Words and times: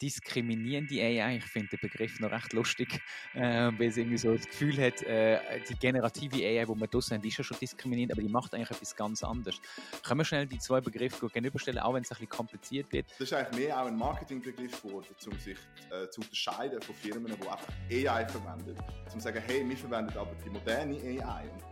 diskriminierende 0.00 1.00
AI. 1.00 1.36
Ich 1.36 1.44
finde 1.44 1.68
den 1.68 1.80
Begriff 1.80 2.18
noch 2.20 2.30
recht 2.30 2.52
lustig, 2.52 3.00
äh, 3.34 3.70
weil 3.76 3.88
es 3.88 3.96
irgendwie 3.96 4.18
so 4.18 4.34
das 4.34 4.46
Gefühl 4.46 4.76
hat, 4.82 5.02
äh, 5.02 5.60
die 5.68 5.74
generative 5.74 6.36
AI, 6.36 6.64
die 6.64 6.80
wir 6.80 6.86
draussen 6.86 7.16
haben, 7.16 7.26
ist 7.26 7.38
ja 7.38 7.44
schon 7.44 7.58
diskriminierend, 7.58 8.12
aber 8.12 8.22
die 8.22 8.28
macht 8.28 8.54
eigentlich 8.54 8.70
etwas 8.70 8.94
ganz 8.94 9.22
anderes. 9.22 9.60
Können 10.02 10.20
wir 10.20 10.24
schnell 10.24 10.46
die 10.46 10.58
zwei 10.58 10.80
Begriffe 10.80 11.26
gegenüberstellen, 11.28 11.80
auch 11.80 11.94
wenn 11.94 12.02
es 12.02 12.10
ein 12.10 12.14
bisschen 12.14 12.28
kompliziert 12.28 12.92
wird? 12.92 13.06
Das 13.10 13.20
ist 13.20 13.32
eigentlich 13.32 13.66
mehr 13.66 13.80
auch 13.80 13.86
ein 13.86 13.96
Marketingbegriff 13.96 14.82
geworden, 14.82 15.06
um 15.26 15.38
sich 15.38 15.58
äh, 15.90 16.08
zu 16.10 16.20
unterscheiden 16.20 16.80
von 16.82 16.94
Firmen, 16.94 17.26
die 17.26 17.48
einfach 17.48 17.68
AI 17.90 18.28
verwenden. 18.28 18.76
Um 19.04 19.10
zu 19.10 19.20
sagen, 19.20 19.42
hey, 19.46 19.68
wir 19.68 19.76
verwenden 19.76 20.16
aber 20.16 20.34
die 20.44 20.50
moderne 20.50 20.96
AI. 20.96 21.48
Und 21.48 21.64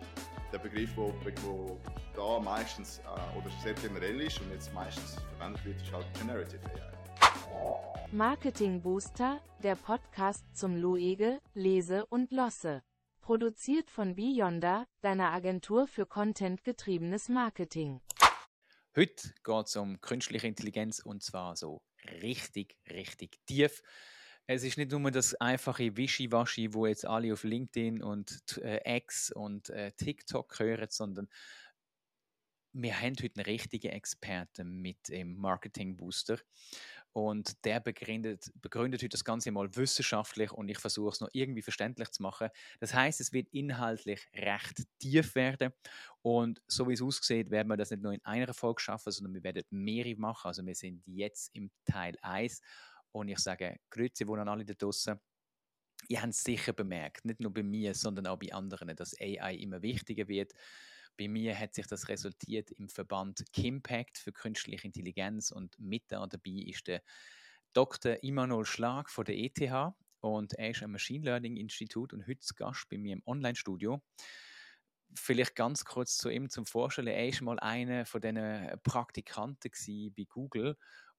der 0.52 0.58
Begriff, 0.58 0.90
der 0.94 1.34
da 2.14 2.40
meistens 2.40 2.98
äh, 2.98 3.38
oder 3.38 3.50
sehr 3.62 3.74
generell 3.74 4.20
ist 4.20 4.40
und 4.40 4.50
jetzt 4.52 4.72
meistens 4.72 5.16
verwendet 5.36 5.64
wird, 5.64 5.82
ist 5.82 5.92
halt 5.92 6.06
Generative 6.14 6.60
AI. 6.64 7.95
Marketing 8.16 8.80
Booster, 8.80 9.42
der 9.62 9.76
Podcast 9.76 10.42
zum 10.56 10.74
Luege, 10.74 11.38
Lese 11.52 12.06
und 12.06 12.32
Losse. 12.32 12.82
Produziert 13.20 13.90
von 13.90 14.14
Beyonder, 14.16 14.86
deiner 15.02 15.32
Agentur 15.32 15.86
für 15.86 16.06
contentgetriebenes 16.06 17.28
Marketing. 17.28 18.00
Heute 18.96 19.34
geht 19.44 19.66
es 19.66 19.76
um 19.76 20.00
künstliche 20.00 20.46
Intelligenz 20.46 21.00
und 21.00 21.22
zwar 21.22 21.56
so 21.56 21.82
richtig, 22.22 22.78
richtig 22.88 23.38
tief. 23.44 23.82
Es 24.46 24.64
ist 24.64 24.78
nicht 24.78 24.92
nur 24.92 25.10
das 25.10 25.34
einfache 25.34 25.94
Wischiwaschi, 25.98 26.72
wo 26.72 26.86
jetzt 26.86 27.04
alle 27.04 27.34
auf 27.34 27.44
LinkedIn 27.44 28.02
und 28.02 28.40
äh, 28.62 28.96
X 28.96 29.30
und 29.30 29.68
äh, 29.68 29.92
TikTok 29.92 30.58
hören, 30.58 30.86
sondern 30.88 31.28
wir 32.78 33.00
haben 33.00 33.16
heute 33.22 33.40
einen 33.40 33.46
richtigen 33.46 33.88
Experten 33.92 34.82
mit 34.82 35.08
im 35.08 35.36
Marketing 35.36 35.96
Booster 35.96 36.38
und 37.16 37.64
der 37.64 37.80
begründet, 37.80 38.52
begründet 38.60 39.00
heute 39.00 39.08
das 39.08 39.24
Ganze 39.24 39.50
mal 39.50 39.74
wissenschaftlich 39.74 40.52
und 40.52 40.68
ich 40.68 40.78
versuche 40.78 41.08
es 41.08 41.20
noch 41.22 41.30
irgendwie 41.32 41.62
verständlich 41.62 42.10
zu 42.10 42.22
machen. 42.22 42.50
Das 42.78 42.92
heißt, 42.92 43.22
es 43.22 43.32
wird 43.32 43.48
inhaltlich 43.52 44.20
recht 44.34 44.82
tief 44.98 45.34
werden 45.34 45.72
und 46.20 46.60
so 46.66 46.86
wie 46.86 46.92
es 46.92 47.00
aussieht, 47.00 47.50
werden 47.50 47.68
wir 47.68 47.78
das 47.78 47.90
nicht 47.90 48.02
nur 48.02 48.12
in 48.12 48.22
einer 48.26 48.52
Folge 48.52 48.82
schaffen, 48.82 49.10
sondern 49.12 49.32
wir 49.32 49.42
werden 49.44 49.64
mehrere 49.70 50.14
machen. 50.16 50.48
Also 50.48 50.66
wir 50.66 50.74
sind 50.74 51.02
jetzt 51.06 51.54
im 51.54 51.70
Teil 51.86 52.18
1 52.20 52.60
und 53.12 53.28
ich 53.28 53.38
sage, 53.38 53.78
Grüezi 53.88 54.26
wohl 54.28 54.40
an 54.40 54.48
alle 54.48 54.66
da 54.66 54.74
draußen. 54.74 55.18
Ihr 56.08 56.20
habt 56.20 56.34
es 56.34 56.44
sicher 56.44 56.74
bemerkt, 56.74 57.24
nicht 57.24 57.40
nur 57.40 57.54
bei 57.54 57.62
mir, 57.62 57.94
sondern 57.94 58.26
auch 58.26 58.38
bei 58.38 58.52
anderen, 58.52 58.94
dass 58.94 59.18
AI 59.18 59.54
immer 59.54 59.80
wichtiger 59.80 60.28
wird. 60.28 60.52
Bei 61.18 61.28
mir 61.28 61.58
hat 61.58 61.74
sich 61.74 61.86
das 61.86 62.08
resultiert 62.08 62.70
im 62.72 62.88
Verband 62.88 63.44
Kimpact 63.52 64.18
für 64.18 64.32
künstliche 64.32 64.86
Intelligenz 64.86 65.50
und 65.50 65.78
mit 65.78 66.04
da 66.08 66.26
dabei 66.26 66.50
ist 66.66 66.86
der 66.86 67.02
Dr. 67.72 68.22
Immanuel 68.22 68.64
Schlag 68.64 69.10
von 69.10 69.24
der 69.24 69.36
ETH 69.36 69.94
und 70.20 70.54
er 70.54 70.70
ist 70.70 70.82
am 70.82 70.92
Machine 70.92 71.24
Learning 71.24 71.56
Institut 71.56 72.12
und 72.12 72.26
heute 72.26 72.40
Gast 72.54 72.88
bei 72.88 72.98
mir 72.98 73.14
im 73.14 73.22
Online-Studio. 73.26 74.02
Vielleicht 75.14 75.54
ganz 75.54 75.84
kurz 75.84 76.16
zu 76.16 76.28
ihm 76.28 76.50
zum 76.50 76.66
Vorstellen. 76.66 77.08
Er 77.08 77.28
ist 77.28 77.40
mal 77.40 77.58
einer 77.60 78.04
von 78.06 78.20
diesen 78.20 78.80
Praktikanten 78.82 79.70
bei 80.16 80.24
Google 80.24 80.76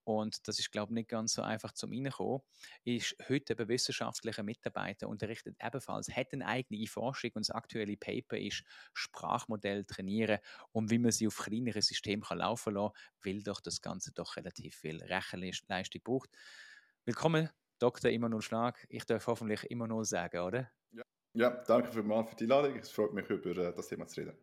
und 0.08 0.48
das 0.48 0.58
ist, 0.58 0.72
glaube 0.72 0.92
ich, 0.92 0.96
nicht 0.96 1.10
ganz 1.10 1.34
so 1.34 1.42
einfach 1.42 1.74
zum 1.74 1.92
Reinkommen, 1.92 2.40
ist 2.86 3.16
heute 3.28 3.54
eben 3.54 3.68
wissenschaftlicher 3.68 4.42
Mitarbeiter, 4.42 5.10
unterrichtet 5.10 5.58
ebenfalls, 5.62 6.10
hat 6.16 6.32
eine 6.32 6.46
eigene 6.46 6.88
Forschung 6.88 7.32
und 7.34 7.48
das 7.48 7.54
aktuelle 7.54 7.98
Paper 7.98 8.38
ist 8.38 8.64
Sprachmodell 8.94 9.84
trainieren 9.84 10.40
und 10.72 10.92
wie 10.92 10.98
man 10.98 11.12
sie 11.12 11.28
auf 11.28 11.38
kleineren 11.38 11.82
Systemen 11.82 12.24
kann 12.24 12.38
laufen 12.38 12.76
lassen 12.76 12.94
weil 13.24 13.44
doch 13.44 13.60
das 13.60 13.82
Ganze 13.82 14.14
doch 14.14 14.38
relativ 14.38 14.76
viel 14.76 15.04
Rechenleistung 15.04 16.02
braucht. 16.04 16.30
Willkommen, 17.04 17.50
Dr. 17.80 18.10
Immanuel 18.10 18.42
Schlag. 18.42 18.86
Ich 18.90 19.04
darf 19.04 19.28
hoffentlich 19.28 19.70
immer 19.70 19.88
noch 19.88 20.04
sagen, 20.04 20.40
oder? 20.40 20.72
Ja, 20.92 21.04
ja 21.34 21.50
danke 21.50 21.92
für 21.92 22.04
die 22.04 22.44
Einladung. 22.44 22.78
Es 22.78 22.92
freut 22.92 23.14
mich, 23.14 23.30
über 23.30 23.58
äh, 23.58 23.74
das 23.74 23.90
Thema 23.90 24.08
zu 24.08 24.22
reden. 24.22 24.38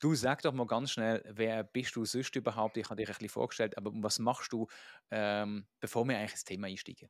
Du 0.00 0.14
sag 0.14 0.42
doch 0.42 0.52
mal 0.52 0.66
ganz 0.66 0.92
schnell, 0.92 1.22
wer 1.28 1.64
bist 1.64 1.96
du 1.96 2.04
sonst 2.04 2.34
überhaupt? 2.36 2.76
Ich 2.76 2.86
habe 2.86 2.96
dich 2.96 3.08
ein 3.08 3.12
bisschen 3.14 3.28
vorgestellt, 3.28 3.76
aber 3.76 3.90
was 3.94 4.18
machst 4.18 4.52
du, 4.52 4.66
ähm, 5.10 5.66
bevor 5.80 6.06
wir 6.08 6.18
eigentlich 6.18 6.32
ins 6.32 6.44
Thema 6.44 6.66
einsteigen? 6.68 7.08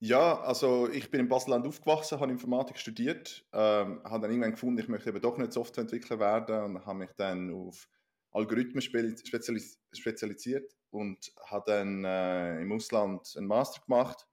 Ja, 0.00 0.40
also 0.40 0.88
ich 0.90 1.10
bin 1.10 1.20
in 1.20 1.28
Baselland 1.28 1.66
aufgewachsen, 1.66 2.20
habe 2.20 2.30
Informatik 2.32 2.78
studiert, 2.78 3.46
ähm, 3.52 4.02
habe 4.04 4.20
dann 4.22 4.30
irgendwann 4.30 4.50
gefunden, 4.52 4.78
ich 4.80 4.88
möchte 4.88 5.08
eben 5.08 5.20
doch 5.22 5.38
nicht 5.38 5.52
Softwareentwickler 5.52 6.18
werden 6.18 6.76
und 6.76 6.84
habe 6.86 6.98
mich 6.98 7.12
dann 7.16 7.50
auf 7.54 7.88
Algorithmen 8.30 8.82
spezialis 8.82 9.80
spezialisiert 9.94 10.74
und 10.90 11.32
habe 11.46 11.64
dann 11.70 12.04
äh, 12.04 12.60
im 12.60 12.72
Ausland 12.72 13.32
einen 13.36 13.46
Master 13.46 13.80
gemacht. 13.86 14.26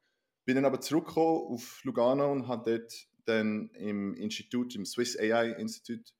Bin 0.45 0.55
dann 0.55 0.65
aber 0.65 0.81
zurückgekommen 0.81 1.53
auf 1.53 1.81
Lugano 1.83 2.31
und 2.31 2.47
habe 2.47 2.79
dort 2.79 3.07
dann 3.25 3.69
im 3.75 4.15
Institut, 4.15 4.75
im 4.75 4.85
Swiss 4.85 5.17
AI 5.17 5.51
Institute 5.51 6.11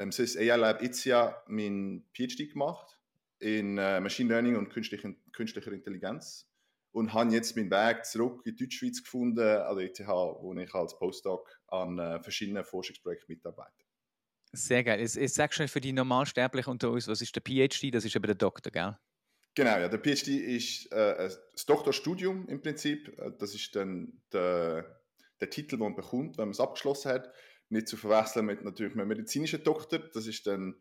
ähm, 0.00 0.12
Swiss 0.12 0.36
AI 0.36 0.56
Lab 0.56 0.82
ITSIA 0.82 1.42
mein 1.46 2.04
PhD 2.14 2.50
gemacht 2.50 2.98
in 3.38 3.78
äh, 3.78 4.00
Machine 4.00 4.30
Learning 4.30 4.56
und 4.56 4.70
künstlicher, 4.70 5.10
künstlicher 5.32 5.72
Intelligenz 5.72 6.48
und 6.92 7.12
habe 7.12 7.32
jetzt 7.32 7.56
meinen 7.56 7.70
Weg 7.70 8.04
zurück 8.04 8.42
in 8.44 8.56
die 8.56 8.64
Deutschschweiz 8.64 9.02
gefunden, 9.02 9.40
an 9.40 9.76
der 9.76 9.86
ETH, 9.86 10.00
wo 10.08 10.54
ich 10.54 10.74
als 10.74 10.98
Postdoc 10.98 11.48
an 11.68 11.98
äh, 11.98 12.22
verschiedenen 12.22 12.64
Forschungsprojekten 12.64 13.26
mitarbeite. 13.28 13.84
Sehr 14.52 14.82
geil. 14.82 15.00
Jetzt, 15.00 15.16
jetzt 15.16 15.34
sagst 15.34 15.60
du 15.60 15.68
für 15.68 15.80
die 15.80 15.92
Normalsterblichen 15.92 16.72
unter 16.72 16.90
uns, 16.90 17.06
was 17.06 17.20
ist 17.20 17.36
der 17.36 17.42
PhD? 17.42 17.94
Das 17.94 18.04
ist 18.04 18.16
eben 18.16 18.26
der 18.26 18.34
Doktor, 18.34 18.72
gell? 18.72 18.98
Genau, 19.54 19.78
ja. 19.78 19.88
Der 19.88 19.98
PhD 19.98 20.28
ist 20.28 20.90
äh, 20.92 21.28
das 21.52 21.66
Doktorstudium 21.66 22.48
im 22.48 22.60
Prinzip. 22.60 23.16
Äh, 23.18 23.32
das 23.38 23.54
ist 23.54 23.76
dann 23.76 24.20
der, 24.32 25.00
der 25.40 25.50
Titel, 25.50 25.76
den 25.76 25.80
man 25.80 25.94
bekommt, 25.94 26.38
wenn 26.38 26.46
man 26.46 26.52
es 26.52 26.60
abgeschlossen 26.60 27.12
hat 27.12 27.32
nicht 27.70 27.88
zu 27.88 27.96
verwechseln 27.96 28.46
mit 28.46 28.62
natürlich 28.64 28.94
einem 28.94 29.08
medizinischen 29.08 29.62
Doktor. 29.62 29.98
Das 29.98 30.26
ist 30.26 30.46
dann 30.46 30.74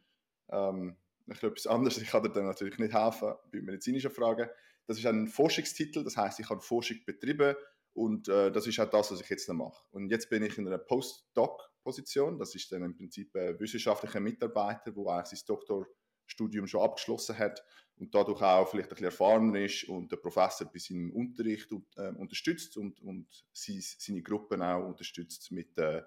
ähm, 0.49 0.97
etwas 1.27 1.67
anderes. 1.67 1.97
Ich 1.97 2.09
kann 2.09 2.23
dir 2.23 2.29
dann 2.29 2.45
natürlich 2.45 2.77
nicht 2.79 2.93
helfen 2.93 3.33
bei 3.51 3.61
medizinischen 3.61 4.11
Fragen. 4.11 4.49
Das 4.87 4.97
ist 4.97 5.05
ein 5.05 5.27
Forschungstitel, 5.27 6.03
das 6.03 6.17
heißt, 6.17 6.39
ich 6.39 6.49
habe 6.49 6.61
Forschung 6.61 6.97
betrieben 7.05 7.55
und 7.93 8.27
äh, 8.27 8.51
das 8.51 8.65
ist 8.65 8.79
auch 8.79 8.89
das, 8.89 9.11
was 9.11 9.21
ich 9.21 9.29
jetzt 9.29 9.47
noch 9.47 9.55
mache. 9.55 9.83
Und 9.91 10.09
jetzt 10.09 10.29
bin 10.29 10.43
ich 10.43 10.57
in 10.57 10.67
einer 10.67 10.79
Postdoc-Position. 10.79 12.39
Das 12.39 12.55
ist 12.55 12.71
dann 12.71 12.83
im 12.83 12.95
Prinzip 12.95 13.35
ein 13.35 13.59
wissenschaftlicher 13.59 14.19
Mitarbeiter, 14.19 14.91
der 14.91 15.05
eigentlich 15.05 15.39
sein 15.39 15.45
Doktorstudium 15.47 16.65
schon 16.65 16.81
abgeschlossen 16.81 17.37
hat 17.37 17.63
und 17.97 18.15
dadurch 18.15 18.41
auch 18.41 18.67
vielleicht 18.67 18.89
ein 18.89 18.95
bisschen 18.95 19.05
erfahrener 19.05 19.59
ist 19.59 19.83
und 19.89 20.11
der 20.11 20.17
Professor 20.17 20.71
bei 20.71 20.79
seinem 20.79 21.11
Unterricht 21.11 21.71
äh, 21.97 22.09
unterstützt 22.09 22.77
und, 22.77 23.01
und 23.01 23.27
seine 23.53 24.21
Gruppen 24.23 24.61
auch 24.61 24.87
unterstützt 24.87 25.51
mit 25.51 25.77
äh, 25.77 26.01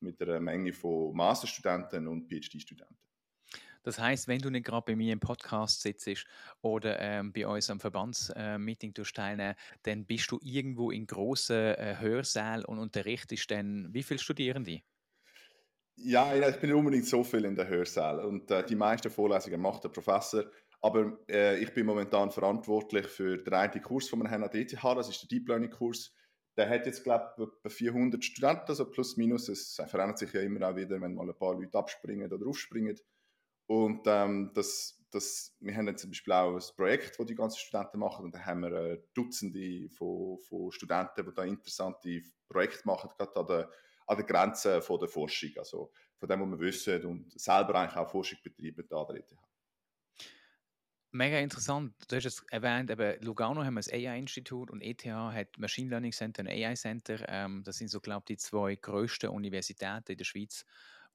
mit 0.00 0.20
einer 0.22 0.40
Menge 0.40 0.72
von 0.72 1.14
Masterstudenten 1.14 2.06
und 2.08 2.28
PhD-Studenten. 2.28 2.96
Das 3.82 3.98
heißt, 3.98 4.28
wenn 4.28 4.40
du 4.40 4.50
nicht 4.50 4.66
gerade 4.66 4.84
bei 4.84 4.96
mir 4.96 5.12
im 5.12 5.20
Podcast 5.20 5.80
sitzt 5.80 6.26
oder 6.60 6.98
ähm, 7.00 7.32
bei 7.32 7.46
uns 7.46 7.70
am 7.70 7.80
Verbandsmeeting 7.80 8.90
äh, 8.96 9.02
teilnehmen, 9.02 9.54
dann 9.82 10.04
bist 10.04 10.30
du 10.30 10.38
irgendwo 10.42 10.90
in 10.90 11.06
grossen 11.06 11.74
äh, 11.74 11.96
Hörsälen 11.98 12.64
und 12.64 12.78
unterrichtest 12.78 13.50
dann 13.50 13.88
wie 13.92 14.02
viele 14.02 14.18
Studierende? 14.18 14.82
Ja, 15.96 16.34
ich 16.34 16.60
bin 16.60 16.70
nicht 16.70 16.78
unbedingt 16.78 17.06
so 17.06 17.24
viel 17.24 17.44
in 17.44 17.56
der 17.56 17.68
Hörsaal 17.68 18.20
und 18.20 18.50
äh, 18.50 18.64
die 18.64 18.76
meisten 18.76 19.10
Vorlesungen 19.10 19.60
macht 19.60 19.84
der 19.84 19.88
Professor. 19.88 20.44
Aber 20.80 21.18
äh, 21.28 21.58
ich 21.58 21.72
bin 21.74 21.86
momentan 21.86 22.30
verantwortlich 22.30 23.06
für 23.06 23.38
den 23.38 23.54
einen 23.54 23.82
Kurs, 23.82 24.08
den 24.08 24.22
wir 24.22 24.30
haben 24.30 24.44
an 24.44 24.50
der 24.50 24.60
ETH, 24.60 24.84
das 24.84 25.08
ist 25.08 25.22
der 25.22 25.28
Deep 25.28 25.48
Learning 25.48 25.70
Kurs 25.70 26.14
der 26.58 26.68
hat 26.68 26.86
jetzt, 26.86 27.04
glaube 27.04 27.32
ich, 27.38 27.44
etwa 27.44 27.68
400 27.68 28.24
Studenten, 28.24 28.64
also 28.66 28.90
plus 28.90 29.16
minus. 29.16 29.48
Es 29.48 29.76
verändert 29.76 30.18
sich 30.18 30.32
ja 30.32 30.40
immer 30.40 30.68
auch 30.68 30.74
wieder, 30.74 31.00
wenn 31.00 31.14
mal 31.14 31.28
ein 31.28 31.38
paar 31.38 31.54
Leute 31.54 31.78
abspringen 31.78 32.30
oder 32.32 32.46
aufspringen. 32.46 32.98
Und 33.66 34.00
ähm, 34.06 34.50
das, 34.54 35.00
das, 35.12 35.54
wir 35.60 35.76
haben 35.76 35.86
jetzt 35.86 36.00
zum 36.00 36.10
Beispiel 36.10 36.32
auch 36.32 36.56
ein 36.56 36.76
Projekt, 36.76 37.18
das 37.18 37.26
die 37.26 37.36
ganzen 37.36 37.58
Studenten 37.58 38.00
machen. 38.00 38.24
Und 38.24 38.34
da 38.34 38.40
haben 38.40 38.60
wir 38.62 38.72
äh, 38.72 39.02
Dutzende 39.14 39.88
von, 39.90 40.38
von 40.38 40.72
Studenten, 40.72 41.24
die 41.24 41.34
da 41.34 41.44
interessante 41.44 42.22
Projekte 42.48 42.84
machen, 42.86 43.10
gerade 43.16 43.36
an 43.36 43.46
der, 43.46 43.70
an 44.08 44.16
der 44.16 44.26
Grenze 44.26 44.82
von 44.82 44.98
der 44.98 45.08
Forschung. 45.08 45.50
Also 45.58 45.92
von 46.16 46.28
dem, 46.28 46.40
was 46.40 46.50
wir 46.50 46.66
wissen 46.66 47.04
und 47.04 47.40
selber 47.40 47.76
eigentlich 47.76 47.96
auch 47.96 48.10
Forschung 48.10 48.38
betreiben 48.42 48.84
da 48.88 49.02
an. 49.02 49.22
Mega 51.10 51.38
interessant. 51.38 51.94
Du 52.08 52.16
hast 52.16 52.26
es 52.26 52.44
erwähnt, 52.50 52.90
eben 52.90 53.22
Lugano 53.22 53.64
haben 53.64 53.74
wir 53.74 53.80
das 53.80 53.90
AI-Institut 53.90 54.70
und 54.70 54.82
ETH 54.82 55.06
hat 55.06 55.58
Machine 55.58 55.88
Learning 55.88 56.12
Center 56.12 56.42
und 56.42 56.48
AI 56.48 56.74
Center. 56.74 57.24
Ähm, 57.28 57.62
das 57.64 57.78
sind 57.78 57.88
so, 57.88 58.00
glaube 58.00 58.24
ich, 58.28 58.36
die 58.36 58.36
zwei 58.36 58.74
größten 58.74 59.30
Universitäten 59.30 60.12
in 60.12 60.18
der 60.18 60.24
Schweiz, 60.26 60.66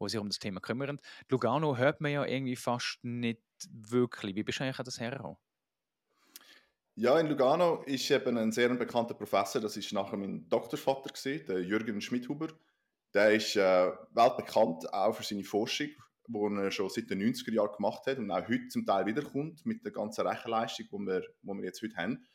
die 0.01 0.10
sich 0.10 0.19
um 0.19 0.30
das 0.30 0.40
Thema 0.40 0.62
kümmern. 0.62 1.00
Lugano 1.30 1.78
hört 1.78 2.01
man 2.01 2.12
ja 2.12 2.25
irgendwie 2.25 2.56
fast 2.56 3.04
nicht 3.04 3.44
wirklich. 3.69 4.36
Wie 4.36 4.44
bist 4.44 4.60
du 4.60 4.63
eigentlich 4.63 4.78
das 4.78 5.00
hergekommen? 5.00 5.38
Ja, 6.95 7.19
in 7.19 7.28
Lugano 7.28 7.84
ist 7.84 8.10
eben 8.10 8.38
ein 8.38 8.51
sehr 8.51 8.69
bekannter 8.69 9.13
Professor, 9.16 9.62
das 9.62 9.78
ist 9.78 9.94
nachher 9.94 10.18
mein 10.18 10.48
Doktorvater 10.50 11.10
gewesen, 11.12 11.45
der 11.48 11.63
Jürgen 11.63 12.01
Schmidhuber. 12.01 12.48
Der 13.13 13.31
ist 13.34 13.56
äh, 13.56 13.92
weltbekannt 14.12 14.92
auch 14.92 15.13
für 15.13 15.24
seine 15.24 15.44
Forschung 15.44 15.90
wo 16.27 16.47
er 16.49 16.71
schon 16.71 16.89
seit 16.89 17.09
den 17.09 17.21
90er 17.21 17.53
Jahren 17.53 17.75
gemacht 17.75 18.05
hat 18.05 18.17
und 18.17 18.31
auch 18.31 18.47
heute 18.47 18.67
zum 18.69 18.85
Teil 18.85 19.05
wiederkommt 19.05 19.65
mit 19.65 19.83
der 19.83 19.91
ganzen 19.91 20.25
Rechenleistung, 20.25 20.87
die 20.91 21.05
wir, 21.05 21.21
die 21.21 21.47
wir 21.47 21.63
jetzt 21.63 21.81
heute 21.81 21.95
haben. 21.95 22.25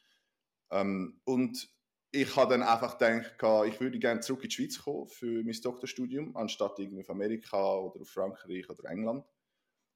Ähm, 0.70 1.20
und 1.24 1.70
ich 2.10 2.36
habe 2.36 2.52
dann 2.52 2.62
einfach 2.62 2.98
gedacht, 2.98 3.34
ich 3.66 3.80
würde 3.80 3.98
gerne 3.98 4.20
zurück 4.20 4.42
in 4.42 4.48
die 4.48 4.54
Schweiz 4.54 4.78
kommen 4.78 5.08
für 5.08 5.42
mein 5.42 5.60
Doktorstudium, 5.62 6.36
anstatt 6.36 6.78
irgendwie 6.78 7.02
auf 7.02 7.10
Amerika 7.10 7.76
oder 7.76 8.00
auf 8.00 8.08
Frankreich 8.08 8.68
oder 8.70 8.88
England. 8.90 9.24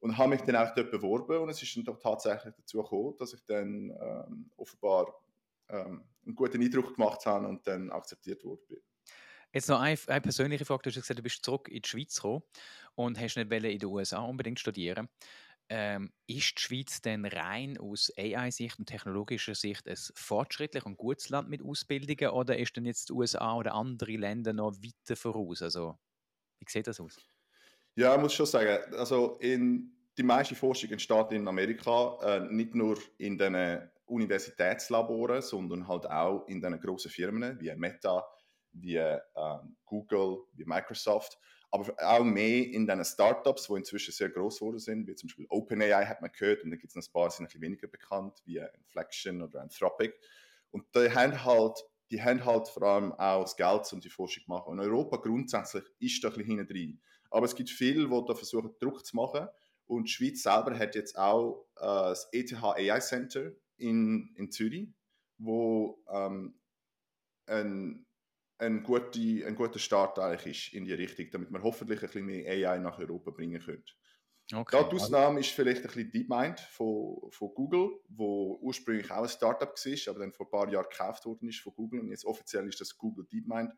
Und 0.00 0.18
habe 0.18 0.30
mich 0.30 0.40
dann 0.42 0.56
auch 0.56 0.74
dort 0.74 0.90
beworben 0.90 1.42
und 1.42 1.48
es 1.48 1.62
ist 1.62 1.76
dann 1.76 1.84
doch 1.84 1.98
tatsächlich 1.98 2.54
dazu 2.54 2.82
gekommen, 2.82 3.14
dass 3.18 3.34
ich 3.34 3.44
dann 3.44 3.90
ähm, 3.90 4.50
offenbar 4.56 5.14
ähm, 5.68 6.02
einen 6.26 6.34
guten 6.34 6.60
Eindruck 6.60 6.96
gemacht 6.96 7.24
habe 7.24 7.46
und 7.46 7.66
dann 7.66 7.90
akzeptiert 7.90 8.44
wurde. 8.44 8.82
Jetzt 9.52 9.68
noch 9.68 9.80
eine, 9.80 9.98
eine, 10.06 10.20
persönliche 10.20 10.64
Frage. 10.64 10.82
Du 10.82 10.90
hast 10.90 10.96
gesagt, 10.96 11.18
du 11.18 11.22
bist 11.22 11.44
zurück 11.44 11.68
in 11.68 11.82
die 11.82 11.88
Schweiz 11.88 12.14
gekommen 12.14 12.42
und 12.94 13.18
hast 13.18 13.36
nicht 13.36 13.52
in 13.52 13.78
den 13.78 13.84
USA 13.84 14.20
unbedingt 14.20 14.60
studieren. 14.60 15.08
Ähm, 15.68 16.12
ist 16.26 16.58
die 16.58 16.60
Schweiz 16.60 17.00
denn 17.00 17.24
rein 17.24 17.78
aus 17.78 18.12
AI-Sicht 18.18 18.78
und 18.78 18.86
technologischer 18.86 19.54
Sicht 19.54 19.88
ein 19.88 19.96
fortschrittlich 20.14 20.84
und 20.84 20.98
gutes 20.98 21.30
Land 21.30 21.48
mit 21.48 21.62
Ausbildungen 21.62 22.30
oder 22.30 22.58
ist 22.58 22.76
denn 22.76 22.84
jetzt 22.84 23.08
die 23.08 23.14
USA 23.14 23.54
oder 23.56 23.74
andere 23.74 24.12
Länder 24.16 24.52
noch 24.52 24.74
weiter 24.74 25.16
voraus? 25.16 25.62
Also, 25.62 25.98
wie 26.58 26.66
sieht 26.68 26.88
das 26.88 27.00
aus? 27.00 27.16
Ja, 27.94 28.14
ich 28.14 28.20
muss 28.20 28.34
schon 28.34 28.46
sagen, 28.46 28.94
also 28.94 29.36
in, 29.40 29.92
die 30.16 30.22
meiste 30.22 30.54
Forschung 30.54 30.90
entsteht 30.90 31.32
in 31.32 31.46
Amerika, 31.48 32.18
äh, 32.22 32.40
nicht 32.40 32.74
nur 32.74 32.98
in 33.18 33.38
den 33.38 33.88
Universitätslaboren, 34.06 35.42
sondern 35.42 35.88
halt 35.88 36.06
auch 36.10 36.46
in 36.48 36.60
den 36.60 36.78
großen 36.80 37.10
Firmen 37.10 37.58
wie 37.60 37.74
Meta, 37.74 38.24
wie 38.72 38.96
äh, 38.96 39.20
Google, 39.84 40.44
wie 40.52 40.64
Microsoft 40.64 41.38
aber 41.72 41.94
auch 41.98 42.22
mehr 42.22 42.68
in 42.68 42.86
den 42.86 43.02
Startups, 43.02 43.66
die 43.66 43.72
inzwischen 43.72 44.12
sehr 44.12 44.28
groß 44.28 44.58
geworden 44.58 44.78
sind, 44.78 45.06
wie 45.06 45.14
zum 45.14 45.28
Beispiel 45.28 45.46
OpenAI 45.48 46.04
hat 46.04 46.20
man 46.20 46.30
gehört 46.30 46.62
und 46.62 46.70
da 46.70 46.76
gibt 46.76 46.90
es 46.90 46.96
noch 46.96 47.02
ein 47.02 47.12
paar, 47.12 47.28
die 47.28 47.36
sind 47.36 47.44
ein 47.44 47.46
bisschen 47.46 47.62
weniger 47.62 47.88
bekannt, 47.88 48.42
wie 48.44 48.58
Inflection 48.58 49.40
oder 49.40 49.62
Anthropic. 49.62 50.14
Und 50.70 50.84
die 50.94 51.10
haben 51.10 51.44
halt, 51.44 51.82
die 52.10 52.22
haben 52.22 52.44
halt 52.44 52.68
vor 52.68 52.82
allem 52.82 53.12
auch 53.14 53.42
das 53.42 53.56
Geld, 53.56 53.90
um 53.90 54.00
die 54.00 54.10
Forschung 54.10 54.44
zu 54.44 54.50
machen. 54.50 54.72
Und 54.72 54.80
Europa 54.80 55.16
grundsätzlich 55.16 55.84
ist 55.98 56.22
da 56.22 56.28
ein 56.28 56.34
bisschen 56.34 56.58
hinten 56.58 56.66
drin. 56.66 57.00
Aber 57.30 57.46
es 57.46 57.54
gibt 57.54 57.70
viele, 57.70 58.06
die 58.06 58.24
da 58.26 58.34
versuchen, 58.34 58.74
Druck 58.78 59.06
zu 59.06 59.16
machen. 59.16 59.48
Und 59.86 60.04
die 60.04 60.12
Schweiz 60.12 60.42
selber 60.42 60.78
hat 60.78 60.94
jetzt 60.94 61.16
auch 61.16 61.66
äh, 61.76 61.80
das 61.80 62.28
ETH 62.32 62.52
AI 62.62 63.00
Center 63.00 63.52
in, 63.78 64.34
in 64.36 64.50
Zürich, 64.50 64.90
wo 65.38 66.02
ähm, 66.10 66.54
ein 67.46 68.06
ein, 68.62 68.82
gute, 68.82 69.46
ein 69.46 69.54
guter 69.56 69.78
Start 69.78 70.18
eigentlich 70.18 70.68
ist 70.68 70.74
in 70.74 70.84
die 70.84 70.94
Richtung, 70.94 71.28
damit 71.32 71.50
wir 71.50 71.62
hoffentlich 71.62 72.00
ein 72.00 72.06
bisschen 72.06 72.26
mehr 72.26 72.70
AI 72.70 72.78
nach 72.78 72.98
Europa 72.98 73.30
bringen 73.30 73.60
können. 73.60 73.84
Okay. 74.54 74.76
Ja, 74.80 74.84
die 74.84 74.96
Ausnahme 74.96 75.40
ist 75.40 75.50
vielleicht 75.50 75.82
ein 75.82 75.88
bisschen 75.88 76.10
DeepMind 76.10 76.60
von, 76.60 77.30
von 77.30 77.54
Google, 77.54 78.00
wo 78.08 78.58
ursprünglich 78.62 79.10
auch 79.10 79.22
ein 79.22 79.28
Startup 79.28 79.70
war, 79.70 80.10
aber 80.10 80.20
dann 80.20 80.32
vor 80.32 80.46
ein 80.46 80.50
paar 80.50 80.72
Jahren 80.72 80.88
gekauft 80.90 81.26
worden 81.26 81.48
ist 81.48 81.60
von 81.60 81.74
Google 81.74 82.00
und 82.00 82.10
jetzt 82.10 82.24
offiziell 82.24 82.66
ist 82.68 82.80
das 82.80 82.96
Google 82.96 83.26
DeepMind. 83.30 83.72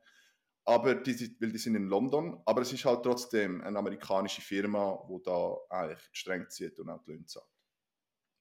Aber 0.66 0.94
die, 0.94 1.36
weil 1.40 1.52
die 1.52 1.58
sind 1.58 1.74
in 1.76 1.88
London, 1.88 2.40
aber 2.46 2.62
es 2.62 2.72
ist 2.72 2.84
halt 2.84 3.02
trotzdem 3.02 3.60
eine 3.62 3.78
amerikanische 3.78 4.40
Firma, 4.42 4.98
die 5.10 5.22
da 5.22 5.56
eigentlich 5.70 6.08
streng 6.12 6.48
zieht 6.48 6.78
und 6.78 6.90
auch 6.90 7.02
die 7.04 7.12
Löhne 7.12 7.26
zahlt. 7.26 7.53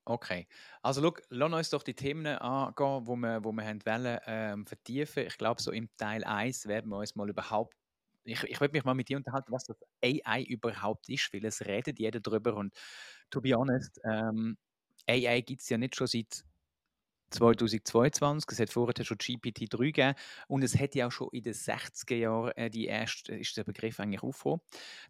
Okay. 0.08 0.48
Also, 0.82 1.02
schau, 1.02 1.14
lass 1.30 1.54
uns 1.54 1.70
doch 1.70 1.84
die 1.84 1.94
Themen 1.96 2.26
angehen, 2.28 3.08
wo 3.08 3.16
wir, 3.16 3.44
wo 3.44 3.52
wir 3.54 3.64
haben 3.66 3.80
wollen, 3.86 4.20
ähm, 4.26 4.66
vertiefen. 4.66 5.26
Ich 5.28 5.38
glaube, 5.38 5.62
so 5.62 5.72
im 5.72 5.90
Teil 5.96 6.24
1 6.26 6.68
werden 6.68 6.90
wir 6.90 6.98
uns 6.98 7.16
mal 7.16 7.30
überhaupt. 7.30 7.76
Ich, 8.26 8.44
ich 8.44 8.60
würde 8.60 8.74
mich 8.74 8.84
mal 8.84 8.94
mit 8.96 9.08
dir 9.10 9.18
unterhalten, 9.18 9.52
was 9.52 9.64
das 9.66 9.78
AI 10.04 10.44
überhaupt 10.44 11.08
ist, 11.10 11.34
weil 11.34 11.46
es 11.46 11.62
redet 11.66 12.00
jeder 12.00 12.20
drüber. 12.20 12.56
Und 12.56 12.74
to 13.30 13.40
be 13.42 13.54
honest, 13.56 14.00
ähm, 14.06 14.58
AI 15.10 15.42
gibt 15.42 15.62
es 15.62 15.70
ja 15.70 15.78
nicht 15.78 15.96
schon 15.96 16.08
seit 16.08 16.44
2022. 17.34 18.50
Es 18.52 18.60
hat 18.60 18.70
vorher 18.70 19.04
schon 19.04 19.18
GPT-3 19.18 19.78
gegeben 19.78 20.14
und 20.48 20.64
es 20.64 20.80
hätte 20.80 21.00
ja 21.00 21.08
auch 21.08 21.12
schon 21.12 21.30
in 21.32 21.44
den 21.44 21.54
60er 21.54 22.16
Jahren 22.16 22.52
äh, 22.56 22.70
die 22.70 22.86
erste, 22.86 23.36
ist 23.36 23.58
der 23.58 23.64
Begriff 23.64 24.00
eigentlich 24.00 24.24
aufgekommen. 24.24 24.62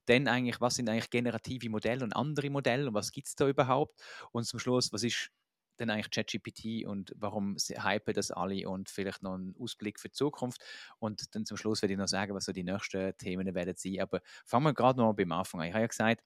Dann 0.06 0.28
eigentlich, 0.28 0.62
was 0.62 0.76
sind 0.76 0.90
eigentlich 0.90 1.10
generative 1.10 1.70
Modelle 1.70 2.04
und 2.04 2.14
andere 2.14 2.50
Modelle 2.50 2.88
und 2.88 2.94
was 2.94 3.12
gibt 3.12 3.28
es 3.28 3.36
da 3.36 3.48
überhaupt? 3.48 4.02
Und 4.32 4.46
zum 4.46 4.60
Schluss, 4.60 4.92
was 4.94 5.04
ist 5.04 5.32
denn 5.80 5.90
eigentlich 5.90 6.12
ChatGPT 6.12 6.86
und 6.86 7.14
warum 7.16 7.58
hypen 7.58 8.14
das 8.14 8.32
alle 8.32 8.70
und 8.70 8.90
vielleicht 8.90 9.24
noch 9.24 9.34
einen 9.34 9.56
Ausblick 9.60 10.00
für 10.00 10.10
die 10.10 10.14
Zukunft. 10.14 10.62
Und 11.00 11.36
dann 11.36 11.46
zum 11.46 11.58
Schluss 11.58 11.82
werde 11.82 11.94
ich 11.94 12.00
noch 12.00 12.08
sagen, 12.08 12.34
was 12.34 12.46
so 12.46 12.52
die 12.52 12.64
nächsten 12.64 13.18
Themen 13.18 13.54
werden 13.56 13.76
sein. 13.76 14.00
Aber 14.00 14.22
fangen 14.46 14.66
wir 14.66 14.74
gerade 14.74 15.00
noch 15.00 15.14
beim 15.14 15.32
Anfang 15.32 15.62
an. 15.62 15.68
Ich 15.68 15.74
habe 15.74 15.82
ja 15.82 15.88
gesagt, 15.88 16.24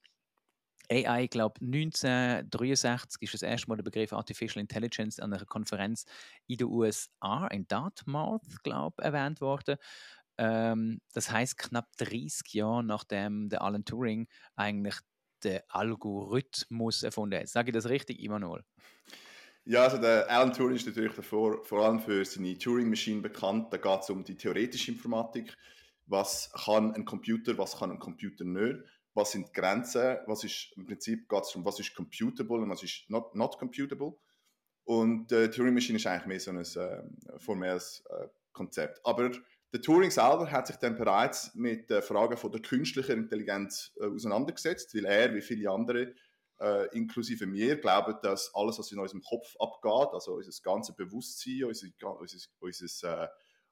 AI, 0.90 1.26
ich 1.26 1.30
glaube 1.30 1.60
1963 1.62 3.22
ist 3.22 3.34
das 3.34 3.42
erste 3.42 3.70
Mal 3.70 3.76
der 3.76 3.84
Begriff 3.84 4.14
Artificial 4.14 4.62
Intelligence 4.62 5.20
an 5.20 5.34
einer 5.34 5.46
Konferenz 5.46 6.06
in 6.48 6.58
den 6.58 6.68
USA, 6.68 7.48
in 7.48 7.68
Dartmouth, 7.68 8.64
glaube 8.64 9.02
erwähnt 9.04 9.42
worden. 9.42 9.78
Ähm, 10.38 11.02
das 11.14 11.32
heißt 11.32 11.58
knapp 11.58 11.96
30 11.98 12.54
Jahre 12.54 12.84
nachdem 12.84 13.50
der 13.50 13.62
Alan 13.62 13.86
Turing 13.86 14.28
eigentlich 14.56 14.96
den 15.44 15.62
Algorithmus 15.68 17.04
erfunden 17.04 17.40
hat. 17.40 17.48
Sage 17.50 17.70
ich 17.70 17.74
das 17.74 17.90
richtig, 17.90 18.20
Immanuel? 18.20 18.64
Ja, 19.66 19.84
also 19.84 19.98
der 19.98 20.30
Alan 20.30 20.54
Turing 20.54 20.76
ist 20.76 20.88
natürlich 20.88 21.14
davor, 21.14 21.64
vor 21.66 21.86
allem 21.86 22.00
für 22.00 22.24
seine 22.24 22.58
Turing-Maschine 22.58 23.22
bekannt. 23.22 23.74
Da 23.74 23.78
geht 23.78 24.02
es 24.02 24.10
um 24.10 24.24
die 24.24 24.38
theoretische 24.38 24.92
Informatik. 24.92 25.54
Was 26.06 26.50
kann 26.54 26.94
ein 26.94 27.04
Computer, 27.04 27.58
was 27.58 27.78
kann 27.78 27.92
ein 27.92 28.00
Computer 28.00 28.46
nicht? 28.46 28.78
Was 29.18 29.32
sind 29.32 29.48
die 29.48 29.54
Grenzen, 29.54 30.18
was 30.28 30.44
ist 30.44 30.74
im 30.78 30.86
Prinzip 30.86 31.28
geht 31.28 31.42
es 31.42 31.50
darum, 31.50 31.66
was 31.66 31.80
ist 31.80 31.96
computable 31.96 32.58
und 32.58 32.70
was 32.70 32.84
ist 32.84 33.10
not, 33.10 33.34
not 33.34 33.58
computable. 33.58 34.16
Und 34.84 35.32
äh, 35.32 35.50
Turing 35.50 35.74
Machine 35.74 35.98
ist 35.98 36.06
eigentlich 36.06 36.28
mehr 36.28 36.40
so 36.40 36.52
ein 36.52 36.60
äh, 36.60 37.40
formelles 37.40 38.04
äh, 38.10 38.28
Konzept. 38.54 39.02
Aber 39.04 39.32
der 39.74 39.82
Turing 39.82 40.12
selber 40.12 40.50
hat 40.52 40.68
sich 40.68 40.78
dann 40.78 40.96
bereits 40.96 41.54
mit 41.56 41.90
der 41.90 42.04
Frage 42.04 42.38
von 42.38 42.52
der 42.52 42.62
künstlichen 42.62 43.24
Intelligenz 43.24 43.92
äh, 44.00 44.06
auseinandergesetzt, 44.06 44.94
weil 44.96 45.06
er, 45.06 45.34
wie 45.34 45.42
viele 45.42 45.72
andere, 45.72 46.14
äh, 46.60 46.96
inklusive 46.96 47.48
mir, 47.48 47.76
glauben, 47.82 48.16
dass 48.22 48.54
alles, 48.54 48.78
was 48.78 48.92
in 48.92 49.00
unserem 49.00 49.24
Kopf 49.24 49.56
abgeht, 49.60 50.14
also 50.14 50.36
unser 50.36 50.62
ganzes 50.62 50.96
Bewusstsein, 50.96 51.64
unser, 51.66 51.88
unser, 52.20 52.38
unser, 52.60 53.24
äh, 53.24 53.28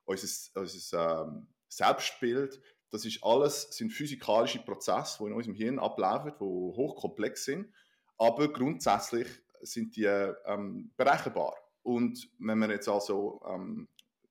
unser, 0.05 0.27
unser 0.55 1.21
ähm, 1.27 1.47
Selbstbild, 1.67 2.61
das 2.91 3.05
ist 3.05 3.23
alles 3.23 3.69
sind 3.71 3.91
physikalische 3.91 4.59
Prozesse, 4.59 5.17
die 5.19 5.27
in 5.27 5.33
unserem 5.33 5.55
Hirn 5.55 5.79
ablaufen, 5.79 6.33
die 6.39 6.43
hochkomplex 6.43 7.45
sind, 7.45 7.73
aber 8.17 8.51
grundsätzlich 8.51 9.27
sind 9.61 9.95
die 9.95 10.05
ähm, 10.05 10.91
berechenbar. 10.95 11.55
Und 11.83 12.29
wenn 12.39 12.57
man 12.57 12.69
jetzt 12.69 12.87
also 12.87 13.41
ähm, 13.47 13.87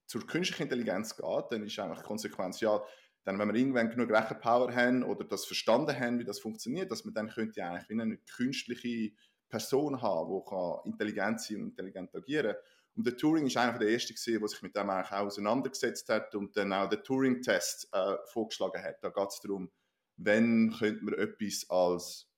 zur 0.07 0.27
künstlichen 0.27 0.65
Intelligenz 0.65 1.17
geht, 1.17 1.45
dann 1.51 1.65
ist 1.65 1.79
eigentlich 1.79 2.01
die 2.01 2.05
Konsequenz, 2.05 2.61
ja, 2.61 2.83
dann, 3.25 3.39
wenn 3.39 3.49
wir 3.49 3.55
irgendwann 3.55 3.91
genug 3.91 4.11
Rechenpower 4.11 4.75
haben 4.75 5.03
oder 5.03 5.25
das 5.25 5.47
verstanden 5.47 5.99
haben, 5.99 6.19
wie 6.19 6.25
das 6.25 6.41
funktioniert, 6.41 6.91
dass 6.91 7.05
man 7.05 7.15
dann 7.15 7.29
könnte 7.29 7.65
eigentlich 7.65 7.89
wie 7.89 8.01
eine 8.01 8.19
künstliche 8.19 9.13
Person 9.49 10.03
haben, 10.03 10.43
die 10.85 10.89
intelligent 10.89 11.41
sein 11.41 11.63
und 11.63 11.69
intelligent 11.71 12.15
agieren 12.15 12.55
kann. 12.55 12.63
Und 12.97 13.07
der 13.07 13.17
Turing 13.17 13.47
ist 13.47 13.57
einer 13.57 13.77
der 13.79 13.89
ersten, 13.89 14.15
der 14.15 14.49
sich 14.49 14.63
mit 14.63 14.77
dem 14.77 14.91
auch 14.91 15.11
auseinandergesetzt 15.11 16.09
hat 16.09 16.35
und 16.35 16.57
dann 16.57 16.73
auch 16.73 16.89
den 16.89 17.03
Turing-Test 17.03 17.89
äh, 17.93 18.17
vorgeschlagen 18.27 18.83
hat. 18.83 19.03
Da 19.03 19.09
geht 19.09 19.29
es 19.29 19.41
darum, 19.41 19.71
wenn 20.17 20.75
könnte 20.79 21.05
man 21.05 21.15
etwas 21.15 21.69
als 21.69 22.31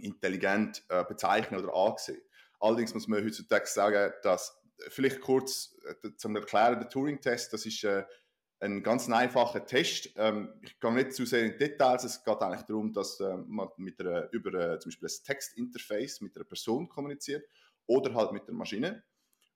intelligent 0.00 0.82
äh, 0.88 1.04
bezeichnen 1.04 1.62
oder 1.62 1.74
ansehen. 1.74 2.20
Allerdings 2.58 2.94
muss 2.94 3.06
man 3.06 3.22
heutzutage 3.22 3.66
sagen, 3.66 4.12
dass, 4.22 4.58
vielleicht 4.88 5.20
kurz 5.20 5.76
äh, 5.84 6.10
zum 6.16 6.36
Erklären, 6.36 6.78
der 6.78 6.88
Turing-Test, 6.88 7.52
das 7.52 7.66
ist 7.66 7.84
äh, 7.84 8.04
ein 8.60 8.82
ganz 8.82 9.08
einfacher 9.08 9.64
Test. 9.64 10.10
Ähm, 10.16 10.54
ich 10.62 10.78
gehe 10.80 10.92
nicht 10.92 11.12
zu 11.12 11.26
sehr 11.26 11.44
in 11.44 11.58
Details, 11.58 12.04
es 12.04 12.24
geht 12.24 12.40
eigentlich 12.40 12.62
darum, 12.62 12.92
dass 12.92 13.20
äh, 13.20 13.36
man 13.46 13.68
mit 13.76 14.00
einer, 14.00 14.30
über 14.32 14.54
äh, 14.54 14.78
zum 14.78 14.90
Beispiel 14.90 15.08
ein 15.08 15.24
Textinterface 15.24 16.20
mit 16.22 16.36
einer 16.36 16.44
Person 16.44 16.88
kommuniziert 16.88 17.46
oder 17.86 18.14
halt 18.14 18.32
mit 18.32 18.46
der 18.46 18.54
Maschine. 18.54 19.04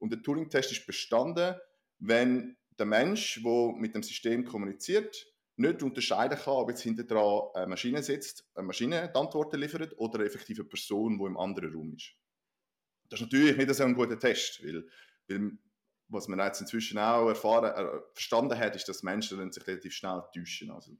Und 0.00 0.12
der 0.12 0.23
Turing-Test 0.23 0.73
ist 0.73 0.87
bestanden, 0.87 1.54
wenn 1.99 2.57
der 2.78 2.87
Mensch, 2.87 3.40
der 3.42 3.73
mit 3.76 3.95
dem 3.95 4.02
System 4.02 4.45
kommuniziert, 4.45 5.26
nicht 5.57 5.83
unterscheiden 5.83 6.38
kann, 6.38 6.54
ob 6.54 6.71
jetzt 6.71 6.83
hinter 6.83 7.04
dran 7.04 7.50
eine 7.54 7.66
Maschine 7.66 8.02
sitzt, 8.02 8.49
eine 8.54 8.66
Maschine 8.66 9.11
die 9.14 9.19
Antworten 9.19 9.61
liefert 9.61 9.97
oder 9.99 10.19
eine 10.19 10.26
effektive 10.26 10.64
Person, 10.64 11.19
die 11.19 11.25
im 11.25 11.37
anderen 11.37 11.75
Raum 11.75 11.95
ist. 11.95 12.14
Das 13.11 13.21
ist 13.21 13.26
natürlich 13.26 13.57
nicht 13.57 13.75
so 13.75 13.85
ein 13.85 13.95
guter 13.95 14.19
Test, 14.19 14.64
weil, 14.64 14.87
weil 15.28 15.52
was 16.09 16.28
man 16.28 16.40
jetzt 16.40 16.61
inzwischen 16.61 16.99
auch 16.99 17.28
erfahren, 17.28 17.73
äh, 17.75 18.00
verstanden 18.14 18.59
hat, 18.59 18.75
ist, 18.75 18.88
dass 18.88 19.02
Menschen 19.02 19.52
sich 19.52 19.66
relativ 19.66 19.92
schnell 19.92 20.23
täuschen. 20.35 20.71
Also 20.71 20.92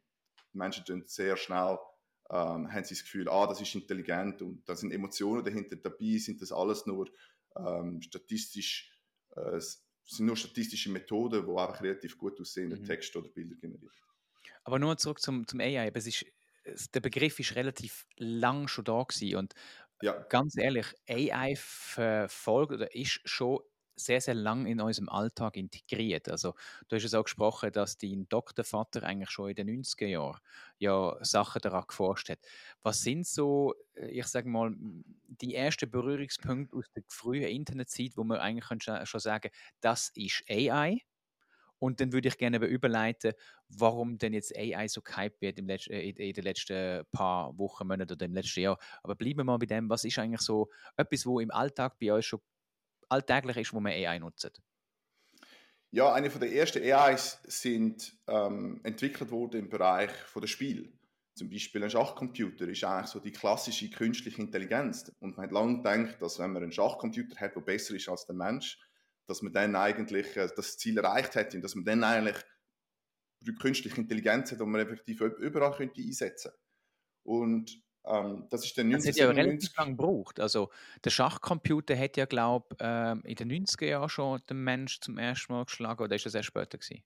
Menschen 0.53 0.85
tun 0.85 1.03
sehr 1.07 1.37
schnell 1.37 1.79
ähm, 2.31 2.73
haben 2.73 2.85
sie 2.85 2.95
das 2.95 3.03
Gefühl, 3.03 3.29
ah, 3.29 3.47
das 3.47 3.61
ist 3.61 3.75
intelligent 3.75 4.41
und 4.43 4.69
da 4.69 4.77
sind 4.77 4.93
Emotionen 4.93 5.45
dahinter 5.45 5.77
dabei, 5.77 6.17
sind 6.19 6.41
das 6.41 6.53
alles 6.53 6.87
nur 6.87 7.09
ähm, 7.57 8.01
statistisch, 8.03 8.90
äh, 9.37 9.61
sind 9.61 10.27
nur 10.27 10.37
statistische 10.37 10.91
Methoden, 10.91 11.45
die 11.47 11.51
einfach 11.51 11.83
relativ 11.83 12.19
gut 12.19 12.41
aussehende 12.41 12.77
mhm. 12.77 12.85
Texte 12.85 13.19
oder 13.19 13.29
Bilder 13.29 13.57
generieren. 13.57 13.91
Aber 14.65 14.79
nur 14.79 14.97
zurück 14.97 15.21
zum, 15.21 15.47
zum 15.47 15.61
AI. 15.61 15.91
Es 15.95 16.07
ist, 16.07 16.27
der 16.95 17.01
Begriff 17.01 17.39
ist 17.39 17.55
relativ 17.55 18.07
lang 18.17 18.69
schon 18.69 18.85
da 18.85 19.03
gewesen 19.03 19.37
und 19.37 19.55
ja. 20.03 20.13
ganz 20.29 20.57
ehrlich, 20.57 20.87
AI 21.09 21.55
verfolgt 21.57 22.73
oder 22.73 22.95
ist 22.95 23.21
schon 23.25 23.61
sehr, 24.05 24.21
sehr 24.21 24.35
lang 24.35 24.67
in 24.67 24.81
unserem 24.81 25.09
Alltag 25.09 25.57
integriert. 25.57 26.29
Also 26.29 26.55
du 26.89 26.97
hast 26.97 27.05
es 27.05 27.15
auch 27.15 27.25
gesprochen, 27.25 27.73
dass 27.73 27.99
dein 27.99 28.29
Doktorvater 28.29 29.03
eigentlich 29.03 29.31
schon 29.31 29.51
in 29.51 29.55
den 29.57 29.69
90er 29.69 30.07
Jahren 30.07 30.41
ja 30.79 31.17
Sachen 31.23 31.61
daran 31.63 31.85
geforscht 31.89 32.31
hat. 32.31 32.41
Was 32.83 33.03
sind 33.03 33.27
so, 33.27 33.75
äh, 33.95 34.09
ich 34.09 34.27
sage 34.27 34.49
mal, 34.49 34.75
die 34.77 35.55
ersten 35.55 35.91
Berührungspunkte 35.91 36.77
aus 36.77 36.91
der 36.95 37.03
frühen 37.09 37.45
Internetzeit, 37.45 38.17
wo 38.17 38.25
man 38.25 38.39
eigentlich 38.39 38.67
schon 39.09 39.21
sagen 39.21 39.51
das 39.81 40.11
ist 40.15 40.45
AI? 40.49 41.03
Und 41.79 42.01
dann 42.01 42.13
würde 42.13 42.29
ich 42.29 42.37
gerne 42.37 42.59
überleiten, 42.59 43.33
warum 43.69 44.19
denn 44.19 44.35
jetzt 44.35 44.55
AI 44.57 44.87
so 44.87 45.01
gehypt 45.01 45.41
wird 45.41 45.59
im 45.59 45.67
Letz 45.67 45.87
äh, 45.89 46.11
in 46.11 46.35
den 46.35 46.45
letzten 46.45 47.05
paar 47.11 47.57
Wochen, 47.59 47.87
Monaten 47.89 48.13
oder 48.13 48.27
im 48.27 48.35
letzten 48.35 48.61
Jahr. 48.61 48.79
Aber 49.03 49.15
bleiben 49.15 49.39
wir 49.39 49.45
mal 49.45 49.59
bei 49.59 49.67
dem, 49.67 49.89
was 49.89 50.05
ist 50.05 50.19
eigentlich 50.19 50.43
so 50.43 50.69
etwas, 50.97 51.25
wo 51.25 51.41
im 51.41 51.51
Alltag 51.51 51.99
bei 51.99 52.13
euch 52.13 52.27
schon 52.27 52.41
alltäglich 53.11 53.57
ist, 53.57 53.73
wo 53.73 53.81
man 53.81 53.93
AI 53.93 54.19
nutzt? 54.19 54.61
Ja, 55.93 56.13
eine 56.13 56.31
von 56.31 56.41
der 56.41 56.53
ersten 56.53 56.83
AIs 56.83 57.41
sind 57.45 58.17
ähm, 58.29 58.81
entwickelt 58.85 59.31
worden 59.31 59.61
im 59.61 59.69
Bereich 59.69 60.13
von 60.13 60.41
der 60.41 60.49
Spiel. 60.49 60.93
Zum 61.35 61.51
Beispiel 61.51 61.83
ein 61.83 61.91
Schachcomputer 61.91 62.69
ist 62.69 62.85
eigentlich 62.85 63.11
so 63.11 63.19
die 63.19 63.33
klassische 63.33 63.91
künstliche 63.91 64.41
Intelligenz. 64.41 65.11
Und 65.21 65.37
man 65.37 65.47
hat 65.47 65.53
lange 65.53 65.79
gedacht, 65.79 66.23
dass 66.23 66.39
wenn 66.39 66.53
man 66.53 66.63
einen 66.63 66.73
Schachcomputer 66.73 67.41
hat, 67.41 67.57
der 67.57 67.61
besser 67.61 67.95
ist 67.95 68.09
als 68.09 68.27
der 68.27 68.37
Mensch, 68.37 68.79
dass 69.27 69.43
man 69.43 69.53
dann 69.53 69.75
eigentlich 69.75 70.37
äh, 70.37 70.49
das 70.55 70.79
Ziel 70.79 70.99
erreicht 70.99 71.35
hätte 71.35 71.57
und 71.57 71.63
dass 71.63 71.75
man 71.75 71.85
dann 71.85 72.05
eigentlich 72.05 72.37
künstliche 73.59 73.97
Intelligenz 73.97 74.53
hat, 74.53 74.61
die 74.61 74.65
man 74.65 74.81
effektiv 74.81 75.21
überall 75.21 75.75
könnte 75.75 76.03
einsetzen 76.03 76.53
Und 77.23 77.83
ähm, 78.05 78.47
das 78.51 78.65
ist 78.65 78.77
dann 78.79 78.91
Das 78.91 79.07
hat 79.07 79.17
ja 79.17 79.31
relativ 79.31 79.77
lange 79.77 79.93
gebraucht. 79.93 80.41
Also 80.41 80.71
der 81.05 81.11
Schachcomputer 81.11 81.97
hat 81.97 82.17
ja, 82.17 82.25
glaube 82.25 82.67
ich, 82.73 82.79
ähm, 82.81 83.23
in 83.25 83.35
den 83.37 83.67
90er 83.67 83.87
Jahren 83.87 84.09
schon 84.09 84.41
den 84.49 84.65
Mensch 84.65 85.01
zum 85.01 85.19
ersten 85.19 85.53
Mal 85.53 85.65
geschlagen, 85.65 86.03
oder 86.03 86.17
ist 86.17 86.27
das 86.27 86.35
erst 86.35 86.49
später 86.49 86.79
gewesen? 86.79 87.03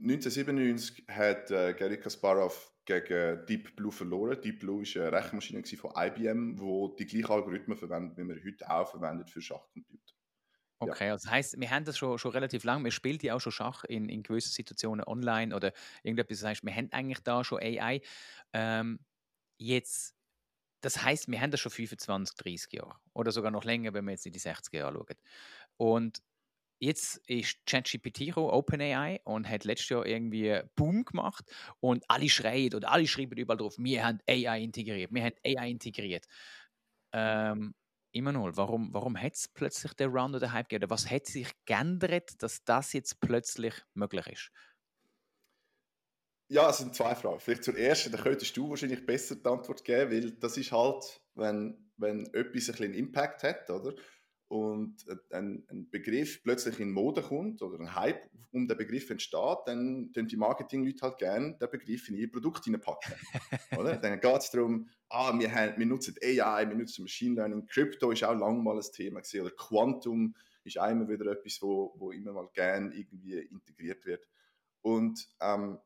1997 0.00 1.04
hat 1.08 1.50
äh, 1.50 1.74
Gary 1.74 1.98
Kasparov 1.98 2.72
gegen 2.84 3.44
Deep 3.46 3.76
Blue 3.76 3.92
verloren. 3.92 4.40
Deep 4.40 4.60
Blue 4.60 4.82
ist 4.82 4.96
eine 4.96 5.12
Rechenmaschine 5.12 5.62
von 5.76 5.92
IBM, 5.96 6.58
wo 6.58 6.88
die 6.88 7.04
gleichen 7.04 7.30
Algorithmen 7.30 7.76
verwendet, 7.76 8.16
wie 8.16 8.24
man 8.24 8.40
heute 8.44 8.70
auch 8.70 8.88
verwendet 8.88 9.28
für 9.28 9.42
Schachcomputer. 9.42 10.14
Okay, 10.80 11.06
ja. 11.06 11.12
also 11.12 11.24
das 11.24 11.32
heisst, 11.32 11.60
wir 11.60 11.70
haben 11.70 11.84
das 11.84 11.98
schon, 11.98 12.18
schon 12.18 12.30
relativ 12.30 12.62
lange, 12.62 12.84
wir 12.84 12.92
spielen 12.92 13.18
ja 13.22 13.34
auch 13.34 13.40
schon 13.40 13.50
Schach 13.50 13.82
in, 13.84 14.08
in 14.08 14.22
gewissen 14.22 14.52
Situationen 14.52 15.04
online 15.04 15.54
oder 15.54 15.72
irgendetwas, 16.04 16.38
das 16.38 16.48
heißt, 16.48 16.64
wir 16.64 16.72
haben 16.72 16.88
eigentlich 16.92 17.18
da 17.24 17.42
schon 17.42 17.58
AI. 17.58 18.00
Ähm, 18.52 19.00
jetzt, 19.58 20.14
das 20.80 21.02
heißt, 21.02 21.28
wir 21.28 21.40
haben 21.40 21.50
das 21.50 21.60
schon 21.60 21.72
25, 21.72 22.36
30 22.36 22.72
Jahre 22.72 22.96
oder 23.14 23.32
sogar 23.32 23.50
noch 23.50 23.64
länger, 23.64 23.94
wenn 23.94 24.04
wir 24.04 24.12
jetzt 24.12 24.26
in 24.26 24.32
die 24.32 24.40
60er 24.40 24.78
Jahre 24.78 24.94
schauen. 24.94 25.16
Und 25.76 26.22
jetzt 26.80 27.18
ist 27.28 27.58
ChatGPT 27.66 28.36
OpenAI 28.36 29.20
und 29.24 29.48
hat 29.48 29.64
letztes 29.64 29.88
Jahr 29.90 30.06
irgendwie 30.06 30.60
Boom 30.76 31.04
gemacht 31.04 31.44
und 31.80 32.04
alle 32.08 32.28
schreien 32.28 32.74
und 32.74 32.84
alle 32.84 33.06
schreiben 33.06 33.36
überall 33.38 33.58
drauf, 33.58 33.76
wir 33.78 34.04
haben 34.04 34.20
AI 34.28 34.62
integriert, 34.62 35.12
wir 35.12 35.24
haben 35.24 35.34
AI 35.44 35.70
integriert. 35.70 36.26
Ähm, 37.12 37.74
Immanuel, 38.12 38.56
warum, 38.56 38.92
warum 38.94 39.20
hat 39.20 39.34
es 39.34 39.48
plötzlich 39.48 39.92
den 39.94 40.10
Round 40.10 40.34
oder 40.34 40.52
Hype 40.52 40.68
gegeben? 40.68 40.90
Was 40.90 41.10
hat 41.10 41.26
sich 41.26 41.48
geändert, 41.66 42.42
dass 42.42 42.64
das 42.64 42.92
jetzt 42.92 43.20
plötzlich 43.20 43.74
möglich 43.94 44.26
ist? 44.28 44.50
Ja, 46.48 46.70
es 46.70 46.78
sind 46.78 46.94
zwei 46.94 47.14
Fragen. 47.14 47.40
Vielleicht 47.40 47.64
zur 47.64 47.76
ersten, 47.76 48.10
da 48.10 48.18
könntest 48.18 48.56
du 48.56 48.70
wahrscheinlich 48.70 49.04
besser 49.04 49.36
die 49.36 49.46
Antwort 49.46 49.84
geben, 49.84 50.10
weil 50.10 50.30
das 50.32 50.56
ist 50.56 50.72
halt, 50.72 51.20
wenn, 51.34 51.90
wenn 51.96 52.26
etwas 52.32 52.42
ein 52.42 52.50
bisschen 52.52 52.94
Impact 52.94 53.42
hat, 53.42 53.68
oder? 53.70 53.94
und 54.48 55.04
ein, 55.30 55.64
ein, 55.68 55.90
Begriff 55.90 56.42
plötzlich 56.42 56.80
in 56.80 56.90
Mode 56.90 57.22
kommt 57.22 57.60
oder 57.60 57.78
ein 57.78 57.94
Hype 57.94 58.30
um 58.50 58.66
den 58.66 58.78
Begriff 58.78 59.10
entsteht, 59.10 59.58
dann 59.66 60.10
tun 60.14 60.26
die 60.26 60.38
Marketing-Leute 60.38 61.02
halt 61.02 61.18
gerne 61.18 61.58
den 61.58 61.70
Begriff 61.70 62.08
in 62.08 62.16
ihr 62.16 62.32
Produkt 62.32 62.64
hineinpacken. 62.64 63.14
oder? 63.78 63.96
Dann 63.96 64.18
geht 64.18 64.38
es 64.38 64.50
darum, 64.50 64.88
ah, 65.10 65.38
wir, 65.38 65.54
haben, 65.54 65.78
wir 65.78 65.84
nutzen 65.84 66.16
AI, 66.22 66.66
wir 66.66 66.76
nutzen 66.76 67.02
Machine 67.02 67.34
Learning, 67.34 67.66
Crypto 67.66 68.10
ist 68.10 68.24
auch 68.24 68.34
lange 68.34 68.62
mal 68.62 68.76
ein 68.76 68.92
Thema 68.92 69.20
gewesen, 69.20 69.42
oder 69.42 69.50
Quantum 69.50 70.34
ist 70.64 70.78
auch 70.78 70.90
immer 70.90 71.06
wieder 71.08 71.30
etwas, 71.30 71.60
wo, 71.60 71.94
wo 71.98 72.10
immer 72.10 72.32
mal 72.32 72.48
gerne 72.54 72.94
irgendwie 72.94 73.38
integriert 73.38 74.04
wird. 74.06 74.26
Und 74.80 75.28
ähm, 75.42 75.78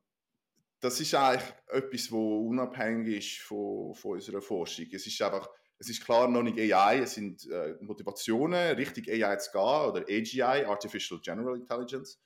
das 0.82 1.00
ist 1.00 1.14
eigentlich 1.14 1.48
etwas, 1.68 2.10
wo 2.10 2.48
unabhängig 2.48 3.18
ist 3.18 3.46
von, 3.46 3.94
von 3.94 4.12
unserer 4.12 4.42
Forschung. 4.42 4.86
Es 4.92 5.06
ist 5.06 5.22
einfach 5.22 5.48
es 5.78 5.88
ist 5.88 6.04
klar 6.04 6.28
noch 6.28 6.44
nicht 6.44 6.58
AI, 6.72 7.00
es 7.00 7.14
sind 7.14 7.44
äh, 7.50 7.76
Motivationen, 7.80 8.76
richtig 8.76 9.10
AI 9.10 9.36
zu 9.36 9.50
gehen 9.50 9.60
oder 9.60 10.02
AGI, 10.02 10.64
Artificial 10.64 11.18
General 11.20 11.56
Intelligence. 11.56 12.20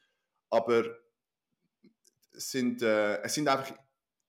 Aber 0.51 0.85
es 2.35 2.51
sind, 2.51 2.83
äh, 2.83 3.23
es 3.23 3.33
sind 3.33 3.49
einfach, 3.49 3.75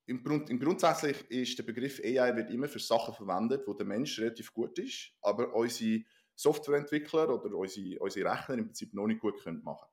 im, 0.06 0.24
Grund, 0.24 0.50
im 0.50 0.62
grundsätzlich 0.62 1.30
ist 1.30 1.58
der 1.58 1.64
Begriff 1.64 2.00
AI 2.02 2.38
wird 2.38 2.52
immer 2.52 2.70
für 2.70 2.80
Sachen 2.80 3.14
verwendet, 3.14 3.68
wo 3.68 3.74
der 3.74 3.86
Mensch 3.86 4.18
relativ 4.18 4.54
gut 4.54 4.80
ist, 4.80 5.12
aber 5.22 5.54
unsere 5.54 6.04
Softwareentwickler 6.36 7.28
oder 7.28 7.54
unsere, 7.54 8.00
unsere 8.00 8.32
Rechner 8.32 8.56
im 8.56 8.68
Prinzip 8.68 8.94
noch 8.94 9.08
nicht 9.08 9.20
gut 9.20 9.44
können 9.44 9.62
machen 9.62 9.90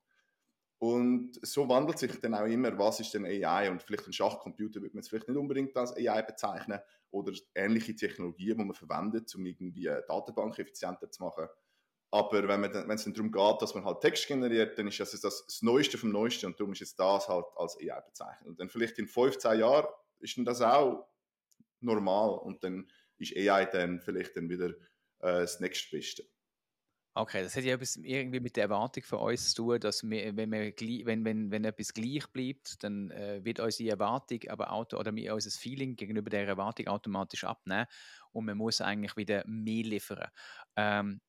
und 0.78 1.38
so 1.42 1.68
wandelt 1.68 1.98
sich 1.98 2.20
dann 2.20 2.34
auch 2.34 2.46
immer, 2.46 2.76
was 2.78 3.00
ist 3.00 3.14
denn 3.14 3.24
AI? 3.24 3.70
Und 3.70 3.82
vielleicht 3.82 4.06
ein 4.06 4.12
Schachcomputer 4.12 4.82
würde 4.82 4.94
man 4.94 5.00
es 5.00 5.08
vielleicht 5.08 5.28
nicht 5.28 5.38
unbedingt 5.38 5.76
als 5.76 5.96
AI 5.96 6.22
bezeichnen 6.22 6.80
oder 7.10 7.32
ähnliche 7.54 7.94
Technologien, 7.94 8.58
die 8.58 8.64
man 8.64 8.74
verwendet, 8.74 9.34
um 9.34 9.46
irgendwie 9.46 9.88
eine 9.88 10.02
Datenbank 10.02 10.58
effizienter 10.58 11.10
zu 11.10 11.22
machen. 11.22 11.46
Aber 12.10 12.46
wenn, 12.46 12.60
man, 12.60 12.72
wenn 12.72 12.90
es 12.90 13.04
dann 13.04 13.14
darum 13.14 13.32
geht, 13.32 13.62
dass 13.62 13.74
man 13.74 13.84
halt 13.84 14.00
Text 14.00 14.28
generiert, 14.28 14.78
dann 14.78 14.86
ist 14.86 15.00
das 15.00 15.10
das, 15.20 15.46
das 15.46 15.62
Neueste 15.62 15.98
vom 15.98 16.10
Neuesten 16.10 16.46
und 16.46 16.60
darum 16.60 16.72
ist 16.72 16.80
jetzt 16.80 16.98
das 16.98 17.28
halt 17.28 17.46
als 17.56 17.76
AI 17.76 18.00
bezeichnet. 18.02 18.46
Und 18.46 18.60
dann 18.60 18.68
vielleicht 18.68 18.98
in 18.98 19.08
15 19.08 19.58
Jahren 19.58 19.86
ist 20.20 20.36
dann 20.36 20.44
das 20.44 20.60
auch 20.60 21.08
normal 21.80 22.38
und 22.38 22.62
dann 22.62 22.88
ist 23.18 23.36
AI 23.36 23.64
dann 23.66 24.00
vielleicht 24.00 24.36
dann 24.36 24.48
wieder 24.48 24.70
äh, 24.70 25.40
das 25.40 25.60
nächstbeste. 25.60 26.24
Okay, 27.16 27.44
das 27.44 27.54
hat 27.54 27.62
ja 27.62 27.74
etwas 27.74 27.94
irgendwie 27.94 28.40
mit 28.40 28.56
der 28.56 28.64
Erwartung 28.64 29.04
von 29.04 29.20
uns 29.20 29.50
zu 29.54 29.62
tun, 29.62 29.78
dass 29.78 30.02
wir, 30.02 30.36
wenn, 30.36 30.50
wir, 30.50 30.72
wenn, 31.06 31.24
wenn, 31.24 31.48
wenn 31.48 31.64
etwas 31.64 31.94
gleich 31.94 32.26
bleibt, 32.32 32.82
dann 32.82 33.12
äh, 33.12 33.44
wird 33.44 33.60
unsere 33.60 33.90
Erwartung, 33.90 34.40
aber 34.48 34.72
auto, 34.72 34.98
oder 34.98 35.12
unser 35.12 35.50
Feeling 35.50 35.94
gegenüber 35.94 36.28
der 36.28 36.48
Erwartung 36.48 36.88
automatisch 36.88 37.44
abnehmen 37.44 37.86
und 38.32 38.46
man 38.46 38.58
muss 38.58 38.80
eigentlich 38.80 39.16
wieder 39.16 39.44
mehr 39.46 39.84
liefern. 39.84 40.28
Ähm, 40.74 41.20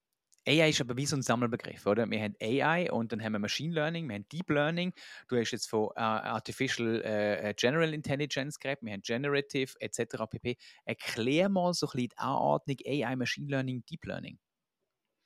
AI 0.47 0.69
ist 0.69 0.81
aber 0.81 0.97
wie 0.97 1.05
so 1.05 1.15
ein 1.17 1.21
Sammelbegriff, 1.21 1.85
oder? 1.85 2.09
Wir 2.09 2.19
haben 2.19 2.35
AI 2.41 2.91
und 2.91 3.11
dann 3.11 3.23
haben 3.23 3.33
wir 3.33 3.39
Machine 3.39 3.73
Learning, 3.73 4.07
wir 4.07 4.15
haben 4.15 4.27
Deep 4.29 4.49
Learning. 4.49 4.91
Du 5.27 5.37
hast 5.37 5.51
jetzt 5.51 5.69
von 5.69 5.85
uh, 5.89 5.93
Artificial 5.97 6.97
uh, 6.97 7.53
General 7.55 7.93
Intelligence 7.93 8.59
geredet, 8.59 8.83
wir 8.83 8.93
haben 8.93 9.01
Generative 9.01 9.73
etc. 9.79 10.25
pp. 10.29 10.57
Erklär 10.83 11.47
mal 11.49 11.75
so 11.75 11.85
ein 11.85 11.91
bisschen 11.91 12.09
die 12.09 12.17
Anordnung 12.17 12.77
AI, 12.87 13.15
Machine 13.15 13.51
Learning, 13.51 13.83
Deep 13.85 14.03
Learning. 14.05 14.39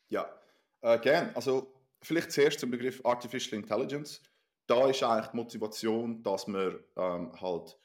Ja, 0.10 0.39
äh, 0.82 1.00
gern. 1.00 1.32
Also 1.36 1.74
vielleicht 2.02 2.32
zuerst 2.32 2.60
zum 2.60 2.72
Begriff 2.72 3.06
Artificial 3.06 3.60
Intelligence. 3.60 4.22
Da 4.68 4.90
ist 4.90 5.04
eigentlich 5.04 5.32
die 5.32 5.38
Motivation, 5.38 6.22
dass 6.24 6.48
man 6.48 6.80
ähm, 6.96 7.42
halt 7.42 7.78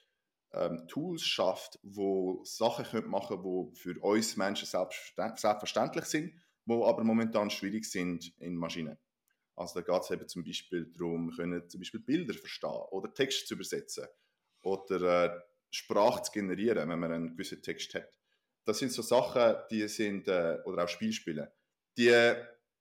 ähm, 0.52 0.86
Tools 0.86 1.22
schafft, 1.22 1.78
wo 1.82 2.42
Sachen 2.44 2.84
können 2.84 3.08
machen 3.08 3.40
können, 3.42 3.72
die 3.72 3.76
für 3.76 3.98
uns 4.00 4.36
Menschen 4.36 4.66
selbstverständlich 4.66 6.04
sind, 6.04 6.32
die 6.66 6.72
aber 6.72 7.04
momentan 7.04 7.50
schwierig 7.50 7.84
sind 7.86 8.32
in 8.38 8.56
Maschinen. 8.56 8.98
Also 9.56 9.80
da 9.80 9.92
geht 9.92 10.02
es 10.02 10.10
eben 10.10 10.28
zum 10.28 10.44
Beispiel 10.44 10.92
darum, 10.92 11.30
können 11.30 11.68
zum 11.68 11.80
Beispiel 11.80 12.00
Bilder 12.00 12.34
verstehen 12.34 12.82
oder 12.90 13.12
Text 13.12 13.46
zu 13.46 13.54
übersetzen 13.54 14.06
oder 14.62 15.24
äh, 15.24 15.40
Sprache 15.70 16.22
zu 16.22 16.32
generieren, 16.32 16.88
wenn 16.88 16.98
man 16.98 17.12
einen 17.12 17.30
gewissen 17.30 17.62
Text 17.62 17.94
hat. 17.94 18.18
Das 18.64 18.78
sind 18.78 18.92
so 18.92 19.02
Sachen, 19.02 19.56
die 19.70 19.86
sind, 19.88 20.26
äh, 20.28 20.58
oder 20.64 20.84
auch 20.84 20.88
Spielspiele, 20.88 21.52
die 21.96 22.08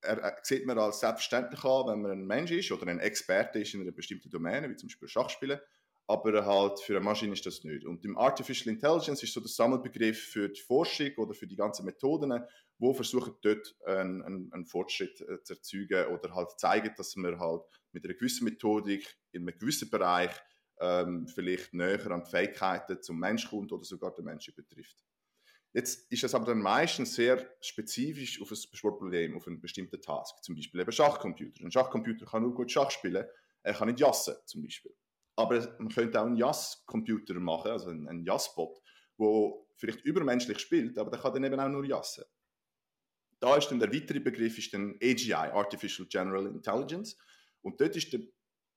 er, 0.04 0.18
er 0.20 0.40
sieht 0.44 0.66
man 0.66 0.78
als 0.78 1.00
selbstverständlich 1.00 1.64
an, 1.64 1.88
wenn 1.88 2.02
man 2.02 2.12
ein 2.12 2.26
Mensch 2.26 2.52
ist 2.52 2.72
oder 2.72 2.88
ein 2.88 3.00
Experte 3.00 3.60
ist 3.60 3.74
in 3.74 3.82
einer 3.82 3.92
bestimmten 3.92 4.30
Domäne, 4.30 4.70
wie 4.70 4.76
zum 4.76 4.88
Beispiel 4.88 5.08
Schachspielen. 5.08 5.60
Aber 6.06 6.46
halt 6.46 6.82
für 6.82 6.98
eine 6.98 7.06
Maschine 7.06 7.34
ist 7.34 7.46
das 7.46 7.64
nicht. 7.64 7.86
Und 7.86 8.04
im 8.04 8.18
Artificial 8.18 8.74
Intelligence 8.74 9.24
ist 9.24 9.34
so 9.34 9.40
der 9.40 9.50
Sammelbegriff 9.50 10.20
für 10.20 10.50
die 10.50 10.60
Forschung 10.60 11.12
oder 11.16 11.34
für 11.34 11.48
die 11.48 11.56
ganzen 11.56 11.86
Methoden, 11.86 12.44
wo 12.78 12.94
versuchen 12.94 13.36
dort 13.42 13.74
einen, 13.86 14.22
einen, 14.22 14.52
einen 14.52 14.66
Fortschritt 14.66 15.22
äh, 15.22 15.42
zu 15.44 15.54
erzeugen 15.54 16.08
oder 16.08 16.36
halt 16.36 16.60
zeigen, 16.60 16.94
dass 16.98 17.16
man 17.16 17.40
halt 17.40 17.62
mit 17.94 18.04
einer 18.04 18.16
gewissen 18.16 18.44
Methodik 18.44 19.16
in 19.32 19.48
einem 19.48 19.58
gewissen 19.58 19.90
Bereich 19.90 20.32
ähm, 20.82 21.28
vielleicht 21.28 21.74
näher 21.74 22.12
an 22.12 22.24
die 22.26 22.30
Fähigkeiten 22.30 23.02
zum 23.02 23.20
Mensch 23.20 23.50
kommt 23.50 23.72
oder 23.72 23.86
sogar 23.86 24.14
den 24.14 24.26
Menschen 24.26 24.54
betrifft. 24.54 24.98
Jetzt 25.74 26.12
ist 26.12 26.24
es 26.24 26.36
aber 26.36 26.46
dann 26.46 26.62
meistens 26.62 27.16
sehr 27.16 27.50
spezifisch 27.60 28.40
auf 28.40 28.52
ein 28.52 28.56
Sportproblem, 28.56 29.36
auf 29.36 29.48
einen 29.48 29.60
bestimmten 29.60 30.00
Task. 30.00 30.44
Zum 30.44 30.56
Beispiel 30.56 30.82
eben 30.82 30.92
Schachcomputer. 30.92 31.64
Ein 31.64 31.72
Schachcomputer 31.72 32.28
kann 32.28 32.44
nur 32.44 32.54
gut 32.54 32.72
Schach 32.72 32.92
spielen, 32.92 33.26
er 33.64 33.74
kann 33.74 33.88
nicht 33.88 34.00
jassen 34.00 34.36
zum 34.46 34.62
Beispiel. 34.62 34.94
Aber 35.36 35.60
man 35.80 35.90
könnte 35.90 36.22
auch 36.22 36.26
einen 36.26 36.36
Jass-Computer 36.36 37.34
machen, 37.36 37.72
also 37.72 37.90
einen, 37.90 38.08
einen 38.08 38.24
Jass-Bot, 38.24 38.82
der 39.20 39.54
vielleicht 39.78 40.02
übermenschlich 40.02 40.60
spielt, 40.60 40.98
aber 41.00 41.10
der 41.10 41.20
kann 41.20 41.34
dann 41.34 41.44
eben 41.44 41.60
auch 41.60 41.70
nur 41.70 41.86
jassen. 41.86 42.24
da 43.40 43.58
ist 43.58 43.70
dann 43.70 43.80
der 43.80 43.92
weitere 43.92 44.20
Begriff 44.20 44.58
ist 44.60 44.74
dann 44.74 44.96
AGI, 45.02 45.34
Artificial 45.34 46.08
General 46.08 46.46
Intelligence. 46.46 47.18
Und 47.62 47.82
dort 47.82 47.96
ist, 47.96 48.14
der, 48.14 48.20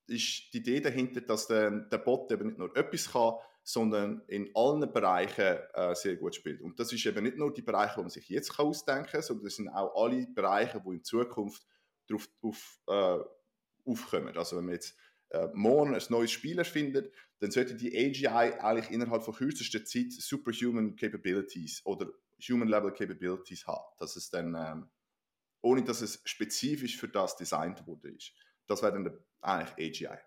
ist 0.06 0.52
die 0.52 0.58
Idee 0.58 0.80
dahinter, 0.80 1.20
dass 1.20 1.46
der, 1.46 1.70
der 1.70 1.98
Bot 1.98 2.32
eben 2.32 2.46
nicht 2.48 2.58
nur 2.58 2.74
etwas 2.74 3.12
kann, 3.12 3.34
sondern 3.68 4.22
in 4.28 4.48
allen 4.54 4.92
Bereichen 4.92 5.58
äh, 5.74 5.92
sehr 5.96 6.14
gut 6.14 6.36
spielt. 6.36 6.60
Und 6.60 6.78
das 6.78 6.92
ist 6.92 7.04
eben 7.04 7.24
nicht 7.24 7.36
nur 7.36 7.52
die 7.52 7.62
Bereiche, 7.62 7.96
wo 7.96 8.02
man 8.02 8.10
sich 8.10 8.28
jetzt 8.28 8.54
kann 8.54 8.66
ausdenken 8.66 9.10
kann, 9.10 9.22
sondern 9.22 9.44
das 9.44 9.56
sind 9.56 9.68
auch 9.68 10.04
alle 10.04 10.24
Bereiche, 10.28 10.80
die 10.80 10.94
in 10.94 11.02
Zukunft 11.02 11.66
darauf 12.06 12.28
auf, 12.42 12.80
äh, 12.86 13.90
aufkommen. 13.90 14.36
Also 14.38 14.56
wenn 14.56 14.66
man 14.66 14.74
jetzt 14.74 14.96
äh, 15.30 15.48
morgen 15.52 15.96
ein 15.96 16.02
neues 16.10 16.30
Spiel 16.30 16.58
erfindet, 16.58 17.12
dann 17.40 17.50
sollte 17.50 17.74
die 17.74 17.88
AGI 17.88 18.28
eigentlich 18.28 18.92
innerhalb 18.92 19.24
von 19.24 19.34
kürzester 19.34 19.84
Zeit 19.84 20.12
Superhuman 20.12 20.94
Capabilities 20.94 21.84
oder 21.84 22.06
Human 22.48 22.68
Level 22.68 22.92
Capabilities 22.92 23.66
haben. 23.66 23.84
Dass 23.98 24.14
es 24.14 24.30
dann, 24.30 24.54
ähm, 24.54 24.88
ohne 25.60 25.82
dass 25.82 26.02
es 26.02 26.22
spezifisch 26.24 26.96
für 26.96 27.08
das 27.08 27.34
designt 27.34 27.84
wurde 27.84 28.10
ist. 28.10 28.32
Das 28.68 28.80
wäre 28.80 28.92
dann 28.92 29.18
eigentlich 29.40 30.08
AGI. 30.08 30.18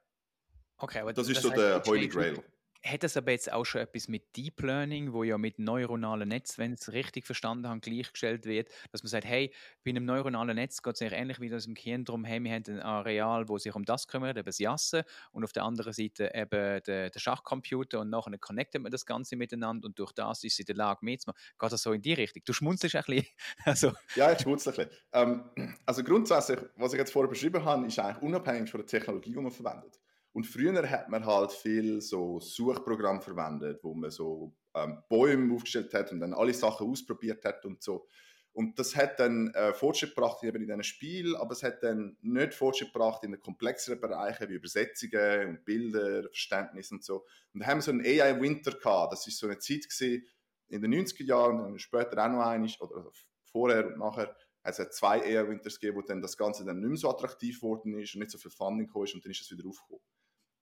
Okay, 0.75 1.00
aber 1.00 1.13
das, 1.13 1.25
das 1.25 1.38
ist 1.38 1.43
so 1.43 1.51
der 1.51 1.81
Holy 1.86 2.10
Grail 2.10 2.43
hat 2.86 3.04
das 3.04 3.18
aber 3.18 3.32
jetzt 3.32 3.52
auch 3.52 3.66
schon 3.66 3.82
etwas 3.82 4.08
mit 4.08 4.36
Deep 4.38 4.62
Learning, 4.62 5.12
wo 5.12 5.24
ja 5.24 5.38
mit 5.38 5.60
neuronalen 5.60 6.30
Netz, 6.30 6.58
wenn 6.58 6.74
es 6.74 6.92
richtig 6.94 7.26
verstanden 7.26 7.68
habe, 7.68 7.80
gleichgestellt 7.82 8.46
wird, 8.46 8.70
dass 8.92 9.04
man 9.04 9.10
sagt, 9.10 9.26
hey, 9.26 9.54
bei 9.84 9.90
einem 9.90 10.06
neuronalen 10.06 10.56
Netz 10.56 10.82
geht 10.82 10.96
es 10.96 11.02
eigentlich 11.02 11.20
ähnlich 11.20 11.40
wie 11.42 11.50
das 11.50 11.66
im 11.66 11.74
Gehirn 11.74 12.06
darum, 12.06 12.24
hey, 12.24 12.42
wir 12.42 12.52
haben 12.54 12.64
ein 12.68 12.80
Areal, 12.80 13.50
wo 13.50 13.58
sich 13.58 13.76
um 13.76 13.84
das 13.84 14.08
kümmert, 14.08 14.38
eben 14.38 14.46
das 14.46 14.60
Jassen 14.60 15.04
und 15.32 15.44
auf 15.44 15.52
der 15.52 15.64
anderen 15.64 15.92
Seite 15.92 16.32
eben 16.34 16.82
der, 16.84 17.10
der 17.10 17.20
Schachcomputer 17.20 18.00
und 18.00 18.10
nachher 18.10 18.38
connectet 18.38 18.82
man 18.82 18.92
das 18.92 19.06
Ganze 19.06 19.36
miteinander 19.36 19.88
und 19.88 20.00
durch 20.00 20.14
das 20.14 20.44
ist 20.44 20.56
sie 20.56 20.64
in 20.64 20.68
der 20.68 20.76
Lage 20.76 21.00
mitzumachen. 21.02 21.40
Geht 21.60 21.72
das 21.72 21.84
so 21.84 21.92
in 21.92 22.02
die 22.02 22.14
Richtung? 22.14 22.44
Du 22.46 22.54
schmunzelst 22.54 22.96
ein 22.96 23.04
bisschen. 23.06 23.28
also. 23.66 23.92
Ja, 24.16 24.32
ich 24.32 24.40
schmunzle 24.40 24.72
ein 24.72 24.76
bisschen. 24.78 24.92
Ähm, 25.12 25.76
also 25.86 26.04
grundsätzlich, 26.04 26.60
was 26.76 26.94
ich 26.94 27.00
jetzt 27.00 27.12
vorher 27.12 27.30
beschrieben 27.30 27.64
habe, 27.66 27.86
ist 27.88 28.00
eigentlich 28.00 28.22
unabhängig 28.24 28.70
von 28.70 28.80
der 28.80 28.88
Technologie, 28.88 29.32
die 29.32 29.40
man 29.40 29.52
verwendet. 29.52 29.99
Und 30.32 30.46
früher 30.46 30.90
hat 30.90 31.10
man 31.10 31.26
halt 31.26 31.52
viel 31.52 32.02
so 32.02 32.40
Suchprogramm 32.40 33.22
verwendet, 33.22 33.80
wo 33.84 33.94
man 33.94 34.12
so 34.12 34.54
ähm, 34.76 35.04
Bäume 35.10 35.54
aufgestellt 35.56 35.94
hat 35.94 36.12
und 36.12 36.20
dann 36.20 36.34
alle 36.34 36.54
Sachen 36.54 36.88
ausprobiert 36.88 37.44
hat 37.46 37.66
und 37.66 37.82
so. 37.82 38.08
Und 38.52 38.78
das 38.80 38.96
hat 38.96 39.20
dann 39.20 39.54
äh, 39.54 39.74
Fortschritt 39.74 40.16
gebracht 40.16 40.44
eben 40.44 40.62
in 40.62 40.68
diesem 40.68 40.84
Spiel, 40.84 41.36
aber 41.36 41.54
es 41.54 41.64
hat 41.64 41.84
dann 41.84 42.18
nicht 42.22 42.54
Fortschritt 42.54 42.92
gebracht 42.92 43.24
in 43.24 43.32
den 43.32 43.40
komplexeren 43.40 44.02
Bereichen 44.02 44.50
wie 44.50 44.56
Übersetzungen 44.56 45.50
und 45.50 45.66
Bilder, 45.66 46.24
Verständnis 46.24 46.92
und 46.92 47.04
so. 47.04 47.26
Und 47.54 47.62
da 47.62 47.68
haben 47.68 47.78
wir 47.78 47.84
so 47.84 47.92
einen 47.92 48.06
AI-Winter 48.06 48.72
gehabt. 48.72 49.14
Das 49.14 49.28
ist 49.28 49.38
so 49.38 49.48
eine 49.48 49.60
Zeit 49.60 49.88
gewesen, 49.88 50.26
in 50.68 50.82
den 50.82 50.94
90er 50.94 51.24
Jahren 51.24 51.60
und 51.62 51.80
später 51.80 52.24
auch 52.24 52.30
noch 52.30 52.46
eine, 52.46 52.68
oder 52.80 53.10
vorher 53.46 53.88
und 53.88 53.98
nachher, 53.98 54.36
es 54.64 54.78
hat 54.78 54.94
zwei 54.94 55.22
AI-Winters 55.22 55.80
gegeben, 55.80 55.98
wo 55.98 56.02
dann 56.02 56.22
das 56.22 56.38
Ganze 56.38 56.66
dann 56.66 56.80
nicht 56.80 56.90
mehr 56.90 56.98
so 56.98 57.10
attraktiv 57.10 57.62
geworden 57.62 57.98
ist 57.98 58.14
und 58.14 58.20
nicht 58.20 58.32
so 58.32 58.38
viel 58.38 58.52
Funding 58.52 58.88
gekommen 58.88 59.06
ist 59.06 59.16
und 59.16 59.24
dann 59.24 59.32
ist 59.32 59.42
es 59.42 59.52
wieder 59.52 59.68
aufgekommen. 59.68 60.04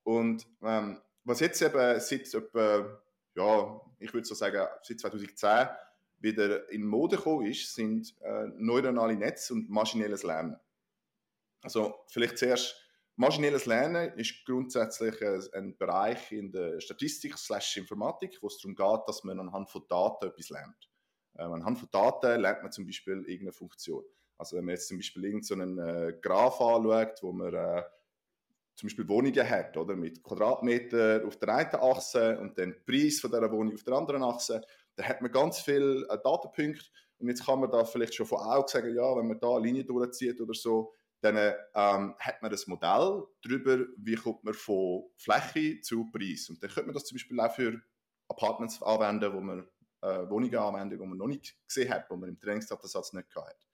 Und 0.07 0.47
ähm, 0.63 1.01
was 1.25 1.41
jetzt 1.41 1.61
eben 1.61 1.99
seit 1.99 2.33
etwa, 2.33 2.97
ja, 3.35 3.81
ich 3.99 4.13
würde 4.13 4.25
so 4.25 4.35
sagen, 4.35 4.65
seit 4.81 5.01
2010 5.01 5.67
wieder 6.19 6.71
in 6.71 6.85
Mode 6.85 7.17
gekommen 7.17 7.45
ist, 7.45 7.75
sind 7.75 8.15
äh, 8.21 8.47
neuronale 8.55 9.17
Netze 9.17 9.53
und 9.53 9.69
maschinelles 9.69 10.23
Lernen. 10.23 10.55
Also 11.61 11.93
vielleicht 12.07 12.37
zuerst, 12.37 12.73
maschinelles 13.17 13.65
Lernen 13.65 14.13
ist 14.17 14.45
grundsätzlich 14.45 15.21
ein, 15.21 15.43
ein 15.51 15.77
Bereich 15.77 16.31
in 16.31 16.53
der 16.53 16.79
Statistik 16.79 17.37
slash 17.37 17.75
Informatik, 17.75 18.37
wo 18.41 18.47
es 18.47 18.59
darum 18.59 18.75
geht, 18.75 19.09
dass 19.09 19.25
man 19.25 19.41
anhand 19.41 19.69
von 19.69 19.83
Daten 19.89 20.27
etwas 20.27 20.49
lernt. 20.49 20.89
Ähm, 21.37 21.51
anhand 21.51 21.79
von 21.79 21.89
Daten 21.91 22.39
lernt 22.39 22.63
man 22.63 22.71
zum 22.71 22.85
Beispiel 22.85 23.25
irgendeine 23.27 23.51
Funktion. 23.51 24.05
Also 24.37 24.55
wenn 24.55 24.63
man 24.63 24.75
jetzt 24.75 24.87
zum 24.87 24.99
Beispiel 24.99 25.25
irgendeinen 25.25 25.79
äh, 25.79 26.13
Graph 26.21 26.61
anschaut, 26.61 27.21
wo 27.21 27.33
man 27.33 27.53
äh, 27.53 27.83
zum 28.77 28.87
Beispiel 28.87 29.07
Wohnungen 29.09 29.49
hat, 29.49 29.75
oder? 29.75 29.95
Mit 29.95 30.23
Quadratmeter 30.23 31.23
auf 31.25 31.37
der 31.37 31.49
einen 31.49 31.75
Achse 31.75 32.39
und 32.39 32.57
dann 32.59 32.75
Preis 32.85 33.19
von 33.19 33.31
dieser 33.31 33.51
Wohnung 33.51 33.73
auf 33.73 33.83
der 33.83 33.95
anderen 33.95 34.23
Achse. 34.23 34.61
Da 34.95 35.03
hat 35.03 35.21
man 35.21 35.31
ganz 35.31 35.59
viele 35.59 36.07
äh, 36.07 36.17
Datenpunkte 36.23 36.85
und 37.17 37.27
jetzt 37.27 37.45
kann 37.45 37.59
man 37.59 37.71
da 37.71 37.83
vielleicht 37.83 38.13
schon 38.13 38.27
von 38.27 38.39
Augen 38.39 38.67
sagen, 38.67 38.95
ja, 38.95 39.15
wenn 39.15 39.27
man 39.27 39.39
da 39.39 39.55
eine 39.55 39.65
Linie 39.65 39.83
durchzieht 39.83 40.39
oder 40.39 40.53
so, 40.53 40.93
dann 41.21 41.35
ähm, 41.35 42.15
hat 42.19 42.41
man 42.43 42.51
ein 42.51 42.59
Modell 42.67 43.23
darüber, 43.41 43.85
wie 43.97 44.15
kommt 44.15 44.43
man 44.43 44.53
von 44.53 45.05
Fläche 45.15 45.81
zu 45.81 46.11
Preis. 46.11 46.47
Und 46.49 46.61
dann 46.61 46.69
könnte 46.69 46.87
man 46.87 46.93
das 46.93 47.05
zum 47.05 47.15
Beispiel 47.15 47.39
auch 47.39 47.51
für 47.51 47.81
Apartments 48.27 48.81
anwenden, 48.83 49.33
wo 49.33 49.41
man 49.41 49.67
äh, 50.01 50.29
Wohnungen 50.29 50.55
anwenden, 50.55 50.99
die 50.99 51.05
man 51.05 51.17
noch 51.17 51.25
nicht 51.25 51.57
gesehen 51.67 51.91
hat, 51.91 52.07
wo 52.11 52.15
man 52.15 52.29
im 52.29 52.39
Trainingsdatensatz 52.39 53.13
nicht 53.13 53.33
gehabt 53.33 53.49
hat. 53.49 53.66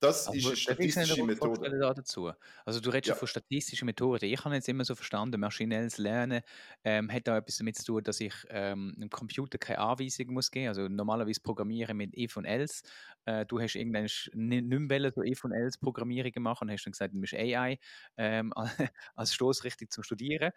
Das 0.00 0.26
Aber 0.26 0.36
ist 0.36 0.46
eine 0.46 0.56
statistische 0.56 1.22
Methode. 1.22 1.78
Da 1.78 1.92
dazu. 1.92 2.32
Also 2.64 2.80
du 2.80 2.88
redest 2.88 3.08
ja. 3.08 3.14
von 3.14 3.28
statistischen 3.28 3.84
Methoden. 3.84 4.24
Ich 4.24 4.44
habe 4.44 4.54
jetzt 4.54 4.68
immer 4.68 4.84
so 4.84 4.94
verstanden, 4.94 5.38
maschinelles 5.38 5.98
Lernen 5.98 6.40
ähm, 6.84 7.12
hat 7.12 7.28
da 7.28 7.36
etwas 7.36 7.58
damit 7.58 7.76
zu 7.76 7.84
tun, 7.84 8.02
dass 8.02 8.18
ich 8.20 8.32
ähm, 8.48 8.94
einem 8.96 9.10
Computer 9.10 9.58
keine 9.58 9.80
Anweisungen 9.80 10.32
muss 10.32 10.50
geben. 10.50 10.68
Also 10.68 10.88
normalerweise 10.88 11.40
programmieren 11.40 11.98
mit 11.98 12.16
if 12.16 12.38
und 12.38 12.46
else. 12.46 12.82
Äh, 13.26 13.44
du 13.44 13.60
hast 13.60 13.74
irgendwann 13.74 14.04
nicht 14.04 14.32
mehr 14.34 15.12
so 15.12 15.22
if 15.22 15.44
und 15.44 15.52
else 15.52 15.78
Programmierungen 15.78 16.42
machen 16.42 16.68
und 16.68 16.72
hast 16.72 16.86
dann 16.86 16.92
gesagt, 16.92 17.12
du 17.12 17.18
musst 17.18 17.34
AI 17.34 17.78
ähm, 18.16 18.54
als 19.14 19.34
Stoßrichtung 19.34 19.90
zum 19.90 20.02
Studieren 20.02 20.52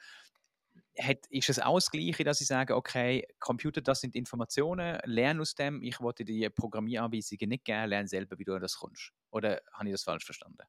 hat, 0.99 1.25
ist 1.29 1.49
es 1.49 1.59
auch 1.59 1.75
das 1.75 1.89
Gleiche, 1.89 2.23
dass 2.23 2.41
ich 2.41 2.47
sage, 2.47 2.75
okay, 2.75 3.27
Computer, 3.39 3.81
das 3.81 4.01
sind 4.01 4.15
Informationen, 4.15 4.99
lerne 5.05 5.41
aus 5.41 5.55
dem, 5.55 5.81
ich 5.81 5.99
wollte 5.99 6.23
die 6.23 6.49
Programmieranweisungen 6.49 7.49
nicht 7.49 7.65
geben, 7.65 7.89
lerne 7.89 8.07
selber, 8.07 8.37
wie 8.37 8.43
du 8.43 8.57
das 8.59 8.77
kommst. 8.77 9.11
Oder 9.31 9.61
habe 9.73 9.87
ich 9.87 9.93
das 9.93 10.03
falsch 10.03 10.25
verstanden? 10.25 10.63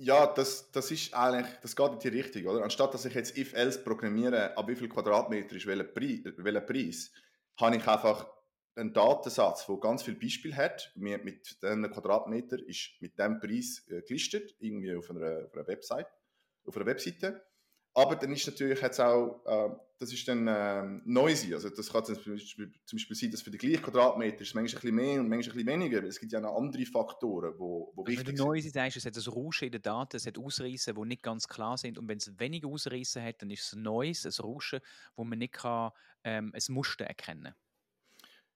Ja, 0.00 0.32
das, 0.32 0.70
das 0.70 0.92
ist 0.92 1.12
eigentlich, 1.12 1.52
das 1.60 1.74
geht 1.74 1.92
in 1.92 1.98
die 1.98 2.08
Richtung, 2.08 2.46
oder? 2.46 2.62
Anstatt 2.62 2.94
dass 2.94 3.04
ich 3.04 3.14
jetzt 3.14 3.36
if-else 3.36 3.82
programmiere, 3.82 4.56
ab 4.56 4.68
wie 4.68 4.76
viel 4.76 4.88
Quadratmeter 4.88 5.56
ist 5.56 5.66
welcher 5.66 5.84
Preis, 5.84 6.20
welcher 6.36 6.60
Preis, 6.60 7.10
habe 7.56 7.76
ich 7.76 7.86
einfach 7.86 8.28
einen 8.76 8.92
Datensatz, 8.92 9.66
der 9.66 9.76
ganz 9.78 10.04
viele 10.04 10.16
Beispiele 10.16 10.56
hat. 10.56 10.92
Mit, 10.94 11.58
einem 11.62 11.90
Quadratmeter 11.90 12.58
ist 12.64 12.92
mit 13.00 13.18
dem 13.18 13.40
Preis 13.40 13.84
äh, 13.88 14.02
gelistet, 14.02 14.54
irgendwie 14.60 14.94
auf 14.94 15.10
einer, 15.10 15.46
auf 15.46 15.54
einer 15.54 15.66
Website, 15.66 16.06
auf 16.64 16.76
einer 16.76 16.86
Webseite. 16.86 17.44
Aber 17.98 18.14
dann 18.14 18.32
ist 18.32 18.46
natürlich 18.46 18.80
jetzt 18.80 19.00
auch, 19.00 19.44
äh, 19.44 19.70
das 19.98 20.12
ist 20.12 20.28
dann 20.28 20.46
äh, 20.46 20.84
noisy. 21.04 21.52
Also 21.52 21.68
das 21.68 21.92
kann 21.92 22.04
zum 22.04 22.14
Beispiel, 22.14 22.72
zum 22.84 22.96
Beispiel 22.96 23.16
sein, 23.16 23.30
dass 23.32 23.42
für 23.42 23.50
den 23.50 23.58
gleichen 23.58 23.82
Quadratmeter 23.82 24.40
ist 24.40 24.48
es 24.48 24.54
manchmal 24.54 24.78
ein 24.78 24.82
bisschen 24.82 24.94
mehr 24.94 25.20
und 25.20 25.28
manchmal 25.28 25.58
ein 25.58 25.64
bisschen 25.64 25.80
weniger. 25.80 26.04
Es 26.04 26.20
gibt 26.20 26.30
ja 26.30 26.40
noch 26.40 26.56
andere 26.56 26.86
Faktoren, 26.86 27.54
die 27.54 27.58
wo, 27.58 27.92
wo 27.96 28.02
also 28.02 28.06
wichtig 28.06 28.18
sind. 28.18 28.28
Wenn 28.28 28.36
du 28.36 28.44
noisy 28.44 28.70
sagst, 28.70 28.98
es 28.98 29.04
hat 29.04 29.16
ein 29.16 29.32
Rauschen 29.32 29.64
in 29.64 29.72
den 29.72 29.82
Daten, 29.82 30.16
es 30.16 30.26
hat 30.26 30.38
Ausreißen, 30.38 30.94
die 30.94 31.08
nicht 31.08 31.24
ganz 31.24 31.48
klar 31.48 31.76
sind. 31.76 31.98
Und 31.98 32.06
wenn 32.06 32.18
es 32.18 32.38
weniger 32.38 32.68
Ausreißen 32.68 33.20
hat, 33.20 33.42
dann 33.42 33.50
ist 33.50 33.64
es 33.64 33.74
neues, 33.74 34.24
ein 34.24 34.44
Rauschen, 34.44 34.78
wo 35.16 35.24
man 35.24 35.40
nicht 35.40 35.54
kann, 35.54 35.90
ähm, 36.22 36.52
ein 36.54 36.72
Muster 36.72 37.04
erkennen 37.04 37.42
kann. 37.42 37.54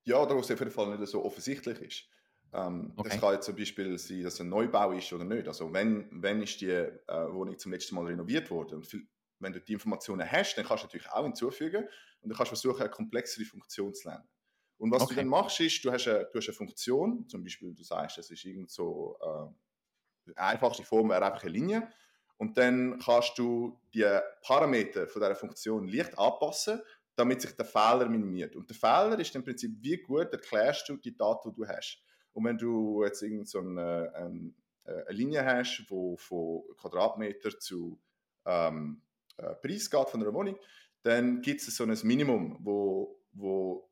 Ja, 0.04 0.22
oder 0.22 0.36
was 0.36 0.52
auf 0.52 0.58
jeden 0.60 0.70
Fall 0.70 0.96
nicht 0.96 1.10
so 1.10 1.24
offensichtlich 1.24 1.80
ist. 1.80 2.04
Ähm, 2.52 2.92
okay. 2.96 3.08
Das 3.08 3.20
kann 3.20 3.34
jetzt 3.34 3.46
zum 3.46 3.56
Beispiel 3.56 3.98
sein, 3.98 4.22
dass 4.22 4.34
es 4.34 4.40
ein 4.40 4.50
Neubau 4.50 4.92
ist 4.92 5.12
oder 5.12 5.24
nicht. 5.24 5.48
Also 5.48 5.72
wenn, 5.72 6.08
wenn 6.10 6.42
ist 6.42 6.60
die 6.60 6.70
äh, 6.70 7.32
Wohnung 7.32 7.58
zum 7.58 7.72
letzten 7.72 7.94
Mal 7.94 8.06
renoviert 8.06 8.50
worden? 8.50 8.76
Und 8.76 8.86
viel, 8.86 9.08
wenn 9.42 9.52
du 9.52 9.60
die 9.60 9.72
Informationen 9.74 10.30
hast, 10.30 10.54
dann 10.54 10.64
kannst 10.64 10.84
du 10.84 10.86
natürlich 10.86 11.10
auch 11.10 11.24
hinzufügen 11.24 11.84
und 12.20 12.30
dann 12.30 12.36
kannst 12.36 12.52
du 12.52 12.56
versuchen, 12.56 12.80
eine 12.80 12.90
komplexere 12.90 13.44
Funktion 13.44 13.94
zu 13.94 14.08
lernen. 14.08 14.28
Und 14.78 14.90
was 14.90 15.02
okay. 15.02 15.14
du 15.14 15.20
dann 15.20 15.28
machst, 15.28 15.60
ist, 15.60 15.84
du 15.84 15.92
hast, 15.92 16.08
eine, 16.08 16.28
du 16.32 16.38
hast 16.38 16.48
eine 16.48 16.56
Funktion, 16.56 17.28
zum 17.28 17.42
Beispiel, 17.42 17.74
du 17.74 17.82
sagst, 17.82 18.18
das 18.18 18.30
ist 18.30 18.44
irgend 18.44 18.70
so, 18.70 19.16
äh, 19.20 20.30
die 20.30 20.36
einfachste 20.36 20.82
Form 20.82 21.10
wäre 21.10 21.24
einfach 21.24 21.42
eine 21.42 21.52
Linie 21.52 21.88
und 22.36 22.58
dann 22.58 22.98
kannst 22.98 23.38
du 23.38 23.80
die 23.94 24.04
Parameter 24.42 25.06
von 25.06 25.22
dieser 25.22 25.36
Funktion 25.36 25.86
leicht 25.86 26.18
anpassen, 26.18 26.80
damit 27.14 27.42
sich 27.42 27.54
der 27.54 27.64
Fehler 27.64 28.08
minimiert. 28.08 28.56
Und 28.56 28.68
der 28.68 28.76
Fehler 28.76 29.18
ist 29.18 29.34
im 29.36 29.44
Prinzip, 29.44 29.70
wie 29.80 29.98
gut 29.98 30.32
erklärst 30.32 30.88
du 30.88 30.96
die 30.96 31.16
Daten, 31.16 31.50
die 31.50 31.60
du 31.60 31.68
hast. 31.68 32.02
Und 32.32 32.44
wenn 32.44 32.58
du 32.58 33.04
jetzt 33.04 33.22
irgend 33.22 33.48
so 33.48 33.60
eine, 33.60 34.12
eine, 34.14 34.52
eine 34.84 35.04
Linie 35.10 35.44
hast, 35.44 35.84
die 35.88 36.16
von 36.16 36.62
Quadratmeter 36.76 37.58
zu 37.58 38.00
ähm, 38.44 39.02
äh, 39.42 39.54
Preis 39.56 39.90
geht 39.90 40.08
von 40.08 40.22
einer 40.22 40.32
Wohnung, 40.32 40.58
dann 41.02 41.42
gibt 41.42 41.60
es 41.60 41.76
so 41.76 41.84
ein 41.84 41.98
Minimum, 42.02 42.58
wo, 42.60 43.20
wo 43.32 43.90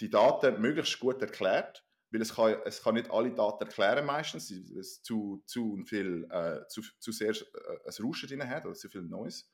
die 0.00 0.10
Daten 0.10 0.60
möglichst 0.60 1.00
gut 1.00 1.20
erklärt, 1.20 1.84
weil 2.10 2.22
es 2.22 2.34
kann, 2.34 2.56
es 2.64 2.82
kann 2.82 2.94
nicht 2.94 3.10
alle 3.10 3.32
Daten 3.32 3.64
erklären 3.64 4.06
meistens, 4.06 4.50
es 4.50 5.02
zu, 5.02 5.42
zu 5.46 5.82
viel, 5.86 6.26
äh, 6.30 6.66
zu, 6.68 6.82
zu 6.98 7.12
sehr 7.12 7.32
äh, 7.32 7.34
ein 7.84 8.04
Rauschen 8.04 8.28
drin 8.28 8.48
hat 8.48 8.64
oder 8.64 8.74
zu 8.74 8.88
viel 8.88 9.02
Neues. 9.02 9.50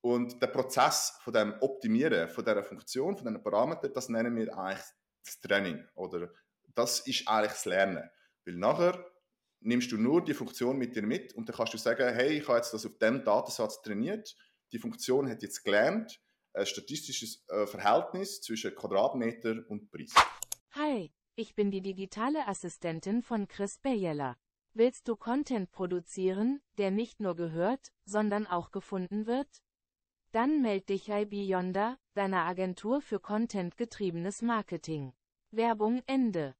Und 0.00 0.40
der 0.42 0.48
Prozess 0.48 1.18
von 1.22 1.32
dem 1.32 1.54
Optimieren 1.60 2.28
von 2.28 2.44
dieser 2.44 2.62
Funktion, 2.62 3.16
von 3.16 3.26
diesen 3.26 3.42
Parametern, 3.42 3.92
das 3.92 4.08
nennen 4.08 4.36
wir 4.36 4.56
eigentlich 4.56 4.84
das 5.24 5.40
Training 5.40 5.82
oder 5.94 6.30
das 6.74 7.00
ist 7.00 7.26
eigentlich 7.28 7.52
das 7.52 7.64
Lernen. 7.64 8.10
Weil 8.44 8.56
nachher 8.56 9.04
nimmst 9.60 9.90
du 9.92 9.96
nur 9.96 10.22
die 10.22 10.34
Funktion 10.34 10.76
mit 10.76 10.94
dir 10.94 11.02
mit 11.02 11.32
und 11.34 11.48
dann 11.48 11.56
kannst 11.56 11.72
du 11.72 11.78
sagen, 11.78 12.14
hey, 12.14 12.38
ich 12.38 12.46
habe 12.46 12.58
jetzt 12.58 12.74
das 12.74 12.84
auf 12.84 12.98
dem 12.98 13.24
Datensatz 13.24 13.80
trainiert, 13.80 14.36
die 14.74 14.80
Funktion 14.80 15.28
hat 15.30 15.42
jetzt 15.42 15.64
gelernt, 15.64 16.20
ein 16.52 16.66
statistisches 16.66 17.44
äh, 17.48 17.66
Verhältnis 17.66 18.40
zwischen 18.42 18.74
Quadratmeter 18.74 19.64
und 19.68 19.90
Preis. 19.90 20.12
Hi, 20.72 21.12
Ich 21.36 21.56
bin 21.56 21.72
die 21.72 21.80
digitale 21.80 22.46
Assistentin 22.46 23.22
von 23.22 23.48
Chris 23.48 23.78
Bayella. 23.78 24.36
Willst 24.72 25.08
du 25.08 25.16
Content 25.16 25.72
produzieren, 25.72 26.60
der 26.78 26.92
nicht 26.92 27.20
nur 27.20 27.34
gehört, 27.34 27.92
sondern 28.04 28.46
auch 28.46 28.70
gefunden 28.70 29.26
wird? 29.26 29.48
Dann 30.30 30.62
meld 30.62 30.88
dich 30.88 31.06
bei 31.06 31.24
Beyonder, 31.24 31.98
deiner 32.14 32.44
Agentur 32.44 33.00
für 33.00 33.18
contentgetriebenes 33.18 34.42
Marketing. 34.42 35.12
Werbung 35.50 36.02
Ende. 36.06 36.54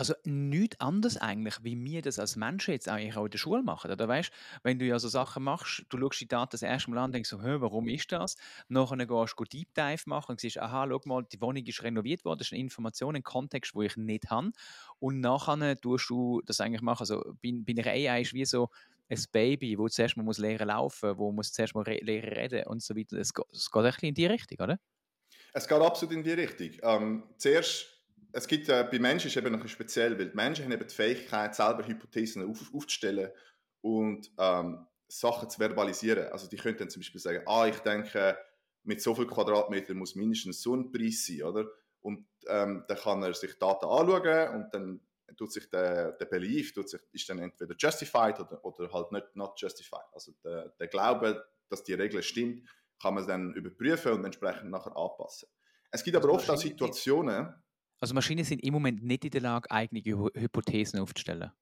Also 0.00 0.14
nichts 0.24 0.80
anderes 0.80 1.18
eigentlich, 1.18 1.62
wie 1.62 1.78
wir 1.84 2.00
das 2.00 2.18
als 2.18 2.34
Menschen 2.34 2.72
jetzt 2.72 2.88
eigentlich 2.88 3.18
auch 3.18 3.26
in 3.26 3.32
der 3.32 3.36
Schule 3.36 3.62
machen. 3.62 3.90
Oder 3.90 4.08
weißt, 4.08 4.32
wenn 4.62 4.78
du 4.78 4.86
ja 4.86 4.98
so 4.98 5.08
Sachen 5.08 5.42
machst, 5.42 5.84
du 5.90 5.98
schaust 5.98 6.22
die 6.22 6.26
Daten 6.26 6.52
das 6.52 6.62
erste 6.62 6.90
Mal 6.90 6.96
an 6.96 7.04
und 7.04 7.12
denkst 7.16 7.28
so, 7.28 7.42
warum 7.42 7.86
ist 7.86 8.10
das? 8.10 8.36
Nachher 8.68 8.96
gehst 8.96 9.34
du 9.36 9.44
Deep 9.44 9.74
Dive 9.74 10.02
machen 10.06 10.30
und 10.30 10.40
siehst, 10.40 10.56
aha, 10.56 10.86
schau 10.88 11.02
mal, 11.04 11.26
die 11.30 11.38
Wohnung 11.42 11.66
ist 11.66 11.82
renoviert 11.82 12.24
worden, 12.24 12.38
das 12.38 12.46
ist 12.46 12.54
eine 12.54 12.62
Information, 12.62 13.14
ein 13.14 13.22
Kontext, 13.22 13.74
wo 13.74 13.82
ich 13.82 13.94
nicht 13.98 14.30
habe. 14.30 14.52
Und 15.00 15.20
nachher 15.20 15.76
tust 15.76 16.08
du 16.08 16.40
das 16.46 16.62
eigentlich 16.62 16.80
machen. 16.80 17.00
Also 17.00 17.22
bei, 17.42 17.52
bei 17.52 17.74
einer 17.76 17.90
AI 17.90 18.22
ist 18.22 18.32
wie 18.32 18.46
so, 18.46 18.70
ein 19.10 19.22
Baby, 19.32 19.76
wo 19.76 19.86
zuerst 19.86 20.16
mal 20.16 20.22
muss 20.22 20.38
lernen 20.38 20.68
laufen, 20.68 21.18
wo 21.18 21.30
muss 21.30 21.52
zuerst 21.52 21.74
mal 21.74 21.84
lernen 21.84 22.32
reden 22.32 22.66
und 22.68 22.82
so 22.82 22.96
weiter. 22.96 23.18
Es 23.18 23.34
geht, 23.34 23.44
geht 23.52 23.74
ein 23.74 23.82
bisschen 23.82 24.08
in 24.08 24.14
die 24.14 24.26
Richtung, 24.26 24.64
oder? 24.64 24.78
Es 25.52 25.68
geht 25.68 25.78
absolut 25.78 26.14
in 26.14 26.22
die 26.22 26.32
Richtung. 26.32 26.70
Ähm, 26.82 27.24
zuerst 27.36 27.99
es 28.32 28.46
gibt 28.46 28.68
äh, 28.68 28.86
bei 28.90 28.98
Menschen 28.98 29.28
ist 29.28 29.36
eben 29.36 29.52
noch 29.52 29.66
speziell, 29.68 30.18
weil 30.18 30.30
die 30.30 30.36
Menschen 30.36 30.64
haben 30.64 30.72
eben 30.72 30.86
die 30.86 30.94
Fähigkeit, 30.94 31.54
selber 31.54 31.86
Hypothesen 31.86 32.48
auf, 32.48 32.72
aufzustellen 32.74 33.30
und 33.80 34.30
ähm, 34.38 34.86
Sachen 35.08 35.50
zu 35.50 35.58
verbalisieren. 35.58 36.28
Also 36.32 36.48
die 36.48 36.56
können 36.56 36.76
dann 36.78 36.90
zum 36.90 37.00
Beispiel 37.00 37.20
sagen, 37.20 37.42
ah, 37.46 37.66
ich 37.66 37.78
denke, 37.80 38.38
mit 38.84 39.02
so 39.02 39.14
viel 39.14 39.26
Quadratmetern 39.26 39.96
muss 39.96 40.14
mindestens 40.14 40.62
so 40.62 40.74
ein 40.74 40.90
Preis 40.90 41.26
sein, 41.26 41.42
oder? 41.42 41.66
Und 42.00 42.26
ähm, 42.46 42.84
dann 42.88 42.96
kann 42.96 43.22
er 43.22 43.34
sich 43.34 43.58
Daten 43.58 43.84
anschauen 43.84 44.54
und 44.54 44.74
dann 44.74 45.00
tut 45.36 45.52
sich 45.52 45.68
der, 45.68 46.12
der 46.12 46.26
Belief 46.26 46.72
tut 46.72 46.88
sich, 46.88 47.00
ist 47.12 47.28
dann 47.28 47.38
entweder 47.38 47.74
justified 47.76 48.38
oder, 48.40 48.64
oder 48.64 48.92
halt 48.92 49.12
nicht 49.12 49.36
not 49.36 49.60
justified. 49.60 50.06
Also 50.12 50.32
der, 50.42 50.70
der 50.70 50.88
Glaube, 50.88 51.46
dass 51.68 51.84
die 51.84 51.94
Regel 51.94 52.22
stimmt, 52.22 52.68
kann 53.00 53.14
man 53.14 53.26
dann 53.26 53.54
überprüfen 53.54 54.12
und 54.12 54.24
entsprechend 54.24 54.70
nachher 54.70 54.96
anpassen. 54.96 55.48
Es 55.90 56.04
gibt 56.04 56.16
aber 56.16 56.30
oft 56.30 56.48
auch 56.48 56.56
Situationen, 56.56 57.54
also 58.00 58.14
Maschinen 58.14 58.44
sind 58.44 58.64
im 58.64 58.72
Moment 58.72 59.02
nicht 59.02 59.24
in 59.24 59.30
der 59.30 59.42
Lage, 59.42 59.70
eigene 59.70 60.02
Hypothesen 60.02 61.00
aufzustellen. 61.00 61.52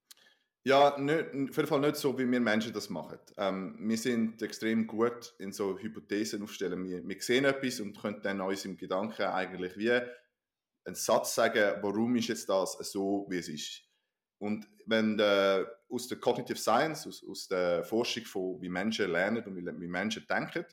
Ja, 0.65 0.99
nicht, 0.99 1.29
auf 1.29 1.57
jeden 1.57 1.67
Fall 1.67 1.81
nicht 1.81 1.97
so, 1.97 2.19
wie 2.19 2.31
wir 2.31 2.41
Menschen 2.41 2.73
das 2.73 2.91
machen. 2.91 3.19
Ähm, 3.37 3.77
wir 3.81 3.97
sind 3.97 4.43
extrem 4.43 4.87
gut 4.87 5.35
in 5.39 5.53
so 5.53 5.79
Hypothesen 5.79 6.43
aufstellen. 6.43 6.85
Wir, 6.85 7.07
wir 7.07 7.21
sehen 7.21 7.45
etwas 7.45 7.81
und 7.81 7.99
können 7.99 8.21
dann 8.23 8.41
uns 8.41 8.65
im 8.65 8.77
Gedanken 8.77 9.23
eigentlich 9.23 9.77
wie 9.79 9.93
einen 9.93 10.95
Satz 10.95 11.35
sagen, 11.35 11.83
warum 11.83 12.17
ist 12.17 12.29
jetzt 12.29 12.49
das 12.49 12.73
so, 12.73 13.27
wie 13.31 13.39
es 13.39 13.49
ist. 13.49 13.83
Und 14.39 14.69
wenn 14.87 15.19
äh, 15.19 15.65
aus 15.89 16.09
der 16.09 16.19
Cognitive 16.19 16.59
Science, 16.59 17.07
aus, 17.07 17.25
aus 17.29 17.49
der 17.49 17.85
Forschung 17.85 18.25
von 18.25 18.61
wie 18.61 18.69
Menschen 18.69 19.11
lernen 19.11 19.45
und 19.45 19.57
wie, 19.57 19.65
wie 19.65 19.89
Menschen 19.89 20.27
denken, 20.29 20.65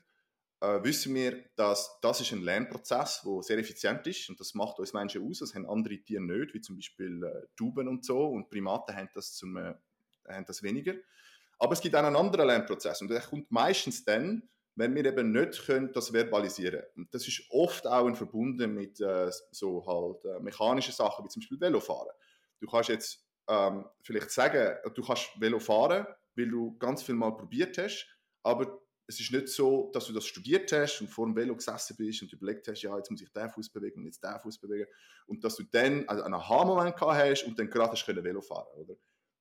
äh, 0.60 0.82
wissen 0.82 1.14
wir, 1.14 1.44
dass 1.56 1.98
das 2.00 2.20
ist 2.20 2.32
ein 2.32 2.42
Lernprozess, 2.42 3.22
der 3.24 3.42
sehr 3.42 3.58
effizient 3.58 4.06
ist 4.06 4.28
und 4.28 4.40
das 4.40 4.54
macht 4.54 4.78
uns 4.78 4.92
Menschen 4.92 5.28
aus. 5.28 5.40
Das 5.40 5.54
haben 5.54 5.68
andere 5.68 5.98
Tiere 5.98 6.22
nicht, 6.22 6.54
wie 6.54 6.60
zum 6.60 6.76
Beispiel 6.76 7.22
äh, 7.22 7.46
Tauben 7.56 7.88
und 7.88 8.04
so 8.04 8.26
und 8.26 8.48
Primaten 8.48 8.96
haben 8.96 9.08
das, 9.14 9.34
zum, 9.34 9.56
äh, 9.56 9.74
haben 10.28 10.44
das 10.46 10.62
weniger. 10.62 10.94
Aber 11.58 11.72
es 11.72 11.80
gibt 11.80 11.94
auch 11.94 12.02
einen 12.02 12.16
anderen 12.16 12.46
Lernprozess 12.46 13.00
und 13.02 13.08
der 13.08 13.20
kommt 13.20 13.50
meistens 13.50 14.04
dann, 14.04 14.48
wenn 14.74 14.94
wir 14.94 15.06
eben 15.06 15.32
nicht 15.32 15.64
können, 15.64 15.90
das 15.92 16.12
verbalisieren. 16.12 16.82
Und 16.96 17.12
das 17.14 17.26
ist 17.26 17.44
oft 17.48 17.86
auch 17.86 18.14
verbunden 18.14 18.74
mit 18.74 19.00
äh, 19.00 19.30
so 19.50 19.84
halt 19.86 20.24
äh, 20.24 20.40
mechanischen 20.40 20.92
Sachen, 20.92 21.24
wie 21.24 21.28
zum 21.28 21.40
Beispiel 21.40 21.60
Velofahren. 21.60 22.14
Du 22.60 22.66
kannst 22.66 22.90
jetzt 22.90 23.26
ähm, 23.48 23.86
vielleicht 24.02 24.30
sagen, 24.30 24.76
du 24.94 25.02
kannst 25.02 25.40
Velo 25.40 25.58
fahren, 25.58 26.06
weil 26.34 26.48
du 26.48 26.76
ganz 26.78 27.02
viel 27.02 27.14
mal 27.14 27.36
probiert 27.36 27.78
hast, 27.78 28.06
aber 28.42 28.80
es 29.08 29.20
ist 29.20 29.30
nicht 29.30 29.48
so, 29.48 29.90
dass 29.92 30.06
du 30.06 30.12
das 30.12 30.26
studiert 30.26 30.70
hast 30.72 31.00
und 31.00 31.08
vor 31.08 31.26
dem 31.26 31.36
Velo 31.36 31.54
gesessen 31.54 31.96
bist 31.96 32.22
und 32.22 32.32
überlegt 32.32 32.66
hast, 32.66 32.82
ja, 32.82 32.96
jetzt 32.96 33.10
muss 33.10 33.22
ich 33.22 33.32
den 33.32 33.48
Fuß 33.48 33.70
bewegen 33.70 34.00
und 34.00 34.06
jetzt 34.06 34.22
den 34.22 34.38
Fuß 34.40 34.58
bewegen. 34.58 34.86
Und 35.26 35.44
dass 35.44 35.56
du 35.56 35.62
dann 35.62 36.08
also 36.08 36.24
einen 36.24 36.34
Aha-Moment 36.34 36.96
gehabt 36.96 37.18
hast 37.18 37.44
und 37.44 37.58
dann 37.58 37.70
gerade 37.70 37.92
hast 37.92 38.04
können 38.04 38.24
Velo 38.24 38.40
fahren, 38.40 38.66
oder? 38.76 38.94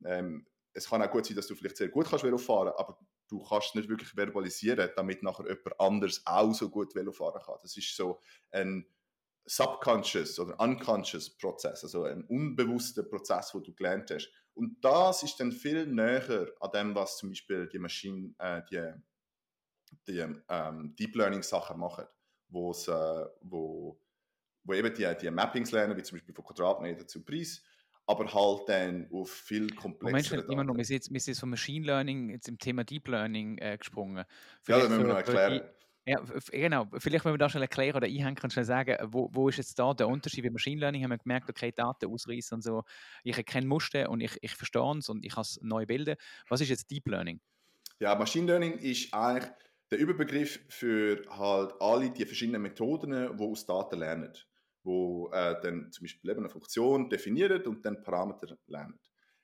Ähm, 0.05 0.45
es 0.73 0.89
kann 0.89 1.01
auch 1.01 1.09
gut 1.09 1.25
sein, 1.25 1.35
dass 1.35 1.47
du 1.47 1.55
vielleicht 1.55 1.77
sehr 1.77 1.89
gut 1.89 2.05
kannst 2.07 2.23
Velo 2.23 2.37
fahren, 2.37 2.73
aber 2.77 2.99
du 3.27 3.41
kannst 3.41 3.69
es 3.69 3.75
nicht 3.75 3.89
wirklich 3.89 4.09
verbalisieren, 4.09 4.89
damit 4.95 5.23
nachher 5.23 5.47
jemand 5.47 5.79
anders 5.79 6.21
auch 6.25 6.53
so 6.53 6.69
gut 6.69 6.93
Velo 6.93 7.11
fahren 7.11 7.41
kann. 7.43 7.55
Das 7.61 7.75
ist 7.75 7.95
so 7.95 8.21
ein 8.51 8.85
subconscious 9.45 10.39
oder 10.39 10.59
unconscious 10.59 11.29
Prozess, 11.37 11.83
also 11.83 12.03
ein 12.03 12.23
unbewusster 12.25 13.03
Prozess, 13.03 13.53
wo 13.53 13.59
du 13.59 13.73
gelernt 13.73 14.11
hast. 14.11 14.29
Und 14.53 14.77
das 14.83 15.23
ist 15.23 15.39
dann 15.39 15.51
viel 15.51 15.87
näher 15.87 16.51
an 16.59 16.71
dem, 16.71 16.95
was 16.95 17.17
zum 17.17 17.29
Beispiel 17.29 17.67
die 17.67 17.79
Maschine, 17.79 18.33
äh, 18.39 18.61
die 18.69 18.93
die 20.07 20.25
ähm, 20.49 20.95
Deep 20.95 21.15
Learning 21.15 21.43
Sachen 21.43 21.79
machen, 21.79 22.05
wo's, 22.49 22.87
äh, 22.87 23.25
wo, 23.41 23.99
wo 24.63 24.73
eben 24.73 24.93
die, 24.93 25.07
die 25.21 25.31
Mappings 25.31 25.71
lernen, 25.71 25.97
wie 25.97 26.03
zum 26.03 26.17
Beispiel 26.17 26.33
von 26.33 26.45
Quadratmeter 26.45 27.07
zu 27.07 27.23
Preis, 27.23 27.63
aber 28.07 28.31
halt 28.33 28.69
dann 28.69 29.07
auf 29.11 29.31
viel 29.31 29.69
komplexere 29.73 30.37
Moment, 30.37 30.53
immer 30.53 30.63
noch, 30.63 30.77
wir 30.77 30.85
sind, 30.85 30.95
jetzt, 30.95 31.11
wir 31.11 31.19
sind 31.19 31.33
jetzt 31.33 31.39
von 31.39 31.49
Machine 31.49 31.85
Learning 31.85 32.29
jetzt 32.29 32.47
im 32.47 32.57
Thema 32.57 32.83
Deep 32.83 33.07
Learning 33.07 33.57
äh, 33.57 33.77
gesprungen. 33.77 34.25
Vielleicht 34.61 34.83
ja, 34.83 34.87
das 34.87 34.89
müssen 34.89 35.07
wir 35.07 35.13
noch 35.13 35.17
erklären. 35.17 35.61
Ja, 36.07 36.21
genau. 36.51 36.87
Vielleicht, 36.99 37.25
wenn 37.25 37.33
wir 37.33 37.39
da 37.39 37.49
schnell 37.49 37.63
erklären 37.63 37.97
oder 37.97 38.05
einhängen, 38.05 38.35
du 38.35 38.49
schnell 38.51 38.65
sagen, 38.65 38.95
wo, 39.11 39.27
wo 39.33 39.49
ist 39.49 39.57
jetzt 39.57 39.79
da 39.79 39.91
der 39.91 40.07
Unterschied? 40.07 40.43
Bei 40.43 40.51
Machine 40.51 40.79
Learning 40.79 41.03
haben 41.03 41.09
wir 41.09 41.17
gemerkt, 41.17 41.49
okay, 41.49 41.71
Daten 41.71 42.05
ausreißen 42.05 42.57
und 42.57 42.61
so. 42.61 42.83
Ich 43.23 43.35
erkenne 43.35 43.65
Muster 43.65 44.07
und 44.11 44.21
ich, 44.21 44.37
ich 44.41 44.55
verstehe 44.55 44.97
es 44.99 45.09
und 45.09 45.25
ich 45.25 45.33
kann 45.33 45.41
es 45.41 45.59
neu 45.63 45.87
bilden. 45.87 46.15
Was 46.47 46.61
ist 46.61 46.69
jetzt 46.69 46.91
Deep 46.91 47.07
Learning? 47.07 47.41
Ja, 47.99 48.13
Machine 48.13 48.45
Learning 48.45 48.77
ist 48.77 49.11
eigentlich 49.15 49.51
der 49.91 49.99
Überbegriff 49.99 50.59
für 50.69 51.23
halt 51.29 51.73
alle 51.79 52.09
die 52.09 52.25
verschiedenen 52.25 52.61
Methoden, 52.61 53.37
die 53.37 53.43
aus 53.43 53.65
Daten 53.65 53.99
lernen, 53.99 54.33
wo 54.83 55.29
äh, 55.31 55.59
dann 55.61 55.91
zum 55.91 56.03
Beispiel 56.03 56.31
eine 56.31 56.49
Funktion 56.49 57.09
definieren 57.09 57.61
und 57.63 57.85
dann 57.85 58.01
Parameter 58.01 58.57
lernen. 58.67 58.99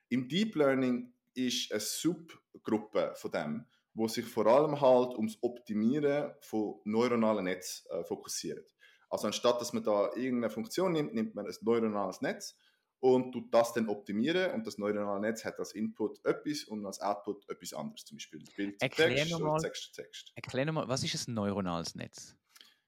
Im 0.09 0.27
Deep 0.27 0.55
Learning 0.55 1.13
ist 1.33 1.71
eine 1.71 1.79
Subgruppe 1.79 3.13
von 3.15 3.31
dem, 3.31 3.65
wo 3.93 4.07
sich 4.07 4.25
vor 4.25 4.47
allem 4.47 4.79
halt 4.79 5.15
ums 5.15 5.37
Optimieren 5.41 6.33
von 6.41 6.79
neuronalen 6.85 7.45
Netzen 7.45 7.85
äh, 7.91 8.03
fokussiert. 8.03 8.75
Also 9.09 9.27
anstatt 9.27 9.59
dass 9.61 9.73
man 9.73 9.83
da 9.83 10.09
irgendeine 10.15 10.49
Funktion 10.49 10.93
nimmt, 10.93 11.13
nimmt 11.13 11.35
man 11.35 11.45
ein 11.45 11.55
neuronales 11.61 12.21
Netz 12.21 12.57
und 13.01 13.31
tut 13.31 13.53
das 13.53 13.73
dann 13.73 13.89
optimieren 13.89 14.51
und 14.51 14.65
das 14.65 14.77
neuronale 14.77 15.19
Netz 15.19 15.43
hat 15.43 15.57
als 15.59 15.73
Input 15.73 16.23
etwas 16.23 16.63
und 16.65 16.85
als 16.85 17.01
Output 17.01 17.49
etwas 17.49 17.73
anderes, 17.73 18.05
zum 18.05 18.17
Beispiel 18.17 18.43
Bild 18.55 18.79
zu 18.79 18.87
Text 18.87 19.33
oder 19.33 19.57
Text 19.57 19.83
zu 19.93 20.01
Text. 20.01 20.31
Erklär 20.35 20.65
nochmal, 20.65 20.87
was 20.87 21.03
ist 21.03 21.27
ein 21.27 21.33
neuronales 21.33 21.95
Netz? 21.95 22.37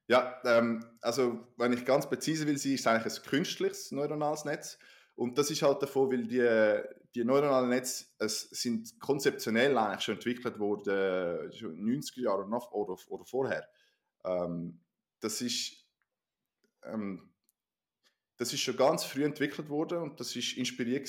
Ja, 0.07 0.39
ähm, 0.45 0.85
also 1.01 1.47
wenn 1.57 1.73
ich 1.73 1.83
ganz 1.83 2.07
präzise 2.07 2.45
will 2.45 2.55
ist 2.55 2.65
es 2.65 2.85
eigentlich 2.85 3.17
ein 3.17 3.23
künstliches 3.23 3.91
neuronales 3.91 4.45
Netz 4.45 4.77
und 5.15 5.37
das 5.37 5.49
ist 5.49 5.63
halt 5.63 5.81
davon, 5.81 6.11
weil 6.11 6.27
die, 6.27 6.81
die 7.15 7.23
neuronalen 7.23 7.69
Netze 7.69 8.05
es 8.19 8.49
sind 8.51 8.99
konzeptionell 8.99 9.75
eigentlich 9.75 10.01
schon 10.01 10.15
entwickelt 10.15 10.59
worden, 10.59 11.51
schon 11.53 11.75
90er 11.75 12.21
Jahre 12.21 12.45
oder, 12.45 12.95
oder 13.07 13.25
vorher. 13.25 13.67
Ähm, 14.23 14.79
das 15.21 15.41
ist 15.41 15.87
ähm, 16.83 17.32
das 18.43 18.51
ist 18.51 18.59
schon 18.59 18.75
ganz 18.75 19.05
früh 19.05 19.23
entwickelt 19.23 19.69
worden 19.69 19.99
und 19.99 20.19
das 20.19 20.35
ist 20.35 20.57
inspiriert 20.57 21.07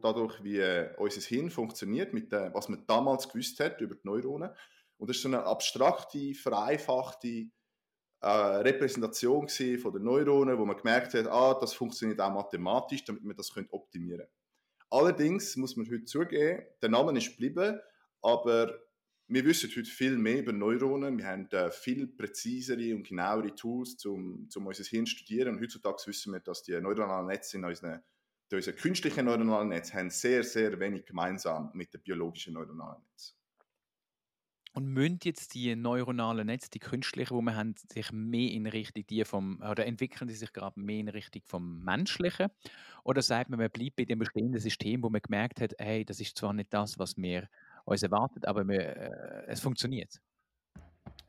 dadurch, 0.00 0.42
wie 0.42 0.60
äh, 0.60 0.88
unser 0.96 1.20
Hirn 1.20 1.50
funktioniert, 1.50 2.14
mit 2.14 2.32
dem, 2.32 2.54
was 2.54 2.70
man 2.70 2.86
damals 2.86 3.28
gewusst 3.28 3.60
hat 3.60 3.82
über 3.82 3.96
die 3.96 4.00
Neuronen. 4.04 4.48
Und 4.96 5.10
das 5.10 5.18
ist 5.18 5.22
so 5.22 5.28
eine 5.28 5.44
abstrakte, 5.44 6.32
vereinfachte 6.32 7.50
äh, 8.22 8.26
Repräsentation 8.26 9.46
von 9.46 9.92
den 9.92 10.04
Neuronen, 10.04 10.56
wo 10.56 10.64
man 10.64 10.78
gemerkt 10.78 11.12
hat, 11.12 11.26
ah, 11.26 11.52
das 11.60 11.74
funktioniert 11.74 12.18
auch 12.18 12.32
mathematisch, 12.32 13.04
damit 13.04 13.24
man 13.24 13.36
das 13.36 13.52
optimieren 13.72 14.20
könnte. 14.20 14.32
Allerdings 14.88 15.56
muss 15.56 15.76
man 15.76 15.86
heute 15.86 16.06
zugeben, 16.06 16.62
der 16.80 16.88
Name 16.88 17.18
ist 17.18 17.28
geblieben, 17.28 17.78
aber 18.22 18.74
wir 19.32 19.44
wissen 19.44 19.70
heute 19.70 19.88
viel 19.88 20.18
mehr 20.18 20.40
über 20.40 20.52
Neuronen. 20.52 21.16
Wir 21.16 21.26
haben 21.26 21.48
äh, 21.52 21.70
viel 21.70 22.08
präzisere 22.08 22.94
und 22.96 23.06
genauere 23.06 23.54
Tools, 23.54 24.04
um, 24.04 24.48
um 24.54 24.66
unser 24.66 24.84
Hirn 24.84 25.06
zu 25.06 25.12
studieren. 25.12 25.54
Und 25.54 25.62
heutzutage 25.62 26.02
wissen 26.06 26.32
wir, 26.32 26.40
dass 26.40 26.64
die 26.64 26.78
neuronalen 26.80 27.28
Netze 27.28 27.56
in 27.56 27.64
unseren, 27.64 28.02
unseren 28.52 28.76
künstlichen 28.76 29.26
neuronalen 29.26 29.68
Netz 29.68 29.94
haben 29.94 30.10
sehr, 30.10 30.42
sehr 30.42 30.80
wenig 30.80 31.06
gemeinsam 31.06 31.70
mit 31.74 31.94
den 31.94 32.02
biologischen 32.02 32.54
neuronalen 32.54 33.02
Netzen. 33.08 33.36
Und 34.72 34.86
müssen 34.86 35.18
jetzt 35.24 35.54
die 35.54 35.74
neuronalen 35.74 36.46
Netze, 36.46 36.70
die 36.70 36.78
künstlichen, 36.78 37.36
die 37.36 37.44
wir 37.44 37.56
haben, 37.56 37.74
sich 37.92 38.12
mehr 38.12 38.50
in 38.50 38.66
Richtung 38.66 39.04
die 39.06 39.24
vom, 39.24 39.60
oder 39.68 39.86
entwickeln 39.86 40.28
die 40.28 40.34
sich 40.34 40.52
gerade 40.52 40.78
mehr 40.78 41.00
in 41.00 41.08
Richtung 41.08 41.42
vom 41.44 41.82
Menschlichen? 41.84 42.48
Oder 43.04 43.22
sagt 43.22 43.50
man, 43.50 43.58
man 43.58 43.70
bleibt 43.70 43.96
bei 43.96 44.04
dem 44.04 44.18
bestehenden 44.18 44.60
System, 44.60 45.02
wo 45.02 45.10
man 45.10 45.22
gemerkt 45.22 45.60
hat, 45.60 45.74
hey, 45.78 46.04
das 46.04 46.20
ist 46.20 46.36
zwar 46.36 46.52
nicht 46.52 46.72
das, 46.72 46.98
was 46.98 47.16
wir 47.16 47.48
uns 47.94 48.02
erwartet, 48.02 48.46
aber 48.46 48.66
wir, 48.66 48.80
äh, 48.80 49.44
es 49.46 49.60
funktioniert. 49.60 50.20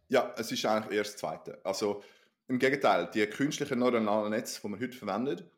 Ja, 0.10 0.34
es 0.38 0.52
ist 0.52 0.66
eigentlich 0.66 0.98
erst 0.98 1.14
das 1.14 1.20
Zweite. 1.20 1.60
Also 1.64 2.04
Im 2.48 2.60
Gegenteil, 2.60 3.10
die 3.14 3.26
künstlichen 3.28 3.80
neuronalen 3.80 4.32
Netze, 4.32 4.60
die 4.62 4.68
wir 4.68 4.80
heute 4.80 4.98
verwenden, 4.98 5.50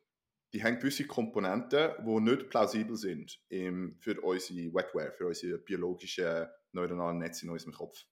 die 0.53 0.63
haben 0.63 0.77
gewisse 0.77 1.07
Komponenten, 1.07 1.91
die 2.05 2.19
nicht 2.19 2.49
plausibel 2.49 2.95
sind 2.95 3.39
im, 3.49 3.97
für 3.99 4.21
unsere 4.21 4.71
Wetware, 4.71 5.11
für 5.11 5.25
unsere 5.25 5.57
biologischen 5.57 6.45
neuronalen 6.71 7.17
Netze 7.17 7.45
in 7.45 7.51
unserem 7.51 7.73
Kopf. 7.73 8.05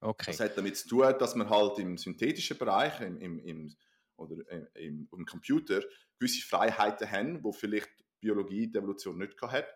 Okay. 0.00 0.30
Das 0.30 0.40
hat 0.40 0.56
damit 0.56 0.78
zu 0.78 0.88
tun, 0.88 1.14
dass 1.18 1.34
man 1.34 1.50
halt 1.50 1.78
im 1.78 1.98
synthetischen 1.98 2.56
Bereich 2.56 2.98
im, 3.02 3.18
im, 3.18 3.38
im 3.40 3.76
oder 4.16 4.36
äh, 4.48 4.86
im, 4.86 5.06
im 5.12 5.26
Computer 5.26 5.82
gewisse 6.18 6.46
Freiheiten 6.46 7.10
haben, 7.10 7.44
wo 7.44 7.52
vielleicht 7.52 7.90
Biologie, 8.20 8.68
die 8.68 8.78
Evolution 8.78 9.18
nicht 9.18 9.38
hat. 9.42 9.66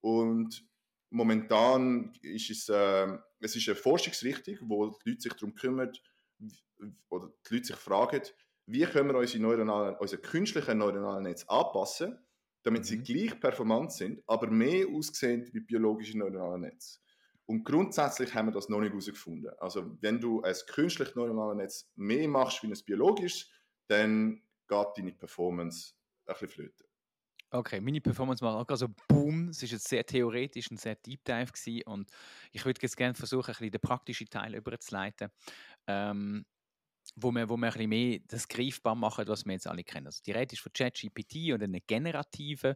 Und 0.00 0.64
momentan 1.12 2.12
ist 2.22 2.50
es, 2.50 2.68
äh, 2.68 3.18
es 3.40 3.54
ist 3.54 3.68
eine 3.68 3.76
Forschungsrichtung, 3.76 4.56
wo 4.62 4.88
die 5.04 5.10
Leute 5.10 5.22
sich 5.22 5.32
darum 5.34 5.54
kümmern, 5.54 5.92
oder 7.10 7.32
die 7.48 7.54
Leute 7.54 7.66
sich 7.66 7.76
fragen, 7.76 8.22
wie 8.66 8.84
können 8.84 9.10
wir 9.10 9.18
unsere, 9.18 9.42
neuronalen, 9.42 9.96
unsere 9.96 10.22
künstlichen 10.22 10.78
neuronalen 10.78 11.24
Netze 11.24 11.48
anpassen, 11.48 12.18
damit 12.62 12.86
sie 12.86 12.98
mhm. 12.98 13.04
gleich 13.04 13.40
performant 13.40 13.92
sind, 13.92 14.22
aber 14.26 14.48
mehr 14.50 14.86
aussehen 14.88 15.48
wie 15.52 15.60
biologische 15.60 16.16
neuronale 16.16 16.58
Netze. 16.58 16.98
Und 17.46 17.64
grundsätzlich 17.64 18.34
haben 18.34 18.48
wir 18.48 18.52
das 18.52 18.68
noch 18.68 18.80
nicht 18.80 18.90
herausgefunden. 18.90 19.50
Also 19.58 19.96
wenn 20.00 20.20
du 20.20 20.42
ein 20.42 20.54
künstliches 20.68 21.14
neuronales 21.16 21.56
Netz 21.56 21.92
mehr 21.96 22.28
machst 22.28 22.62
wie 22.62 22.68
ein 22.68 22.84
biologisches, 22.86 23.50
dann 23.88 24.42
geht 24.68 24.86
deine 24.96 25.12
Performance 25.12 25.94
ein 26.26 26.34
bisschen 26.34 26.48
flöten. 26.48 26.86
Okay, 27.54 27.80
meine 27.80 28.00
Performance 28.00 28.42
war 28.42 28.56
auch 28.56 28.68
also 28.68 28.88
boom. 29.08 29.50
Es 29.50 29.60
war 29.62 29.68
jetzt 29.68 29.86
sehr 29.88 30.06
theoretisch 30.06 30.70
und 30.70 30.80
sehr 30.80 30.94
deep 30.94 31.22
dive 31.24 31.52
gewesen 31.52 31.82
und 31.84 32.10
ich 32.50 32.64
würde 32.64 32.80
jetzt 32.80 32.96
gerne 32.96 33.14
versuchen, 33.14 33.50
ein 33.50 33.52
bisschen 33.52 33.70
den 33.72 33.80
praktischen 33.80 34.28
Teil 34.30 34.54
überzuleiten. 34.54 35.28
Ähm, 35.86 36.46
wo 37.16 37.32
wir, 37.32 37.48
wo 37.48 37.56
wir 37.56 37.66
ein 37.68 37.72
bisschen 37.72 37.88
mehr 37.90 38.20
das 38.28 38.48
greifbar 38.48 38.94
machen, 38.94 39.26
was 39.28 39.44
wir 39.44 39.52
jetzt 39.54 39.66
alle 39.66 39.84
kennen. 39.84 40.06
Also 40.06 40.22
die 40.24 40.32
Rede 40.32 40.54
ist 40.54 40.62
von 40.62 40.72
ChatGPT 40.72 41.52
oder 41.52 41.64
einem 41.64 41.80
generativen 41.86 42.74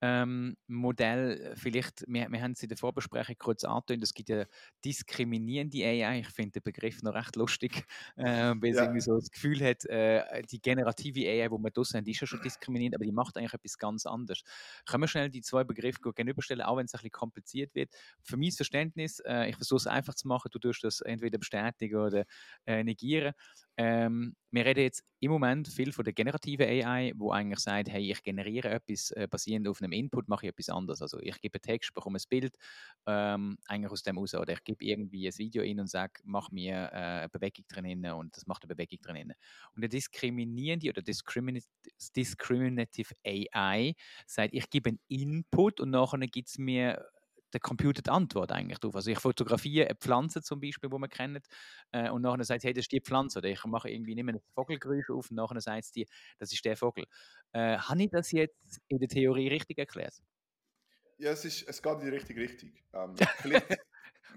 ähm, 0.00 0.56
Modell. 0.66 1.54
Vielleicht, 1.56 2.04
wir, 2.06 2.28
wir 2.30 2.42
haben 2.42 2.52
es 2.52 2.62
in 2.62 2.68
der 2.68 2.78
Vorbesprechung 2.78 3.36
kurz 3.38 3.64
angetönt, 3.64 4.02
es 4.02 4.14
gibt 4.14 4.28
ja 4.28 4.44
diskriminierende 4.84 5.84
AI. 5.84 6.20
Ich 6.20 6.28
finde 6.28 6.52
den 6.52 6.62
Begriff 6.62 7.02
noch 7.02 7.14
recht 7.14 7.36
lustig, 7.36 7.84
äh, 8.16 8.24
weil 8.24 8.70
es 8.70 8.76
ja. 8.76 8.84
irgendwie 8.84 9.00
so 9.00 9.14
das 9.14 9.30
Gefühl 9.30 9.60
hat, 9.64 9.84
äh, 9.86 10.42
die 10.50 10.60
generative 10.60 11.20
AI, 11.20 11.48
die 11.48 11.62
wir 11.62 11.70
draussen 11.70 11.98
haben, 11.98 12.04
die 12.04 12.12
ist 12.12 12.20
ja 12.20 12.26
schon 12.26 12.42
diskriminierend, 12.42 12.94
aber 12.94 13.04
die 13.04 13.12
macht 13.12 13.36
eigentlich 13.36 13.54
etwas 13.54 13.78
ganz 13.78 14.06
anderes. 14.06 14.42
Können 14.86 15.02
wir 15.02 15.08
schnell 15.08 15.30
die 15.30 15.42
zwei 15.42 15.64
Begriffe 15.64 16.00
gegenüberstellen, 16.00 16.62
auch 16.62 16.76
wenn 16.76 16.86
es 16.86 16.94
ein 16.94 16.98
bisschen 16.98 17.10
kompliziert 17.12 17.74
wird? 17.74 17.92
Für 18.22 18.36
mein 18.36 18.52
Verständnis, 18.52 19.20
äh, 19.20 19.48
ich 19.48 19.56
versuche 19.56 19.78
es 19.78 19.86
einfach 19.86 20.14
zu 20.14 20.28
machen, 20.28 20.48
du 20.52 20.58
tust 20.58 20.84
das 20.84 21.00
entweder 21.00 21.38
bestätigen 21.38 21.96
oder 21.96 22.24
äh, 22.66 22.84
negieren. 22.84 23.32
Ähm, 23.76 24.34
wir 24.50 24.64
reden 24.64 24.80
jetzt 24.80 25.04
im 25.20 25.30
Moment 25.30 25.68
viel 25.68 25.92
von 25.92 26.04
der 26.04 26.14
generativen 26.14 26.66
AI, 26.66 27.12
wo 27.16 27.30
eigentlich 27.32 27.58
sagt, 27.58 27.90
hey, 27.90 28.10
ich 28.10 28.22
generiere 28.22 28.70
etwas 28.70 29.10
äh, 29.10 29.26
basierend 29.28 29.68
auf 29.68 29.82
einem 29.82 29.92
Input, 29.92 30.28
mache 30.28 30.46
ich 30.46 30.50
etwas 30.50 30.70
anderes. 30.70 31.02
Also 31.02 31.18
ich 31.20 31.38
gebe 31.40 31.56
einen 31.56 31.62
Text, 31.62 31.92
bekomme 31.94 32.18
ein 32.18 32.24
Bild, 32.28 32.56
ähm, 33.06 33.58
eigentlich 33.66 33.92
aus 33.92 34.02
dem 34.02 34.18
raus. 34.18 34.34
Oder 34.34 34.54
ich 34.54 34.64
gebe 34.64 34.84
irgendwie 34.84 35.26
ein 35.26 35.38
Video 35.38 35.62
in 35.62 35.80
und 35.80 35.88
sage, 35.90 36.14
mach 36.24 36.50
mir 36.50 36.90
äh, 36.92 36.96
eine 36.96 37.28
Bewegung 37.28 37.64
drin 37.68 38.06
und 38.10 38.36
das 38.36 38.46
macht 38.46 38.64
eine 38.64 38.74
Bewegung 38.74 39.00
drin. 39.00 39.32
Und 39.74 39.82
der 39.82 39.88
diskriminierende 39.88 40.88
oder 40.88 41.02
discriminative 41.02 43.14
AI 43.24 43.94
sagt, 44.26 44.54
ich 44.54 44.70
gebe 44.70 44.90
einen 44.90 45.00
Input 45.08 45.80
und 45.80 45.90
nachher 45.90 46.18
gibt 46.20 46.48
es 46.48 46.58
mir 46.58 47.04
der 47.52 47.60
Computer 47.60 48.02
die 48.02 48.10
Antwort 48.10 48.52
eigentlich 48.52 48.78
drauf. 48.78 48.94
Also 48.94 49.10
ich 49.10 49.18
fotografiere 49.18 49.86
eine 49.86 49.96
Pflanze 49.96 50.42
zum 50.42 50.60
Beispiel, 50.60 50.90
die 50.90 50.98
man 50.98 51.08
kennt, 51.08 51.46
äh, 51.92 52.10
und 52.10 52.22
nachher 52.22 52.44
sagt 52.44 52.64
hey, 52.64 52.72
das 52.72 52.84
ist 52.84 52.92
die 52.92 53.00
Pflanze. 53.00 53.38
Oder 53.38 53.48
ich 53.48 53.64
mache 53.64 53.90
irgendwie 53.90 54.14
nicht 54.14 54.24
mehr 54.24 54.34
ein 54.34 54.40
Vogelgeräusch 54.54 55.10
auf 55.10 55.30
und 55.30 55.36
nachher 55.36 55.60
sagt 55.60 55.84
es 55.84 56.08
das 56.38 56.52
ist 56.52 56.64
der 56.64 56.76
Vogel. 56.76 57.04
Äh, 57.52 57.78
habe 57.78 58.02
ich 58.02 58.10
das 58.10 58.32
jetzt 58.32 58.80
in 58.88 58.98
der 58.98 59.08
Theorie 59.08 59.48
richtig 59.48 59.78
erklärt? 59.78 60.14
Ja, 61.18 61.32
es, 61.32 61.44
ist, 61.44 61.68
es 61.68 61.82
geht 61.82 61.92
in 61.94 62.00
die 62.00 62.08
richtige 62.08 62.40
Richtung. 62.40 62.72
Ähm, 62.92 63.14
vielleicht, 63.42 63.78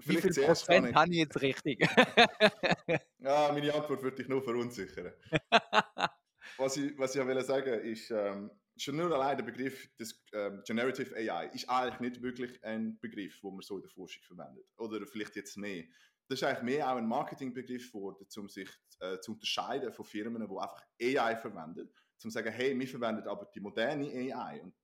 Wie 0.04 0.16
viel 0.16 0.44
Prozent 0.44 0.94
habe 0.94 1.10
ich 1.12 1.18
jetzt 1.18 1.40
richtig? 1.40 1.80
ja, 3.18 3.52
meine 3.52 3.74
Antwort 3.74 4.02
würde 4.02 4.16
dich 4.16 4.28
nur 4.28 4.42
verunsichern. 4.42 5.12
was, 6.58 6.76
ich, 6.76 6.98
was 6.98 7.14
ich 7.14 7.24
will 7.24 7.40
sagen 7.44 7.80
ist, 7.80 8.10
ähm, 8.10 8.50
schon 8.76 8.96
nur 8.96 9.12
allein 9.12 9.36
der 9.36 9.44
Begriff 9.44 9.94
des 9.96 10.24
ähm, 10.32 10.62
Generative 10.64 11.14
AI 11.14 11.46
ist 11.48 11.68
eigentlich 11.68 12.00
nicht 12.00 12.22
wirklich 12.22 12.62
ein 12.64 12.98
Begriff, 13.00 13.38
wo 13.42 13.50
man 13.50 13.62
so 13.62 13.76
in 13.76 13.82
der 13.82 13.90
Forschung 13.90 14.22
verwendet. 14.22 14.66
Oder 14.76 15.06
vielleicht 15.06 15.36
jetzt 15.36 15.56
mehr. 15.56 15.84
Das 16.28 16.40
ist 16.40 16.44
eigentlich 16.44 16.62
mehr 16.62 16.90
auch 16.90 16.96
ein 16.96 17.06
Marketingbegriff 17.06 17.92
geworden, 17.92 18.26
um 18.36 18.48
sich 18.48 18.68
äh, 19.00 19.18
zu 19.20 19.32
unterscheiden 19.32 19.92
von 19.92 20.04
Firmen, 20.04 20.46
die 20.48 20.58
einfach 20.58 20.82
AI 21.00 21.36
verwenden. 21.36 21.88
Um 21.88 22.18
zu 22.18 22.30
sagen, 22.30 22.52
hey, 22.52 22.78
wir 22.78 22.88
verwenden 22.88 23.26
aber 23.28 23.46
die 23.54 23.60
moderne 23.60 24.06
AI. 24.08 24.62
Und 24.62 24.74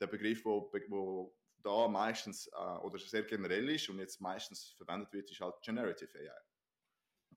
der 0.00 0.06
Begriff, 0.06 0.44
wo, 0.44 0.70
wo 0.88 1.36
da 1.62 1.88
meistens 1.88 2.46
äh, 2.46 2.78
oder 2.78 2.98
sehr 2.98 3.22
generell 3.24 3.68
ist 3.68 3.88
und 3.88 3.98
jetzt 3.98 4.20
meistens 4.20 4.74
verwendet 4.76 5.12
wird, 5.12 5.30
ist 5.30 5.40
halt 5.40 5.60
Generative 5.62 6.18
AI. 6.18 6.40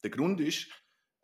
Der 0.04 0.10
Grund 0.10 0.40
ist, 0.40 0.68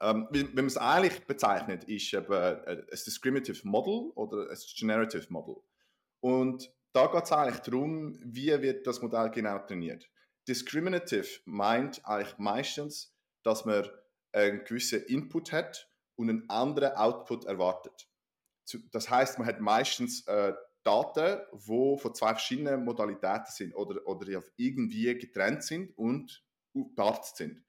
ähm, 0.01 0.27
wenn 0.31 0.53
man 0.53 0.65
es 0.65 0.77
eigentlich 0.77 1.25
bezeichnet, 1.25 1.83
ist 1.85 2.13
eben 2.13 2.33
ein 2.33 2.85
Discriminative 2.91 3.67
Model 3.67 4.11
oder 4.15 4.49
ein 4.49 4.57
Generative 4.75 5.25
Model. 5.29 5.55
Und 6.19 6.71
da 6.93 7.07
geht 7.07 7.23
es 7.23 7.31
eigentlich 7.31 7.59
darum, 7.59 8.19
wie 8.23 8.61
wird 8.61 8.87
das 8.87 9.01
Modell 9.01 9.29
genau 9.29 9.59
trainiert. 9.59 10.09
Discriminative 10.47 11.41
meint 11.45 12.05
eigentlich 12.05 12.37
meistens, 12.37 13.13
dass 13.43 13.65
man 13.65 13.87
einen 14.31 14.63
gewissen 14.63 15.03
Input 15.03 15.51
hat 15.51 15.89
und 16.15 16.29
einen 16.29 16.49
anderen 16.49 16.93
Output 16.93 17.45
erwartet. 17.45 18.07
Das 18.91 19.09
heißt, 19.09 19.39
man 19.39 19.47
hat 19.47 19.61
meistens 19.61 20.27
äh, 20.27 20.53
Daten, 20.83 21.41
die 21.53 21.97
von 21.97 22.15
zwei 22.15 22.29
verschiedenen 22.29 22.83
Modalitäten 22.85 23.51
sind 23.51 23.73
oder, 23.75 24.05
oder 24.07 24.41
irgendwie 24.55 25.17
getrennt 25.17 25.63
sind 25.63 25.97
und 25.97 26.43
geparzt 26.73 27.37
sind. 27.37 27.63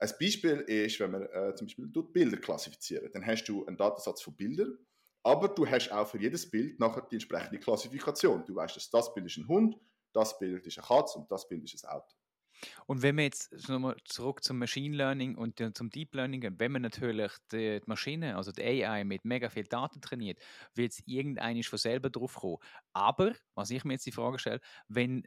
Ein 0.00 0.10
Beispiel 0.18 0.60
ist, 0.60 0.98
wenn 0.98 1.10
man 1.10 1.22
äh, 1.22 1.54
zum 1.54 1.66
Beispiel 1.66 1.86
Bilder 1.86 2.38
klassifizieren, 2.38 3.10
dann 3.12 3.24
hast 3.24 3.44
du 3.44 3.66
einen 3.66 3.76
Datensatz 3.76 4.22
von 4.22 4.34
Bildern, 4.34 4.78
aber 5.22 5.48
du 5.48 5.66
hast 5.66 5.92
auch 5.92 6.08
für 6.08 6.18
jedes 6.18 6.50
Bild 6.50 6.80
nachher 6.80 7.02
die 7.02 7.16
entsprechende 7.16 7.58
Klassifikation. 7.58 8.44
Du 8.46 8.54
weißt, 8.54 8.76
dass 8.76 8.90
das 8.90 9.12
Bild 9.12 9.26
ist 9.26 9.36
ein 9.36 9.46
Hund, 9.46 9.76
das 10.14 10.38
Bild 10.38 10.66
ist 10.66 10.78
eine 10.78 10.86
Katze 10.86 11.18
und 11.18 11.30
das 11.30 11.46
Bild 11.46 11.64
ist 11.64 11.84
ein 11.84 11.90
Auto. 11.90 12.14
Und 12.86 13.02
wenn 13.02 13.16
wir 13.16 13.24
jetzt 13.24 13.68
nochmal 13.68 13.96
zurück 14.04 14.42
zum 14.42 14.58
Machine 14.58 14.96
Learning 14.96 15.34
und 15.36 15.62
zum 15.74 15.90
Deep 15.90 16.14
Learning 16.14 16.40
gehen, 16.40 16.58
wenn 16.58 16.72
man 16.72 16.82
natürlich 16.82 17.32
die, 17.52 17.80
Maschine, 17.86 18.36
also 18.36 18.52
die 18.52 18.62
AI 18.62 19.04
mit 19.04 19.24
mega 19.24 19.48
viel 19.48 19.64
Daten 19.64 20.00
trainiert, 20.00 20.38
wird 20.74 20.92
es 20.92 21.02
irgendeines 21.06 21.66
von 21.66 21.78
selber 21.78 22.10
drauf 22.10 22.34
kommen. 22.34 22.58
Aber, 22.92 23.34
was 23.54 23.70
ich 23.70 23.84
mir 23.84 23.94
jetzt 23.94 24.06
die 24.06 24.12
Frage 24.12 24.38
stelle, 24.38 24.60
wenn 24.88 25.26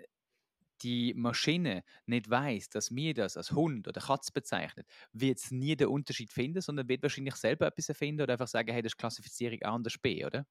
die 0.84 1.14
Maschine 1.16 1.84
nicht 2.06 2.30
weiß, 2.30 2.70
dass 2.70 2.94
wir 2.96 3.14
das 3.14 3.38
als 3.38 3.52
Hund 3.52 3.88
oder 3.88 4.02
Katz 4.02 4.32
bezeichnet, 4.32 4.88
wird 5.14 5.38
es 5.40 5.52
nie 5.52 5.76
den 5.76 5.88
Unterschied 5.88 6.32
finden, 6.32 6.62
sondern 6.62 6.88
wird 6.90 7.04
wahrscheinlich 7.04 7.36
selber 7.36 7.68
etwas 7.68 7.90
erfinden 7.90 8.22
oder 8.24 8.34
einfach 8.34 8.48
sagen, 8.48 8.72
hey, 8.72 8.82
das 8.82 8.92
ist 8.94 8.98
Klassifizierung 8.98 9.62
A 9.64 9.76
und 9.76 9.86
das 9.86 9.98
B, 9.98 10.26
oder? 10.26 10.46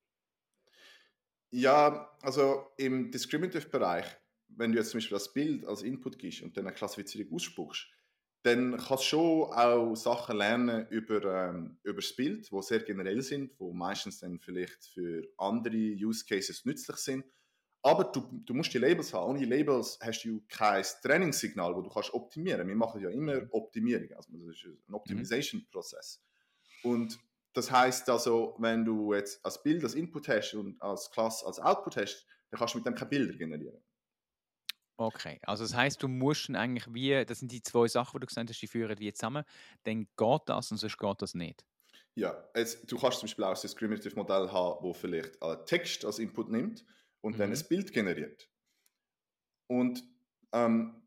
Ja, 1.51 2.17
also 2.23 2.73
im 2.79 3.11
Discriminative-Bereich, 3.11 4.07
wenn 4.49 4.73
du 4.73 4.79
jetzt 4.79 4.91
zum 4.91 4.99
Beispiel 4.99 5.17
das 5.17 5.33
Bild 5.33 5.67
als 5.67 5.83
Input 5.83 6.19
gibst 6.19 6.43
und 6.43 6.57
dann 6.57 6.67
eine 6.67 6.75
Klassifizierung 6.75 7.35
ausspuckst, 7.35 7.89
dann 8.43 8.77
kannst 8.77 9.05
du 9.05 9.09
schon 9.09 9.53
auch 9.53 9.95
Sachen 9.95 10.37
lernen 10.37 10.87
über, 10.89 11.51
ähm, 11.51 11.79
über 11.85 12.01
das 12.01 12.17
Bild, 12.17 12.51
die 12.51 12.63
sehr 12.63 12.81
generell 12.81 13.23
sind, 13.23 13.53
wo 13.59 13.73
meistens 13.73 14.19
dann 14.19 14.41
vielleicht 14.41 14.87
für 14.87 15.29
andere 15.37 15.77
Use 15.77 16.25
Cases 16.25 16.65
nützlich 16.65 16.97
sind 16.97 17.25
aber 17.83 18.05
du, 18.05 18.21
du 18.45 18.55
musst 18.55 18.73
die 18.73 18.79
Labels 18.79 19.13
haben. 19.13 19.31
Ohne 19.31 19.45
Labels 19.45 19.99
hast 20.01 20.23
du 20.23 20.43
kein 20.49 20.85
Trainingssignal, 21.03 21.75
wo 21.75 21.83
du 21.83 21.91
kannst 21.91 22.15
optimieren. 22.15 22.67
Wir 22.69 22.77
machen 22.77 23.01
ja 23.01 23.11
immer 23.11 23.43
Optimierung. 23.51 24.13
Also 24.13 24.33
das 24.33 24.43
ist 24.43 24.65
ein 24.89 24.95
Optimization-Prozess. 24.95 26.23
Und 26.85 27.19
das 27.53 27.71
heißt 27.71 28.09
also, 28.09 28.55
wenn 28.59 28.85
du 28.85 29.13
jetzt 29.13 29.45
als 29.45 29.63
Bild 29.63 29.83
als 29.83 29.95
Input 29.95 30.29
hast 30.29 30.55
und 30.55 30.81
als 30.81 31.11
Class 31.11 31.45
als 31.45 31.59
Output 31.59 31.97
hast, 31.97 32.27
dann 32.51 32.59
kannst 32.59 32.75
du 32.75 32.79
mit 32.79 32.87
dem 32.87 32.95
keine 32.95 33.11
Bilder 33.11 33.37
generieren. 33.37 33.83
Okay, 34.97 35.41
also 35.43 35.65
das 35.65 35.75
heißt, 35.75 36.03
du 36.03 36.07
musst 36.07 36.51
eigentlich 36.51 36.87
wie, 36.95 37.25
das 37.25 37.41
sind 37.41 37.51
die 37.51 37.63
zwei 37.63 37.89
Sachen, 37.89 38.19
die 38.19 38.21
du 38.21 38.27
gesagt 38.27 38.49
hast, 38.49 38.61
die 38.61 38.69
führen 38.69 38.99
wie 39.01 39.13
zusammen, 39.13 39.45
dann 39.83 40.07
geht 40.17 40.43
das 40.47 40.71
und 40.71 40.77
sonst 40.77 40.99
geht 40.99 41.23
das 41.23 41.35
nicht. 41.35 41.65
Ja, 42.15 42.49
jetzt, 42.55 42.91
du 42.91 42.99
kannst 42.99 43.19
zum 43.19 43.27
Beispiel 43.27 43.45
auch 43.45 43.55
ein 43.55 43.61
Discriminative 43.61 44.15
Modell 44.15 44.53
haben, 44.53 44.85
wo 44.85 44.93
vielleicht 44.93 45.43
einen 45.43 45.67
Text 45.67 46.05
als 46.05 46.19
Input 46.19 46.51
nimmt 46.51 46.85
und 47.23 47.35
mhm. 47.35 47.39
dann 47.39 47.53
ein 47.53 47.69
Bild 47.69 47.93
generiert. 47.93 48.51
Und 49.69 50.05
ähm, 50.53 51.03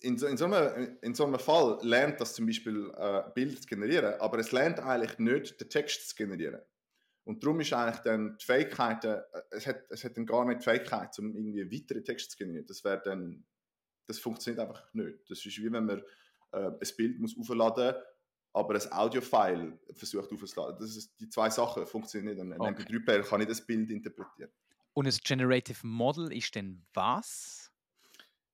in, 0.00 0.16
so, 0.16 0.26
in, 0.26 0.36
so 0.36 0.44
einem, 0.44 0.98
in 1.02 1.14
so 1.14 1.26
einem 1.26 1.38
Fall 1.38 1.78
lernt 1.82 2.20
das 2.20 2.34
zum 2.34 2.46
Beispiel 2.46 2.92
äh, 2.96 3.22
Bild 3.34 3.62
zu 3.62 3.68
generieren, 3.68 4.14
aber 4.20 4.38
es 4.38 4.52
lernt 4.52 4.78
eigentlich 4.78 5.18
nicht, 5.18 5.60
den 5.60 5.68
Text 5.68 6.08
zu 6.08 6.14
generieren. 6.14 6.60
Und 7.24 7.44
darum 7.44 7.60
ist 7.60 7.72
eigentlich 7.72 8.00
dann 8.00 8.36
die 8.38 8.44
Fähigkeit, 8.44 9.04
äh, 9.04 9.20
es, 9.50 9.66
hat, 9.66 9.82
es 9.90 10.04
hat 10.04 10.16
dann 10.16 10.26
gar 10.26 10.44
nicht 10.44 10.60
die 10.60 10.64
Fähigkeit, 10.64 11.18
um 11.18 11.34
irgendwie 11.34 11.70
weitere 11.70 12.02
Texte 12.02 12.30
zu 12.30 12.38
generieren. 12.38 12.66
Das 12.66 12.84
wäre 12.84 13.02
dann, 13.04 13.44
das 14.06 14.18
funktioniert 14.18 14.60
einfach 14.60 14.92
nicht. 14.94 15.18
Das 15.28 15.44
ist 15.44 15.58
wie 15.58 15.72
wenn 15.72 15.84
man 15.84 16.02
äh, 16.52 16.70
ein 16.70 16.96
Bild 16.96 17.18
muss 17.18 17.36
aufladen 17.38 17.94
aber 18.52 18.74
ein 18.74 18.92
Audio-File 18.92 19.78
versucht 19.92 20.32
aufzuladen. 20.32 20.76
Das 20.78 20.96
ist, 20.96 21.12
die 21.20 21.28
zwei 21.28 21.50
Sachen 21.50 21.86
funktionieren 21.86 22.48
nicht. 22.48 22.60
Ein 22.60 22.60
okay. 22.60 22.82
MP3-Player 22.82 23.22
kann 23.22 23.38
nicht 23.38 23.50
das 23.50 23.64
Bild 23.64 23.90
interpretieren. 23.90 24.50
Und 24.92 25.06
ein 25.06 25.16
Generative 25.22 25.86
Model 25.86 26.32
ist 26.32 26.54
denn 26.54 26.84
was? 26.92 27.70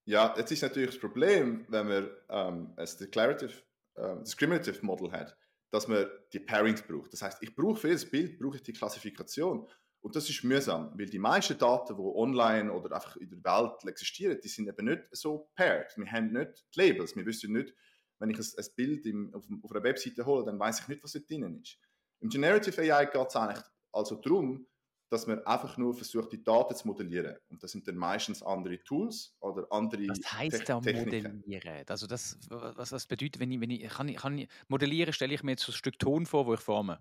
Ja, 0.05 0.35
jetzt 0.37 0.53
ist 0.53 0.63
natürlich 0.63 0.91
das 0.91 1.01
Problem, 1.01 1.65
wenn 1.69 1.89
man 1.89 2.11
ähm, 2.29 2.73
ein 2.77 2.89
Declarative, 3.01 3.53
äh, 3.95 4.17
Discriminative 4.21 4.85
Model 4.85 5.11
hat, 5.11 5.37
dass 5.71 5.89
man 5.89 6.07
die 6.33 6.41
Pairings 6.41 6.83
braucht. 6.83 7.13
Das 7.13 7.23
heißt, 7.23 7.43
ich 7.43 7.55
brauche 7.55 7.77
für 7.77 7.89
jedes 7.89 8.09
Bild 8.09 8.39
brauche 8.39 8.57
ich 8.57 8.63
die 8.63 8.73
Klassifikation. 8.73 9.67
Und 10.01 10.15
das 10.15 10.31
ist 10.31 10.45
mühsam, 10.45 10.93
weil 10.97 11.07
die 11.07 11.19
meisten 11.19 11.59
Daten, 11.59 11.97
die 11.97 12.03
online 12.03 12.73
oder 12.73 12.95
einfach 12.95 13.17
in 13.17 13.29
der 13.29 13.43
Welt 13.43 13.85
existieren, 13.87 14.39
die 14.41 14.49
sind 14.49 14.69
eben 14.69 14.87
nicht 14.87 15.03
so 15.11 15.51
paired. 15.57 15.93
Wir 15.97 16.07
haben 16.13 16.33
nicht 16.33 16.65
die 16.75 16.81
Labels. 16.81 17.17
Wir 17.17 17.27
wissen 17.27 17.53
nicht, 17.53 17.75
wenn 18.19 18.31
ich 18.31 18.39
ein, 18.39 18.47
ein 18.59 18.67
Bild 18.75 19.07
im, 19.07 19.35
auf, 19.35 19.45
auf, 19.63 19.71
einer 19.73 19.83
Webseite 19.83 20.25
hole, 20.25 20.45
dann 20.45 20.59
weiß 20.59 20.81
ich 20.81 20.89
nicht, 20.89 21.03
was 21.03 21.13
da 21.13 21.21
drin 21.21 21.61
ist. 21.61 21.79
Im 22.21 22.29
Generative 22.29 22.81
AI 22.81 23.07
geht 23.07 23.29
es 23.29 23.37
eigentlich 23.37 23.65
also 23.93 24.17
darum, 24.17 24.67
dass 25.11 25.27
man 25.27 25.45
einfach 25.47 25.77
nur 25.77 25.95
versucht, 25.95 26.33
die 26.33 26.43
Daten 26.43 26.75
zu 26.75 26.89
modellieren. 26.89 27.37
Und 27.49 27.63
das 27.63 27.71
sind 27.71 27.87
dann 27.87 27.97
meistens 27.97 28.43
andere 28.43 28.83
Tools 28.83 29.37
oder 29.41 29.67
andere 29.71 30.09
Was 30.09 30.33
heißt 30.33 30.69
da 30.69 30.81
modellieren? 30.81 31.45
Also 31.87 32.07
das, 32.07 32.39
was 32.49 32.91
das 32.91 33.07
bedeutet, 33.07 33.41
wenn 33.41 33.53
ich, 33.53 33.61
wenn 33.61 33.71
ich, 33.71 33.89
kann 33.89 34.09
ich, 34.09 34.17
kann 34.17 34.39
ich 34.39 34.49
modellieren, 34.69 35.13
stelle 35.13 35.35
ich 35.35 35.43
mir 35.43 35.53
jetzt 35.53 35.63
so 35.63 35.73
ein 35.73 35.77
Stück 35.77 35.99
Ton 35.99 36.27
vor, 36.27 36.47
wo 36.47 36.55
ich 36.55 36.61
forme. 36.61 37.01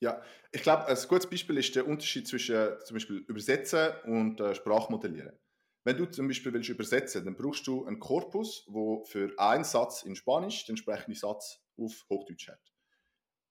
Ja, 0.00 0.20
ich 0.50 0.62
glaube, 0.62 0.86
ein 0.86 0.96
gutes 1.08 1.30
Beispiel 1.30 1.58
ist 1.58 1.74
der 1.76 1.86
Unterschied 1.86 2.26
zwischen 2.26 2.70
zum 2.84 2.94
Beispiel 2.94 3.18
Übersetzen 3.18 3.90
und 4.04 4.40
äh, 4.40 4.54
Sprachmodellieren. 4.54 5.38
Wenn 5.84 5.96
du 5.96 6.06
zum 6.06 6.28
Beispiel 6.28 6.52
willst 6.52 6.68
übersetzen, 6.68 7.24
dann 7.24 7.36
brauchst 7.36 7.66
du 7.66 7.84
einen 7.84 7.98
Korpus, 7.98 8.64
wo 8.68 9.04
für 9.04 9.32
einen 9.36 9.64
Satz 9.64 10.02
in 10.02 10.14
Spanisch 10.14 10.64
den 10.64 10.74
entsprechenden 10.74 11.16
Satz 11.16 11.60
auf 11.76 12.04
Hochdeutsch 12.08 12.48
hat. 12.48 12.60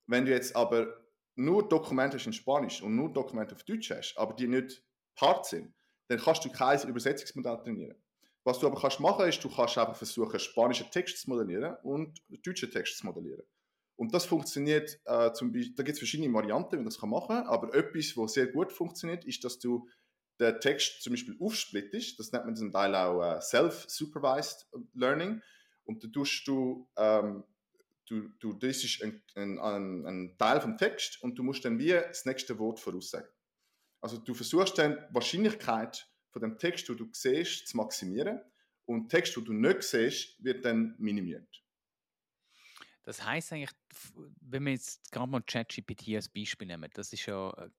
Wenn 0.06 0.24
du 0.24 0.32
jetzt 0.32 0.56
aber 0.56 1.02
nur 1.34 1.68
Dokumente 1.68 2.18
in 2.24 2.32
Spanisch 2.32 2.82
und 2.82 2.96
nur 2.96 3.12
Dokumente 3.12 3.54
auf 3.54 3.64
Deutsch 3.64 3.90
hast, 3.90 4.16
aber 4.16 4.34
die 4.34 4.48
nicht 4.48 4.82
hart 5.20 5.46
sind, 5.46 5.74
dann 6.08 6.18
kannst 6.18 6.44
du 6.44 6.50
kein 6.50 6.88
Übersetzungsmodell 6.88 7.58
trainieren. 7.58 8.02
Was 8.44 8.58
du 8.58 8.66
aber 8.66 8.80
kannst 8.80 8.98
machen, 8.98 9.28
ist, 9.28 9.42
du 9.44 9.48
kannst 9.48 9.78
einfach 9.78 9.96
versuchen, 9.96 10.38
spanischen 10.40 10.90
Text 10.90 11.18
zu 11.20 11.30
modellieren 11.30 11.76
und 11.82 12.18
deutschen 12.44 12.70
Text 12.70 12.98
zu 12.98 13.06
modellieren. 13.06 13.44
Und 13.96 14.12
das 14.12 14.24
funktioniert 14.24 15.00
äh, 15.04 15.32
zum 15.32 15.52
Beispiel, 15.52 15.74
da 15.76 15.82
gibt 15.84 15.94
es 15.94 15.98
verschiedene 16.00 16.32
Varianten, 16.32 16.72
wie 16.72 16.76
man 16.76 16.86
das 16.86 17.00
machen 17.02 17.28
kann, 17.28 17.46
aber 17.46 17.72
etwas, 17.74 18.16
was 18.16 18.32
sehr 18.32 18.48
gut 18.48 18.72
funktioniert, 18.72 19.24
ist, 19.24 19.44
dass 19.44 19.58
du 19.58 19.88
den 20.42 20.60
Text 20.60 21.02
zum 21.02 21.12
Beispiel 21.12 21.36
aufsplittest. 21.40 22.18
Das 22.18 22.32
nennt 22.32 22.46
man 22.46 22.56
zum 22.56 22.72
Teil 22.72 22.94
auch 22.94 23.22
äh, 23.22 23.40
Self-Supervised 23.40 24.68
Learning. 24.94 25.40
Und 25.84 26.04
da 26.04 26.08
tust 26.08 26.46
du 26.46 26.88
ähm, 26.96 27.44
du, 28.12 28.28
du 28.38 28.52
das 28.52 28.84
ist 28.84 29.02
ein, 29.02 29.22
ein, 29.34 30.06
ein, 30.06 30.36
Teil 30.38 30.60
vom 30.60 30.76
Text 30.76 31.22
und 31.22 31.38
du 31.38 31.42
musst 31.42 31.64
dann 31.64 31.78
wie 31.78 31.88
das 31.88 32.24
nächste 32.24 32.58
Wort 32.58 32.78
voraussagen. 32.78 33.28
Also 34.00 34.18
du 34.18 34.34
versuchst 34.34 34.78
dann 34.78 34.98
die 35.08 35.14
Wahrscheinlichkeit 35.14 36.08
von 36.30 36.42
dem 36.42 36.58
Text, 36.58 36.88
den 36.88 36.96
du 36.96 37.08
siehst, 37.12 37.68
zu 37.68 37.76
maximieren 37.76 38.40
und 38.84 39.08
Text, 39.08 39.36
den 39.36 39.44
du 39.44 39.52
nicht 39.52 39.82
siehst, 39.82 40.42
wird 40.42 40.64
dann 40.64 40.94
minimiert. 40.98 41.62
Das 43.04 43.24
heißt 43.24 43.52
eigentlich, 43.52 43.72
wenn 44.40 44.64
wir 44.64 44.72
jetzt 44.72 45.10
gerade 45.10 45.30
mal 45.30 45.42
ChatGPT 45.42 46.14
als 46.14 46.28
Beispiel 46.28 46.68
nehmen, 46.68 46.90
das 46.94 47.12
ist 47.12 47.26
ja 47.26 47.50
äh, 47.50 47.70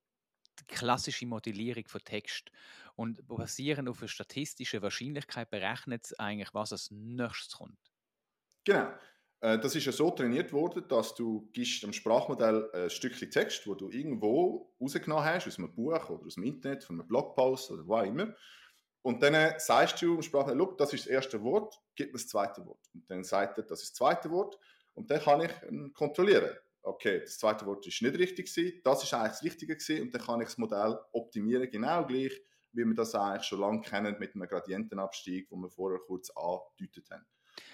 klassische 0.67 1.25
Modellierung 1.25 1.87
von 1.87 2.01
Text 2.03 2.51
und 2.95 3.27
basierend 3.27 3.89
auf 3.89 4.01
einer 4.01 4.07
statistischen 4.07 4.81
Wahrscheinlichkeit 4.81 5.49
berechnet 5.49 6.05
es 6.05 6.19
eigentlich, 6.19 6.53
was 6.53 6.71
als 6.71 6.91
nächstes 6.91 7.55
kommt. 7.55 7.77
Genau. 8.63 8.91
Äh, 9.41 9.59
das 9.59 9.75
ist 9.75 9.85
ja 9.85 9.91
so 9.91 10.09
trainiert 10.11 10.53
worden, 10.53 10.87
dass 10.87 11.15
du 11.15 11.49
gibst 11.51 11.83
dem 11.83 11.93
Sprachmodell 11.93 12.69
ein 12.73 12.89
Stückchen 12.89 13.29
Text, 13.29 13.67
wo 13.67 13.75
du 13.75 13.89
irgendwo 13.89 14.73
rausgenommen 14.79 15.25
hast, 15.25 15.47
aus 15.47 15.57
einem 15.57 15.73
Buch 15.73 16.09
oder 16.09 16.25
aus 16.25 16.35
dem 16.35 16.43
Internet, 16.43 16.83
von 16.83 16.99
einem 16.99 17.07
Blogpost 17.07 17.71
oder 17.71 17.85
wo 17.85 17.95
auch 17.95 18.03
immer. 18.03 18.33
Und 19.01 19.21
dann 19.21 19.59
sagst 19.59 20.01
du 20.01 20.13
dem 20.13 20.21
Sprachmodell, 20.21 20.75
das 20.77 20.93
ist 20.93 21.05
das 21.05 21.11
erste 21.11 21.43
Wort, 21.43 21.81
gib 21.95 22.07
mir 22.07 22.13
das 22.13 22.27
zweite 22.27 22.65
Wort. 22.65 22.79
Und 22.93 23.09
dann 23.09 23.23
sagt 23.23 23.57
er, 23.57 23.65
das 23.65 23.83
ist 23.83 23.91
das 23.91 23.97
zweite 23.97 24.31
Wort. 24.31 24.57
Und 24.93 25.11
dann 25.11 25.19
kann 25.19 25.41
ich 25.41 25.93
kontrollieren. 25.93 26.55
Okay, 26.85 27.21
das 27.21 27.37
zweite 27.39 27.65
Wort 27.65 27.87
ist 27.87 28.01
nicht 28.01 28.17
richtig 28.17 28.53
gewesen, 28.53 28.81
das 28.83 29.03
ist 29.03 29.13
eigentlich 29.13 29.31
das 29.31 29.43
Richtige 29.43 29.75
gewesen. 29.75 30.01
Und 30.01 30.13
dann 30.13 30.21
kann 30.21 30.41
ich 30.41 30.47
das 30.47 30.57
Modell 30.57 30.99
optimieren, 31.13 31.69
genau 31.71 32.05
gleich, 32.05 32.33
wie 32.73 32.83
wir 32.85 32.93
das 32.93 33.15
eigentlich 33.15 33.43
schon 33.43 33.61
lange 33.61 33.81
kennen 33.81 34.17
mit 34.19 34.35
einem 34.35 34.47
Gradientenabstieg, 34.47 35.49
wo 35.49 35.55
wir 35.55 35.69
vorher 35.69 35.99
kurz 35.99 36.29
angedeutet 36.31 37.09
haben. 37.09 37.25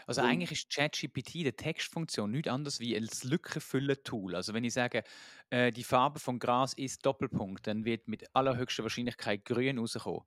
Also 0.06 0.22
und 0.22 0.28
eigentlich 0.28 0.52
ist 0.52 0.69
ChatGPT, 0.69 1.36
die 1.36 1.52
Textfunktion, 1.52 2.32
nichts 2.32 2.50
anderes 2.50 2.80
wie 2.80 2.95
ein 2.95 3.08
Lückenfüller-Tool. 3.24 4.36
Also 4.36 4.54
wenn 4.54 4.63
ich 4.63 4.74
sage, 4.74 5.04
äh, 5.50 5.72
die 5.72 5.84
Farbe 5.84 6.19
von 6.19 6.38
Gras 6.39 6.74
ist 6.74 7.06
Doppelpunkt, 7.06 7.65
dann 7.65 7.86
wird 7.86 8.08
mit 8.08 8.36
allerhöchster 8.36 8.84
Wahrscheinlichkeit 8.84 9.45
grün 9.45 9.78
rauskommen. 9.80 10.22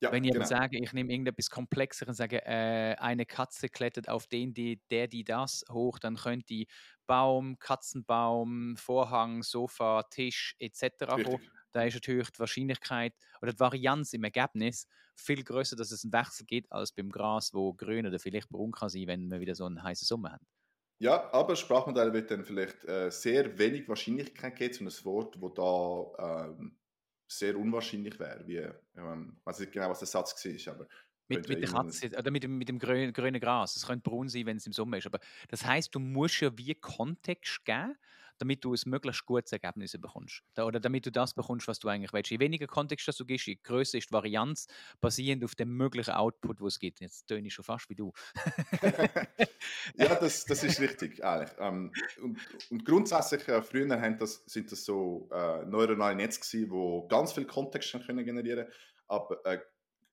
Ja, 0.00 0.12
wenn 0.12 0.24
ich 0.24 0.32
genau. 0.32 0.44
sage, 0.44 0.78
ich 0.78 0.92
nehme 0.92 1.10
irgendetwas 1.10 1.50
komplexer 1.50 2.06
und 2.06 2.14
sage, 2.14 2.44
äh, 2.46 2.94
eine 2.98 3.26
Katze 3.26 3.68
klettert 3.68 4.08
auf 4.08 4.26
den, 4.28 4.54
die, 4.54 4.80
der, 4.90 5.08
die 5.08 5.24
das 5.24 5.64
hoch, 5.70 5.98
dann 5.98 6.16
könnte 6.16 6.46
die 6.46 6.68
Baum, 7.06 7.58
Katzenbaum, 7.58 8.76
Vorhang, 8.76 9.42
Sofa, 9.42 10.04
Tisch 10.04 10.54
etc. 10.58 11.26
hoch 11.26 11.40
da 11.72 11.84
ist 11.84 11.94
natürlich 11.94 12.30
die 12.30 12.40
Wahrscheinlichkeit 12.40 13.14
oder 13.42 13.52
die 13.52 13.60
Varianz 13.60 14.12
im 14.12 14.24
Ergebnis 14.24 14.86
viel 15.14 15.42
größer, 15.42 15.76
dass 15.76 15.90
es 15.90 16.04
einen 16.04 16.12
Wechsel 16.12 16.46
gibt, 16.46 16.72
als 16.72 16.92
beim 16.92 17.10
Gras, 17.10 17.52
wo 17.52 17.74
grün 17.74 18.06
oder 18.06 18.18
vielleicht 18.18 18.48
braun 18.48 18.72
kann 18.72 18.88
sein, 18.88 19.06
wenn 19.06 19.30
wir 19.30 19.40
wieder 19.40 19.54
so 19.54 19.64
einen 19.64 19.82
heißen 19.82 20.06
Sommer 20.06 20.32
haben. 20.32 20.46
Ja, 21.00 21.32
aber 21.32 21.54
Sprachmodell 21.54 22.12
wird 22.12 22.30
dann 22.30 22.44
vielleicht 22.44 22.84
äh, 22.84 23.10
sehr 23.10 23.58
wenig 23.58 23.88
Wahrscheinlichkeit 23.88 24.56
geben 24.56 24.72
zu 24.74 24.80
einem 24.80 25.04
Wort, 25.04 25.40
wo 25.40 25.48
da 25.48 26.46
ähm, 26.46 26.76
sehr 27.28 27.56
unwahrscheinlich 27.56 28.18
wäre. 28.18 28.46
Wie, 28.46 28.56
ähm, 28.98 29.36
ich 29.38 29.46
weiß 29.46 29.60
nicht 29.60 29.72
genau, 29.72 29.90
was 29.90 30.00
der 30.00 30.08
Satz 30.08 30.44
war, 30.44 30.74
aber 30.74 30.88
mit, 31.28 31.48
mit 31.48 31.62
der 31.62 31.68
Katze 31.68 32.08
oder 32.16 32.30
mit 32.30 32.42
dem, 32.42 32.58
mit 32.58 32.68
dem 32.68 32.78
grünen, 32.78 33.12
grünen 33.12 33.40
Gras. 33.40 33.76
Es 33.76 33.86
könnte 33.86 34.08
braun 34.08 34.28
sein, 34.28 34.46
wenn 34.46 34.56
es 34.56 34.66
im 34.66 34.72
Sommer 34.72 34.96
ist. 34.96 35.06
Aber 35.06 35.20
das 35.48 35.64
heißt, 35.64 35.94
du 35.94 35.98
musst 36.00 36.40
ja 36.40 36.56
wie 36.56 36.74
Kontext 36.74 37.64
geben, 37.64 37.96
damit 38.38 38.64
du 38.64 38.74
ein 38.74 38.80
möglichst 38.86 39.26
gutes 39.26 39.52
Ergebnis 39.52 39.92
bekommst. 39.92 40.42
Oder 40.58 40.80
damit 40.80 41.06
du 41.06 41.12
das 41.12 41.34
bekommst, 41.34 41.68
was 41.68 41.78
du 41.78 41.88
eigentlich 41.88 42.12
willst. 42.12 42.30
Je 42.30 42.40
weniger 42.40 42.66
Kontext 42.66 43.08
das 43.08 43.16
du 43.16 43.24
gibst, 43.24 43.46
je 43.46 43.56
größer 43.62 43.98
ist 43.98 44.10
die 44.10 44.12
Varianz, 44.12 44.66
basierend 45.00 45.44
auf 45.44 45.54
dem 45.54 45.76
möglichen 45.76 46.12
Output, 46.12 46.60
wo 46.60 46.66
es 46.66 46.78
gibt. 46.78 47.00
Jetzt 47.00 47.26
töne 47.26 47.46
ich 47.48 47.54
schon 47.54 47.64
fast 47.64 47.88
wie 47.90 47.94
du. 47.94 48.12
ja, 49.96 50.14
das, 50.14 50.44
das 50.44 50.64
ist 50.64 50.80
richtig, 50.80 51.24
eigentlich. 51.24 51.56
Ähm, 51.58 51.92
und, 52.22 52.38
und, 52.70 52.84
grundsätzlich, 52.84 53.46
äh, 53.48 53.62
früher 53.62 54.00
haben 54.00 54.18
das, 54.18 54.44
sind 54.46 54.70
das 54.72 54.84
so 54.84 55.28
äh, 55.32 55.64
neuronale 55.64 56.16
Netze 56.16 56.40
gewesen, 56.40 56.70
die 56.70 57.08
ganz 57.08 57.32
viel 57.32 57.44
Kontext 57.44 57.92
können 58.06 58.24
generieren 58.24 58.66
aber 59.10 59.44
äh, 59.46 59.58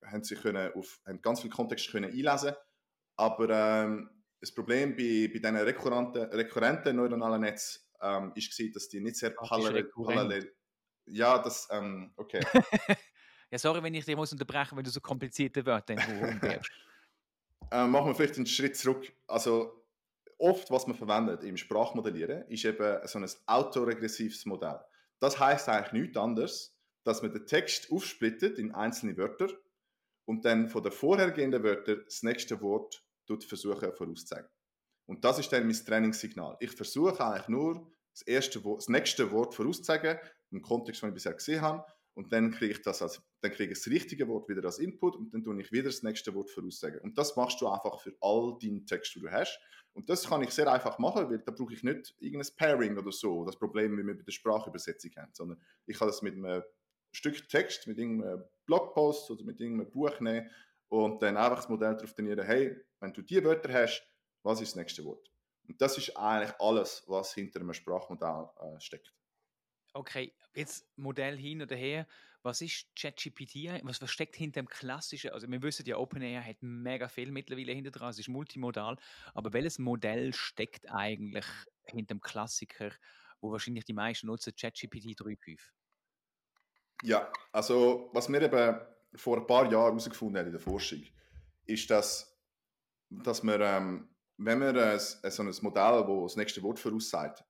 haben, 0.06 0.24
sie 0.24 0.36
können 0.36 0.72
auf, 0.74 1.02
haben 1.06 1.22
ganz 1.22 1.42
viel 1.42 1.50
Kontext 1.50 1.92
können 1.92 2.12
einlesen 2.12 2.54
aber 3.18 3.50
ähm, 3.50 4.10
das 4.40 4.54
Problem 4.54 4.96
bei, 4.96 5.30
bei 5.34 5.40
diesen 5.40 5.56
rekurrenten, 5.56 6.24
rekurrenten 6.24 6.96
neuronalen 6.96 7.42
Netzen 7.42 7.82
ähm, 8.02 8.32
ist 8.36 8.50
gesehen, 8.50 8.72
dass 8.74 8.88
die 8.88 9.00
nicht 9.00 9.18
sehr 9.18 9.32
parallel, 9.32 9.86
parallel 9.86 10.56
ja, 11.08 11.38
das, 11.38 11.68
ähm, 11.72 12.12
okay. 12.16 12.42
ja, 13.52 13.58
sorry, 13.58 13.82
wenn 13.84 13.94
ich 13.94 14.06
dich 14.06 14.16
muss 14.16 14.32
unterbrechen, 14.32 14.76
wenn 14.78 14.84
du 14.84 14.90
so 14.90 15.00
komplizierte 15.00 15.66
Wörter 15.66 15.94
umgehst. 15.94 16.70
ähm, 17.72 17.92
machen 17.92 18.08
wir 18.08 18.16
vielleicht 18.16 18.38
einen 18.38 18.48
Schritt 18.48 18.76
zurück. 18.76 19.14
Also 19.28 19.86
oft, 20.40 20.70
was 20.72 20.88
man 20.88 20.96
verwendet 20.96 21.44
im 21.44 21.58
Sprachmodellieren, 21.58 22.48
ist 22.48 22.66
eben 22.66 23.08
so 23.08 23.20
ein 23.20 23.30
autoregressives 23.46 24.46
Modell. 24.46 24.80
Das 25.20 25.40
heißt 25.40 25.70
eigentlich 25.70 25.94
nichts 25.94 26.18
anderes, 26.18 26.78
dass 27.04 27.22
man 27.22 27.32
den 27.32 27.46
Text 27.46 27.92
aufsplittet 27.92 28.58
in 28.58 28.74
einzelne 28.74 29.16
Wörter 29.18 29.50
und 30.26 30.44
dann 30.44 30.68
von 30.68 30.82
den 30.82 30.92
vorhergehenden 30.92 31.64
Wörtern 31.64 32.02
das 32.04 32.24
nächste 32.24 32.60
Wort 32.62 33.04
versuchen 33.48 33.92
vorauszuzeigen. 33.96 34.50
Und 35.06 35.24
das 35.24 35.40
ist 35.40 35.52
dann 35.52 35.66
mein 35.66 35.76
Trainingssignal. 35.76 36.58
Ich 36.60 36.72
versuche 36.72 37.24
eigentlich 37.24 37.48
nur, 37.48 37.92
das, 38.12 38.22
erste 38.24 38.62
das 38.62 38.88
nächste 38.88 39.32
Wort 39.32 39.54
vorauszuzeigen, 39.54 40.18
im 40.52 40.62
Kontext, 40.62 41.02
den 41.02 41.10
ich 41.10 41.16
bisher 41.16 41.34
gesehen 41.34 41.62
habe. 41.62 41.86
Und 42.14 42.32
dann 42.32 42.52
kriege 42.52 42.72
ich 42.72 42.82
das 42.82 43.02
als, 43.02 43.22
dann 43.42 43.52
kriege 43.52 43.74
ich 43.74 43.80
das 43.80 43.88
richtige 43.88 44.28
Wort 44.30 44.48
wieder 44.48 44.64
als 44.64 44.80
Input 44.80 45.18
und 45.18 45.34
dann 45.34 45.44
tue 45.44 45.60
ich 45.62 45.72
wieder 45.72 45.90
das 45.90 46.02
nächste 46.02 46.34
Wort 46.34 46.50
voraussagen. 46.50 47.02
Und 47.02 47.18
das 47.18 47.36
machst 47.36 47.60
du 47.60 47.68
einfach 47.68 48.00
für 48.00 48.16
all 48.22 48.58
deinen 48.62 48.86
Text, 48.86 49.16
den 49.16 49.24
du 49.24 49.32
hast. 49.32 49.60
Und 49.94 50.10
das 50.10 50.28
kann 50.28 50.42
ich 50.42 50.52
sehr 50.52 50.72
einfach 50.72 50.98
machen, 50.98 51.30
weil 51.30 51.40
da 51.40 51.52
brauche 51.52 51.74
ich 51.74 51.84
nicht 51.84 52.16
irgendein 52.20 52.56
Pairing 52.58 52.98
oder 52.98 53.12
so, 53.12 53.46
das 53.46 53.58
Problem, 53.58 53.98
wie 53.98 54.04
wir 54.06 54.16
bei 54.16 54.24
der 54.24 54.32
Sprachübersetzung 54.32 55.12
haben, 55.18 55.34
sondern 55.34 55.62
ich 55.86 55.98
kann 55.98 56.08
das 56.08 56.22
mit 56.22 56.36
einem 56.36 56.64
Stück 57.12 57.48
Text, 57.50 57.88
mit 57.88 57.98
irgendeinem 57.98 58.44
Blogpost 58.66 59.32
oder 59.32 59.44
mit 59.44 59.60
irgendeinem 59.60 59.92
Buch 59.92 60.20
nehmen 60.20 60.50
und 60.90 61.22
dann 61.22 61.38
einfach 61.38 61.58
das 61.58 61.70
Modell 61.70 61.96
darauf 61.96 62.14
trainieren, 62.14 62.46
hey, 62.46 62.78
wenn 63.00 63.14
du 63.14 63.22
diese 63.22 63.44
Wörter 63.44 63.74
hast, 63.74 64.06
was 64.46 64.62
ist 64.62 64.70
das 64.70 64.76
nächste 64.76 65.04
Wort? 65.04 65.32
Und 65.68 65.82
das 65.82 65.98
ist 65.98 66.16
eigentlich 66.16 66.54
alles, 66.60 67.04
was 67.08 67.34
hinter 67.34 67.60
einem 67.60 67.74
Sprachmodell 67.74 68.48
äh, 68.62 68.80
steckt. 68.80 69.12
Okay, 69.94 70.34
jetzt 70.54 70.86
Modell 70.98 71.38
hin 71.38 71.62
oder 71.62 71.76
her. 71.76 72.08
Was 72.44 72.62
ist 72.62 72.86
ChatGPT? 72.96 73.82
Was 73.84 73.98
versteckt 73.98 74.36
hinter 74.36 74.62
dem 74.62 74.68
klassischen? 74.68 75.32
Also, 75.32 75.50
wir 75.50 75.62
wissen 75.64 75.86
ja, 75.88 75.98
OpenAI 75.98 76.42
hat 76.44 76.58
mega 76.62 77.08
viel 77.08 77.32
mittlerweile 77.32 77.72
hinter 77.72 77.90
dran, 77.90 78.12
es 78.12 78.20
ist 78.20 78.28
multimodal. 78.28 78.98
Aber 79.34 79.52
welches 79.54 79.80
Modell 79.80 80.32
steckt 80.32 80.92
eigentlich 80.92 81.46
hinter 81.86 82.14
dem 82.14 82.22
Klassiker, 82.22 82.92
wo 83.42 83.52
wahrscheinlich 83.52 83.86
die 83.86 83.94
meisten 83.94 84.28
nutzen, 84.28 84.54
ChatGPT 84.56 85.20
3.5? 85.20 85.60
Ja, 87.02 87.32
also, 87.52 88.12
was 88.14 88.30
wir 88.30 88.42
eben 88.42 88.80
vor 89.16 89.38
ein 89.38 89.48
paar 89.48 89.72
Jahren 89.72 89.94
herausgefunden 89.98 90.38
haben 90.38 90.48
in 90.48 90.52
der 90.52 90.62
Forschung, 90.62 91.04
ist, 91.66 91.90
dass, 91.90 92.38
dass 93.10 93.44
wir, 93.44 93.60
ähm, 93.60 94.15
wenn 94.38 94.60
man 94.60 94.78
ein, 94.78 95.00
so 95.00 95.44
ein 95.44 95.54
Modell, 95.62 96.06
das 96.06 96.24
das 96.24 96.36
nächste 96.36 96.62
Wort 96.64 96.80
voraussagt, 96.80 97.44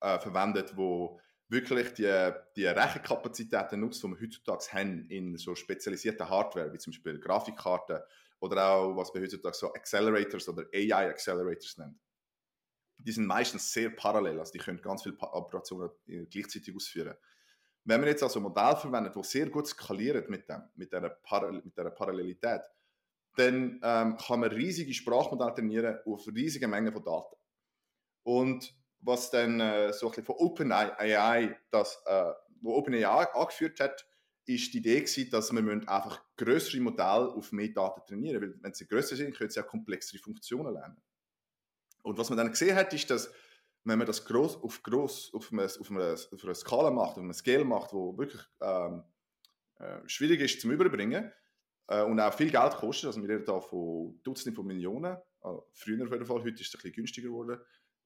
äh, 0.00 0.18
verwendet, 0.18 0.76
wo 0.76 1.20
wirklich 1.48 1.94
die, 1.94 2.32
die 2.56 2.66
Rechenkapazitäten 2.66 3.80
nutzt, 3.80 4.02
die 4.02 4.08
wir 4.08 4.20
heutzutage 4.20 4.66
haben 4.72 5.06
in 5.08 5.36
so 5.36 5.54
spezialisierten 5.54 6.28
Hardware, 6.28 6.72
wie 6.72 6.78
zum 6.78 6.92
Beispiel 6.92 7.18
Grafikkarten 7.18 8.00
oder 8.40 8.68
auch, 8.68 8.96
was 8.96 9.14
wir 9.14 9.22
heutzutage 9.22 9.56
so 9.56 9.72
Accelerators 9.72 10.48
oder 10.48 10.64
AI 10.74 11.10
Accelerators 11.10 11.78
nennen. 11.78 11.98
Die 12.98 13.12
sind 13.12 13.26
meistens 13.26 13.72
sehr 13.72 13.90
parallel, 13.90 14.40
also 14.40 14.52
die 14.52 14.58
können 14.58 14.80
ganz 14.80 15.02
viele 15.02 15.18
Operationen 15.18 15.90
gleichzeitig 16.30 16.74
ausführen. 16.74 17.16
Wenn 17.84 18.00
wir 18.00 18.08
jetzt 18.08 18.22
also 18.22 18.40
ein 18.40 18.42
Modell 18.42 18.74
verwenden, 18.76 19.12
das 19.14 19.30
sehr 19.30 19.48
gut 19.48 19.68
skaliert 19.68 20.28
mit, 20.28 20.48
dem, 20.48 20.62
mit, 20.74 20.92
dieser, 20.92 21.10
Paral 21.10 21.52
mit 21.52 21.76
dieser 21.76 21.90
Parallelität, 21.90 22.62
dann 23.36 23.80
ähm, 23.82 24.16
kann 24.16 24.40
man 24.40 24.50
riesige 24.50 24.92
Sprachmodelle 24.92 25.54
trainieren 25.54 25.98
auf 26.06 26.26
riesige 26.26 26.68
Mengen 26.68 26.92
von 26.92 27.04
Daten. 27.04 27.36
Und 28.22 28.74
was 29.00 29.30
dann 29.30 29.60
äh, 29.60 29.92
so 29.92 30.06
ein 30.06 30.10
bisschen 30.10 30.24
von 30.24 30.36
OpenAI, 30.36 31.56
das, 31.70 32.02
äh, 32.06 32.32
wo 32.60 32.74
OpenAI 32.74 33.32
angeführt 33.34 33.78
hat, 33.78 34.06
ist 34.46 34.72
die 34.72 34.78
Idee 34.78 35.00
gewesen, 35.00 35.30
dass 35.30 35.52
wir 35.52 35.88
einfach 35.88 36.22
größere 36.36 36.80
Modelle 36.80 37.32
auf 37.32 37.52
mehr 37.52 37.68
Daten 37.68 38.00
trainieren 38.06 38.42
weil 38.42 38.54
wenn 38.62 38.74
sie 38.74 38.86
größer 38.86 39.16
sind, 39.16 39.36
können 39.36 39.50
sie 39.50 39.60
auch 39.60 39.66
komplexere 39.66 40.20
Funktionen 40.20 40.72
lernen. 40.72 41.00
Und 42.02 42.18
was 42.18 42.30
man 42.30 42.38
dann 42.38 42.50
gesehen 42.50 42.76
hat, 42.76 42.92
ist, 42.94 43.10
dass 43.10 43.30
wenn 43.84 43.98
man 43.98 44.06
das 44.06 44.24
gross, 44.24 44.56
auf, 44.62 44.82
gross, 44.82 45.32
auf, 45.34 45.52
eine, 45.52 45.64
auf, 45.64 45.90
eine, 45.90 46.14
auf 46.14 46.44
eine 46.44 46.54
Skala 46.54 46.90
macht, 46.90 47.16
auf 47.16 47.22
eine 47.22 47.34
Scale 47.34 47.64
macht, 47.64 47.92
wo 47.92 48.16
wirklich 48.16 48.42
ähm, 48.60 49.04
äh, 49.78 49.98
schwierig 50.06 50.40
ist 50.40 50.60
zum 50.60 50.70
Überbringen 50.70 51.32
äh, 51.88 52.02
und 52.02 52.20
auch 52.20 52.34
viel 52.34 52.50
Geld 52.50 52.72
kostet, 52.74 53.08
also 53.08 53.22
wir 53.22 53.28
reden 53.28 53.44
da 53.44 53.60
von 53.60 54.20
Dutzenden 54.22 54.54
von 54.54 54.66
Millionen, 54.66 55.16
also 55.40 55.68
früher 55.72 56.04
auf 56.04 56.12
jeden 56.12 56.26
Fall, 56.26 56.42
heute 56.42 56.60
ist 56.60 56.68
es 56.68 56.74
ein 56.74 56.78
bisschen 56.78 56.92
günstiger 56.92 57.28
geworden, 57.28 57.60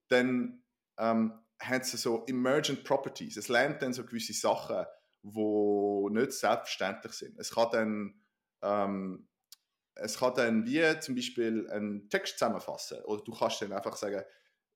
dann 0.08 0.62
ähm, 0.98 1.32
haben 1.60 1.84
sie 1.84 1.96
so 1.96 2.24
Emergent 2.26 2.84
Properties. 2.84 3.36
Es 3.36 3.48
lernt 3.48 3.82
dann 3.82 3.92
so 3.92 4.04
gewisse 4.04 4.32
Sachen, 4.32 4.84
die 5.22 6.06
nicht 6.10 6.32
selbstverständlich 6.32 7.12
sind. 7.12 7.38
Es 7.38 7.54
kann 7.54 7.68
dann, 7.72 8.22
ähm, 8.62 9.28
es 9.94 10.18
kann 10.18 10.34
dann 10.34 10.66
wie 10.66 10.98
zum 11.00 11.14
Beispiel 11.14 11.68
einen 11.70 12.08
Text 12.08 12.38
zusammenfassen. 12.38 13.02
Oder 13.04 13.22
du 13.22 13.32
kannst 13.32 13.60
dann 13.60 13.72
einfach 13.72 13.96
sagen, 13.96 14.24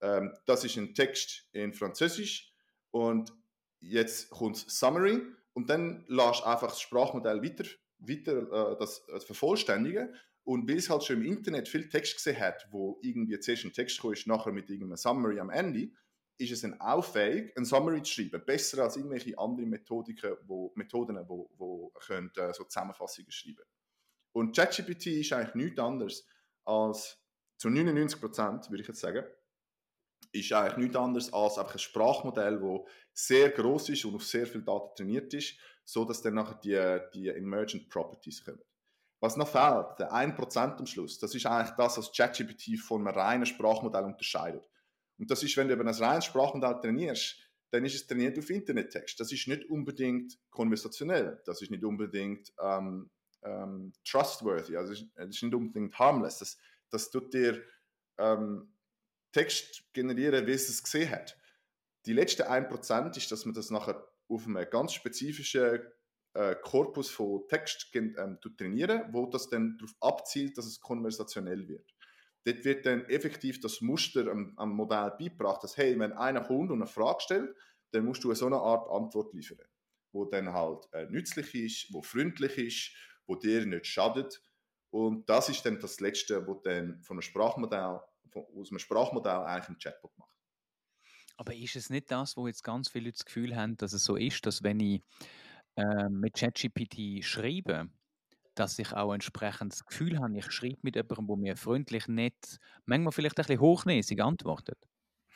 ähm, 0.01 0.37
das 0.45 0.65
ist 0.65 0.77
ein 0.77 0.95
Text 0.95 1.49
in 1.53 1.73
Französisch 1.73 2.53
und 2.91 3.33
jetzt 3.81 4.31
kommt 4.31 4.57
Summary 4.57 5.23
und 5.55 5.71
dann 5.71 6.05
lässt 6.09 6.45
einfach 6.45 6.69
das 6.69 6.81
Sprachmodell 6.81 7.43
weiter, 7.43 7.65
weiter 8.09 8.73
äh, 8.73 8.79
das, 8.79 9.05
das 9.07 9.25
vervollständigen 9.25 10.15
und 10.45 10.69
weil 10.69 10.77
es 10.77 10.91
halt 10.91 11.05
schon 11.05 11.17
im 11.17 11.25
Internet 11.25 11.69
viel 11.69 11.89
Text 11.89 12.17
gesehen 12.17 12.39
hat, 12.39 12.69
wo 12.71 12.99
irgendwie 13.03 13.39
zuerst 13.41 13.65
ein 13.65 13.73
Text 13.73 13.99
kommt, 14.01 14.27
nachher 14.27 14.53
mit 14.53 14.69
irgendeinem 14.69 14.97
Summary 14.97 15.41
am 15.41 15.51
Ende, 15.51 15.91
ist 16.37 16.53
es 16.53 16.61
dann 16.61 16.81
auch 16.81 17.05
fähig, 17.05 17.57
ein 17.57 17.65
Summary 17.65 18.03
zu 18.03 18.13
schreiben. 18.13 18.45
Besser 18.45 18.83
als 18.83 18.97
irgendwelche 18.97 19.39
anderen 19.39 19.71
Methodiken, 19.71 20.37
wo, 20.47 20.73
Methoden, 20.75 21.17
die 21.17 21.29
wo, 21.29 21.51
wo 21.57 21.91
können, 22.07 22.31
äh, 22.37 22.53
so 22.53 22.65
Zusammenfassungen 22.65 23.31
schreiben 23.31 23.65
Und 24.33 24.55
ChatGPT 24.55 25.07
ist 25.07 25.33
eigentlich 25.33 25.55
nichts 25.55 25.79
anderes 25.81 26.27
als, 26.65 27.19
zu 27.57 27.71
99 27.71 28.21
Prozent, 28.21 28.71
würde 28.71 28.83
ich 28.83 28.89
jetzt 28.89 29.01
sagen, 29.01 29.25
ist 30.33 30.53
eigentlich 30.53 30.77
nichts 30.77 30.97
anderes 30.97 31.33
als 31.33 31.57
einfach 31.57 31.75
ein 31.75 31.79
Sprachmodell, 31.79 32.59
das 32.61 33.27
sehr 33.27 33.51
groß 33.51 33.91
ist 33.91 34.05
und 34.05 34.17
auf 34.17 34.25
sehr 34.25 34.47
viel 34.47 34.63
Daten 34.63 34.95
trainiert 34.97 35.33
ist, 35.33 35.57
so 35.85 36.05
dass 36.05 36.23
dann 36.23 36.35
nachher 36.35 36.59
die, 36.63 37.19
die 37.19 37.29
Emergent 37.29 37.89
Properties 37.89 38.45
kommen. 38.45 38.63
Was 39.21 39.37
noch 39.37 39.49
fehlt, 39.49 39.99
der 39.99 40.13
1% 40.13 40.79
am 40.79 40.87
Schluss, 40.87 41.19
das 41.19 41.35
ist 41.35 41.47
eigentlich 41.47 41.75
das, 41.77 41.97
was 41.97 42.13
ChatGPT 42.13 42.79
von 42.79 43.07
einem 43.07 43.17
reinen 43.17 43.47
Sprachmodell 43.47 44.05
unterscheidet. 44.05 44.69
Und 45.19 45.31
das 45.31 45.43
ist, 45.43 45.57
wenn 45.57 45.69
du 45.69 45.75
über 45.75 45.85
ein 45.85 45.95
reines 45.95 46.27
Sprachmodell 46.27 46.81
trainierst, 46.81 47.37
dann 47.71 47.85
ist 47.85 47.95
es 47.95 48.07
trainiert 48.07 48.39
auf 48.39 48.51
Internettext. 48.51 49.19
Das 49.19 49.33
ist 49.33 49.49
nicht 49.49 49.69
unbedingt 49.71 50.39
konversationell, 50.51 51.41
das 51.45 51.63
ist 51.63 51.71
nicht 51.71 51.85
unbedingt 51.85 52.53
ähm, 52.61 53.11
ähm, 53.43 53.93
trustworthy, 54.05 54.77
also 54.77 54.93
das 54.93 55.03
ist 55.29 55.43
nicht 55.43 55.55
unbedingt 55.55 55.99
harmless. 55.99 56.39
Das, 56.39 56.59
das 56.91 57.11
tut 57.11 57.33
dir 57.33 57.63
ähm, 58.19 58.69
Text 59.33 59.85
generieren, 59.93 60.47
wie 60.47 60.53
es 60.53 60.69
es 60.69 60.83
gesehen 60.83 61.11
hat. 61.11 61.37
Die 62.07 62.13
letzte 62.13 62.51
1% 62.51 63.17
ist, 63.17 63.33
dass 63.33 63.45
man 63.45 63.55
das 63.55 63.71
nachher 63.71 64.07
auf 64.29 64.47
einem 64.47 64.69
ganz 64.71 64.95
spezifischen 64.95 65.81
äh, 66.35 66.57
Korpus 66.63 67.11
von 67.11 67.47
Text 67.49 67.89
ähm, 67.95 68.39
trainieren, 68.57 69.05
wo 69.13 69.27
das 69.27 69.49
dann 69.49 69.77
darauf 69.79 69.95
abzielt, 70.01 70.59
dass 70.59 70.67
es 70.67 70.81
konversationell 70.81 71.69
wird. 71.69 71.95
Dort 72.45 72.65
wird 72.65 72.87
dann 72.87 73.05
effektiv 73.07 73.61
das 73.61 73.81
Muster 73.81 74.31
am, 74.31 74.53
am 74.57 74.71
Modell 74.75 75.13
beigebracht, 75.19 75.63
dass 75.63 75.77
hey, 75.77 75.99
wenn 75.99 76.13
einer 76.13 76.43
kommt 76.43 76.71
und 76.71 76.83
eine 76.83 76.87
Frage 76.87 77.21
stellt, 77.21 77.57
dann 77.93 78.05
musst 78.05 78.25
du 78.25 78.35
so 78.35 78.47
eine 78.47 78.57
Art 78.59 78.91
Antwort 78.91 79.33
liefern, 79.33 79.67
wo 80.13 80.25
dann 80.25 80.53
halt 80.53 80.85
äh, 80.93 81.07
nützlich 81.07 81.55
ist, 81.55 81.93
wo 81.93 82.03
freundlich 82.03 82.59
ist, 82.59 82.97
wo 83.27 83.37
dir 83.37 83.65
nicht 83.65 83.87
schadet. 83.87 84.43
Und 84.91 85.29
das 85.29 85.49
ist 85.49 85.65
dann 85.65 85.81
das 85.81 86.01
Letzte, 86.01 86.47
was 86.47 86.63
dann 86.63 87.01
von 87.03 87.15
einem 87.15 87.23
Sprachmodell, 87.23 88.01
von, 88.31 88.45
aus 88.57 88.71
einem 88.71 88.79
Sprachmodell 88.79 89.45
eigentlich 89.45 89.69
ein 89.69 89.79
Chatbot 89.79 90.19
macht. 90.19 90.34
Aber 91.37 91.55
ist 91.55 91.77
es 91.77 91.91
nicht 91.91 92.11
das, 92.11 92.37
wo 92.37 92.47
jetzt 92.47 92.63
ganz 92.63 92.89
viele 92.89 93.07
Leute 93.07 93.19
das 93.19 93.25
Gefühl 93.25 93.57
haben, 93.57 93.77
dass 93.77 93.93
es 93.93 94.05
so 94.05 94.17
ist, 94.17 94.47
dass 94.47 94.63
wenn 94.63 94.81
ich 94.81 95.03
äh, 95.77 96.09
mit 96.09 96.35
ChatGPT 96.35 97.25
schreibe, 97.25 97.89
dass 98.55 98.79
ich 98.79 98.93
auch 98.93 99.13
entsprechend 99.13 99.73
das 99.73 99.85
Gefühl 99.85 100.21
habe, 100.21 100.39
ich 100.39 100.51
schreibe 100.53 100.79
mit 100.83 100.95
jemandem, 100.95 101.27
der 101.27 101.37
mir 101.37 101.57
freundlich, 101.57 102.07
nett, 102.07 102.59
manchmal 102.87 103.13
vielleicht 103.13 103.39
ein 103.39 103.43
bisschen 103.43 103.61
hochnäsig 103.61 104.21
antwortet. 104.21 104.79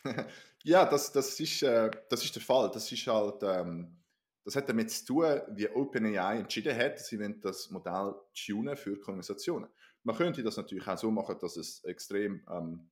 ja, 0.63 0.85
das, 0.85 1.13
das, 1.13 1.39
ist, 1.41 1.63
äh, 1.63 1.91
das 2.09 2.25
ist 2.25 2.35
der 2.35 2.43
Fall. 2.43 2.71
Das 2.71 2.91
ist 2.91 3.07
halt, 3.07 3.43
ähm, 3.43 3.99
das 4.45 4.57
hat 4.57 4.69
damit 4.69 4.91
zu 4.91 5.05
tun, 5.05 5.41
wie 5.51 5.69
OpenAI 5.69 6.39
entschieden 6.39 6.77
hat, 6.77 6.99
sie 6.99 7.19
wollen 7.19 7.41
das 7.41 7.71
Modell 7.71 8.15
tunen 8.35 8.77
für 8.77 8.99
Konversationen. 8.99 9.69
Man 10.05 10.17
könnte 10.17 10.43
das 10.43 10.57
natürlich 10.57 10.87
auch 10.87 10.97
so 10.97 11.11
machen, 11.11 11.37
dass 11.41 11.57
es 11.57 11.83
extrem 11.85 12.47
ähm, 12.51 12.89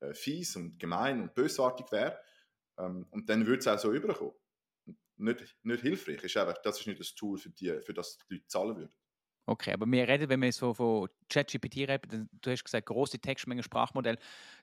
äh, 0.00 0.14
fies 0.14 0.56
und 0.56 0.78
gemein 0.78 1.22
und 1.22 1.34
bösartig 1.34 1.90
wäre. 1.90 2.18
Ähm, 2.80 3.06
und 3.10 3.28
dann 3.28 3.46
würde 3.46 3.58
es 3.60 3.68
auch 3.68 3.78
so 3.78 3.92
überkommen. 3.92 4.34
Nicht, 5.16 5.56
nicht 5.62 5.82
hilfreich. 5.82 6.22
Ist 6.22 6.36
einfach, 6.36 6.58
das 6.62 6.80
ist 6.80 6.86
nicht 6.86 7.00
das 7.00 7.14
Tool, 7.14 7.38
für, 7.38 7.50
die, 7.50 7.78
für 7.82 7.92
das 7.92 8.16
die 8.18 8.34
Leute 8.34 8.46
zahlen 8.46 8.76
würden. 8.76 8.92
Okay, 9.46 9.72
aber 9.72 9.86
wir 9.86 10.06
reden, 10.06 10.28
wenn 10.28 10.40
wir 10.42 10.52
so 10.52 10.72
von 10.72 11.08
ChatGPT 11.28 11.88
reden, 11.88 12.28
du 12.40 12.50
hast 12.50 12.64
gesagt, 12.64 12.86
große 12.86 13.18
Textmenge 13.18 13.62
Sprachmodell. 13.62 14.16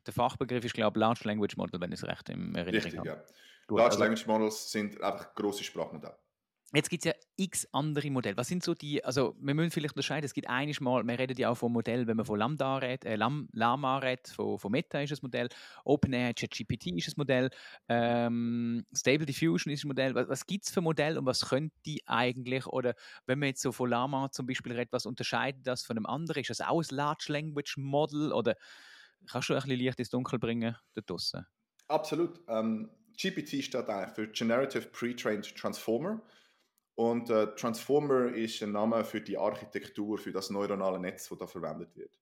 Der 0.06 0.14
Fachbegriff 0.14 0.64
ist, 0.64 0.74
glaube 0.74 0.98
ich, 0.98 1.02
Large 1.02 1.22
Language 1.26 1.58
Model, 1.58 1.82
wenn 1.82 1.92
ich 1.92 2.02
es 2.02 2.08
recht 2.08 2.30
im 2.30 2.56
Erinnerung 2.56 2.84
Richtig, 2.84 2.98
habe. 2.98 3.08
ja. 3.08 3.24
Large 3.70 3.84
also, 3.84 4.00
Language 4.00 4.28
Models 4.28 4.72
sind 4.72 5.02
einfach 5.02 5.36
große 5.36 5.64
Sprachmodelle. 5.64 6.18
Jetzt 6.74 6.90
gibt 6.90 7.06
es 7.06 7.14
ja 7.14 7.18
x 7.38 7.66
andere 7.72 8.12
Modelle. 8.12 8.36
Was 8.36 8.50
sind 8.50 8.62
so 8.62 8.74
die, 8.74 9.04
also 9.06 9.36
wir 9.40 9.54
müssen 9.54 9.72
vielleicht 9.72 9.94
unterscheiden, 9.94 10.26
es 10.26 10.34
gibt 10.34 10.50
einiges 10.50 10.82
Mal, 10.82 11.08
wir 11.08 11.18
reden 11.18 11.38
ja 11.38 11.50
auch 11.50 11.56
vom 11.56 11.72
Modell, 11.72 12.08
wenn 12.08 12.18
man 12.18 12.26
von 12.26 12.38
Lambda 12.38 12.78
redet, 12.78 13.06
äh, 13.06 13.16
Lama 13.16 14.00
redet, 14.00 14.28
von, 14.28 14.60
von 14.60 14.72
Meta 14.74 15.00
ist 15.00 15.12
das 15.12 15.22
Modell, 15.22 15.48
OpenAI, 15.86 16.34
ChatGPT 16.34 16.88
ist 16.88 17.08
das 17.08 17.16
Modell, 17.16 17.50
ähm, 17.88 18.86
Stable 18.94 19.26
Diffusion 19.26 19.72
ist 19.72 19.84
das 19.84 19.88
Modell. 19.88 20.14
Was, 20.14 20.28
was 20.28 20.46
gibt 20.46 20.66
es 20.66 20.72
für 20.72 20.82
Modelle 20.82 21.18
und 21.18 21.26
was 21.26 21.48
können 21.48 21.72
die 21.86 22.06
eigentlich, 22.06 22.68
oder 22.68 22.96
wenn 23.28 23.40
man 23.40 23.48
jetzt 23.48 23.62
so 23.62 23.72
von 23.72 23.90
Lama 23.90 24.30
zum 24.32 24.46
Beispiel 24.46 24.74
redet, 24.74 24.92
was 24.92 25.06
unterscheidet 25.06 25.66
das 25.66 25.86
von 25.86 25.96
einem 25.96 26.06
anderen? 26.06 26.42
Ist 26.42 26.50
das 26.50 26.60
auch 26.60 26.82
ein 26.82 26.96
Large 26.96 27.28
Language 27.30 27.78
Model 27.78 28.34
oder 28.34 28.56
kannst 29.26 29.48
du 29.48 29.54
ein 29.54 29.62
bisschen 29.62 29.80
Licht 29.80 30.00
ins 30.00 30.10
Dunkel 30.10 30.38
bringen 30.38 30.76
dort 30.96 31.10
draussen? 31.10 31.46
Absolut. 31.88 32.40
Um, 32.50 32.58
ähm, 32.58 32.90
GPT 33.18 33.64
steht 33.64 33.90
eigentlich 33.90 34.16
für 34.16 34.28
Generative 34.28 34.88
Pre-Trained 34.90 35.56
Transformer. 35.56 36.22
Und 36.98 37.30
äh, 37.30 37.54
Transformer 37.54 38.34
ist 38.34 38.64
ein 38.64 38.72
Name 38.72 39.06
für 39.06 39.22
die 39.22 39.38
Architektur, 39.38 40.18
für 40.18 40.32
das 40.32 40.50
neuronale 40.50 41.00
Netz, 41.00 41.30
das 41.30 41.38
da 41.38 41.46
verwendet 41.46 41.96
wird. 41.96 42.20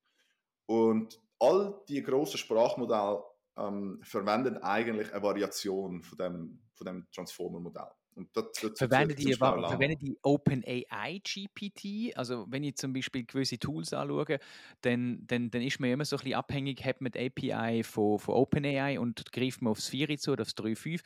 Und 0.65 1.17
all 1.39 1.81
die 1.87 2.03
großen 2.03 2.37
Sprachmodelle 2.37 3.23
ähm, 3.57 4.01
verwenden 4.03 4.57
eigentlich 4.57 5.13
eine 5.13 5.23
Variation 5.23 6.03
von 6.03 6.17
dem, 6.17 6.59
von 6.73 6.87
dem 6.87 7.07
Transformer-Modell. 7.09 7.87
Und 8.15 8.29
das, 8.33 8.45
das 8.61 8.77
verwendet, 8.77 9.19
die, 9.19 9.33
verwendet 9.33 10.01
die 10.01 10.17
OpenAI 10.23 11.21
GPT? 11.21 12.17
Also 12.17 12.45
wenn 12.49 12.63
ich 12.63 12.75
zum 12.77 12.93
Beispiel 12.93 13.25
gewisse 13.25 13.59
Tools 13.59 13.93
anschaue, 13.93 14.39
dann, 14.81 15.19
dann, 15.27 15.51
dann 15.51 15.61
ist 15.61 15.81
man 15.81 15.89
immer 15.89 16.05
so 16.05 16.15
ein 16.15 16.19
bisschen 16.19 16.35
abhängig, 16.35 16.83
hat 16.85 17.01
man 17.01 17.11
die 17.11 17.25
API 17.25 17.83
von, 17.83 18.17
von 18.17 18.35
OpenAI 18.35 18.99
und 18.99 19.31
greift 19.33 19.61
man 19.61 19.71
aufs 19.71 19.89
4 19.89 20.17
zu 20.17 20.31
oder 20.31 20.43
aufs 20.43 20.55
3.5. 20.55 21.01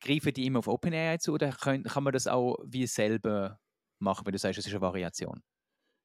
Greifen 0.00 0.32
die 0.32 0.46
immer 0.46 0.60
auf 0.60 0.68
OpenAI 0.68 1.18
zu 1.18 1.34
oder 1.34 1.50
kann, 1.50 1.82
kann 1.84 2.04
man 2.04 2.14
das 2.14 2.26
auch 2.26 2.56
wie 2.64 2.86
selber 2.86 3.60
machen, 3.98 4.24
wenn 4.24 4.32
du 4.32 4.38
sagst, 4.38 4.58
es 4.58 4.66
ist 4.66 4.72
eine 4.72 4.80
Variation? 4.80 5.42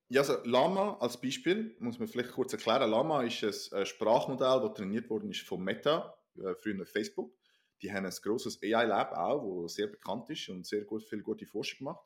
Ja, 0.09 0.21
also 0.21 0.37
Lama 0.43 0.97
als 0.99 1.19
Beispiel, 1.19 1.77
muss 1.79 1.97
man 1.97 2.09
vielleicht 2.09 2.33
kurz 2.33 2.51
erklären. 2.51 2.91
Lama 2.91 3.23
ist 3.23 3.73
ein 3.73 3.85
Sprachmodell, 3.85 4.59
das 4.59 4.73
trainiert 4.73 5.09
worden 5.09 5.29
ist 5.29 5.47
von 5.47 5.63
Meta, 5.63 6.13
äh, 6.35 6.53
früher 6.55 6.85
Facebook. 6.85 7.33
Die 7.81 7.91
haben 7.91 8.05
ein 8.05 8.13
grosses 8.21 8.61
AI-Lab 8.61 9.13
auch, 9.13 9.63
das 9.63 9.75
sehr 9.75 9.87
bekannt 9.87 10.29
ist 10.29 10.49
und 10.49 10.65
sehr 10.65 10.83
gut, 10.85 11.03
viel 11.03 11.21
gute 11.21 11.45
Forschung 11.45 11.85
macht. 11.85 12.05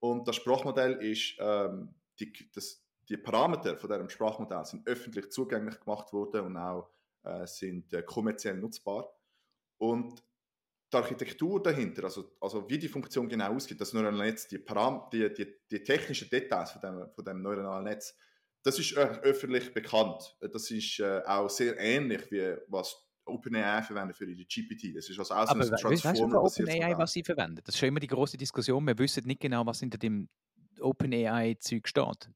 Und 0.00 0.28
das 0.28 0.36
Sprachmodell 0.36 0.94
ist, 1.02 1.36
ähm, 1.40 1.94
die, 2.20 2.32
das, 2.54 2.84
die 3.08 3.16
Parameter 3.16 3.76
von 3.76 3.90
diesem 3.90 4.08
Sprachmodell 4.08 4.64
sind 4.64 4.86
öffentlich 4.86 5.30
zugänglich 5.30 5.80
gemacht 5.80 6.12
worden 6.12 6.46
und 6.46 6.56
auch 6.56 6.90
äh, 7.24 7.46
sind 7.46 7.92
äh, 7.92 8.02
kommerziell 8.02 8.56
nutzbar. 8.56 9.12
Und 9.78 10.22
die 10.92 10.96
Architektur 10.96 11.62
dahinter, 11.62 12.04
also, 12.04 12.36
also 12.40 12.68
wie 12.68 12.78
die 12.78 12.88
Funktion 12.88 13.28
genau 13.28 13.54
aussieht, 13.54 13.80
das 13.80 13.92
neuronale 13.92 14.24
Netz, 14.24 14.48
die, 14.48 14.58
Param 14.58 15.08
die, 15.12 15.32
die, 15.32 15.46
die 15.70 15.82
technischen 15.82 16.30
Details 16.30 16.72
von 16.72 16.80
dem, 16.80 17.10
von 17.14 17.24
dem 17.24 17.42
neuronalen 17.42 17.84
Netz, 17.84 18.16
das 18.62 18.78
ist 18.78 18.96
öffentlich 18.96 19.72
bekannt. 19.72 20.36
Das 20.40 20.70
ist 20.70 20.98
äh, 21.00 21.22
auch 21.26 21.48
sehr 21.48 21.78
ähnlich 21.78 22.30
wie 22.30 22.56
was 22.68 23.07
OpenAI 23.28 23.82
verwendet 23.82 24.16
für 24.16 24.24
ihre 24.24 24.44
GPT. 24.44 24.96
Das 24.96 25.08
ist 25.08 25.18
also 25.18 25.34
auch 25.34 25.46
so 25.46 25.54
ein 25.54 25.60
Transformer. 25.60 26.42
Weißt 26.42 26.58
du 26.58 26.64
OpenAI, 26.64 26.96
was 26.98 27.12
sie 27.12 27.22
verwendet? 27.22 27.66
Das 27.66 27.74
ist 27.74 27.78
schon 27.78 27.88
immer 27.88 28.00
die 28.00 28.06
große 28.06 28.36
Diskussion. 28.36 28.86
Wir 28.86 28.98
wissen 28.98 29.26
nicht 29.26 29.40
genau, 29.40 29.64
was 29.66 29.80
hinter 29.80 29.98
dem 29.98 30.28
OpenAI-Zeug 30.80 31.88
steht. 31.88 32.30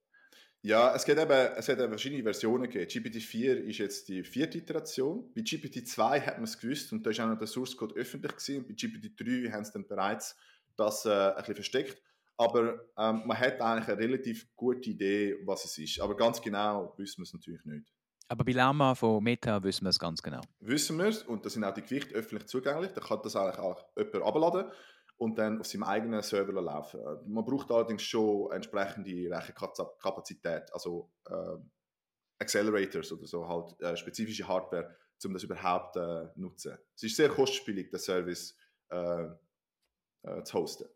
Ja, 0.65 0.95
es, 0.95 1.05
gibt 1.05 1.19
eben, 1.19 1.31
es 1.31 1.69
hat 1.69 1.79
eben 1.81 1.89
verschiedene 1.89 2.23
Versionen 2.23 2.71
gegeben. 2.71 2.89
GPT-4 2.89 3.55
ist 3.65 3.79
jetzt 3.79 4.09
die 4.09 4.23
vierte 4.23 4.59
Iteration. 4.59 5.29
Bei 5.35 5.41
GPT-2 5.41 6.21
hat 6.25 6.37
man 6.37 6.45
es 6.45 6.57
gewusst 6.57 6.93
und 6.93 7.05
da 7.05 7.11
ist 7.11 7.19
auch 7.19 7.27
noch 7.27 7.39
der 7.39 7.49
Source 7.49 7.77
Code 7.77 7.97
öffentlich 7.97 8.33
gewesen. 8.37 8.65
bei 8.69 8.75
GPT-3 8.75 9.51
haben 9.51 9.65
sie 9.65 9.73
dann 9.73 9.89
bereits 9.89 10.37
das 10.77 11.05
äh, 11.05 11.11
ein 11.11 11.35
bisschen 11.37 11.55
versteckt. 11.57 12.01
Aber 12.37 12.87
ähm, 12.97 13.23
man 13.27 13.39
hat 13.39 13.61
eigentlich 13.61 13.89
eine 13.89 13.99
relativ 13.99 14.55
gute 14.55 14.91
Idee, 14.91 15.37
was 15.45 15.65
es 15.65 15.79
ist. 15.79 16.01
Aber 16.01 16.17
ganz 16.17 16.41
genau 16.41 16.95
wissen 16.97 17.19
wir 17.19 17.25
es 17.25 17.33
natürlich 17.33 17.65
nicht. 17.65 17.93
Aber 18.29 18.45
bei 18.45 18.53
Lama 18.53 18.95
von 18.95 19.23
Meta 19.23 19.63
wissen 19.63 19.85
wir 19.85 19.91
es 19.91 19.99
ganz 19.99 20.23
genau. 20.23 20.41
Wissen 20.61 20.99
wir 20.99 21.07
es 21.07 21.23
und 21.23 21.45
da 21.45 21.51
sind 21.51 21.65
auch 21.65 21.75
die 21.75 21.83
Gewichte 21.83 22.15
öffentlich 22.15 22.47
zugänglich. 22.49 22.93
Da 22.93 23.01
kann 23.01 23.21
das 23.23 23.37
eigentlich 23.37 23.59
auch 23.59 23.85
jemand 23.97 24.23
abladen 24.23 24.71
und 25.17 25.39
dann 25.39 25.61
auf 25.61 25.67
seinem 25.67 25.85
eigenen 25.85 26.23
Server 26.23 26.61
laufen. 26.61 27.01
Man 27.27 27.45
braucht 27.45 27.71
allerdings 27.71 28.03
schon 28.03 28.51
entsprechende 28.53 29.31
Rechenkapazität, 29.31 30.73
also 30.73 31.11
äh, 31.27 31.57
Accelerators 32.41 33.13
oder 33.13 33.27
so, 33.27 33.47
halt 33.47 33.81
äh, 33.81 33.97
spezifische 33.97 34.47
Hardware, 34.49 34.97
um 35.25 35.33
das 35.33 35.45
überhaupt 35.45 35.97
äh, 35.97 36.27
nutzen. 36.35 36.77
Es 36.97 37.05
ist 37.05 37.17
sehr 37.17 37.29
kostspielig, 37.29 37.91
den 37.91 38.01
Service 38.01 38.57
äh, 38.89 39.29
äh, 40.23 40.43
zu 40.43 40.59
hosten. 40.59 40.89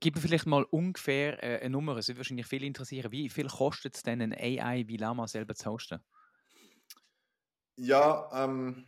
Gib 0.00 0.14
mir 0.14 0.22
vielleicht 0.22 0.46
mal 0.46 0.64
ungefähr 0.70 1.42
äh, 1.42 1.60
eine 1.60 1.70
Nummer, 1.70 1.96
es 1.98 2.08
würde 2.08 2.18
wahrscheinlich 2.18 2.46
viel 2.46 2.64
interessieren. 2.64 3.12
Wie 3.12 3.28
viel 3.28 3.48
kostet 3.48 3.94
es 3.94 4.02
denn, 4.02 4.22
ein 4.22 4.32
AI 4.32 4.84
wie 4.86 4.96
Lama 4.96 5.26
selber 5.26 5.54
zu 5.54 5.70
hosten? 5.70 6.00
Ja, 7.76 8.30
ähm, 8.32 8.86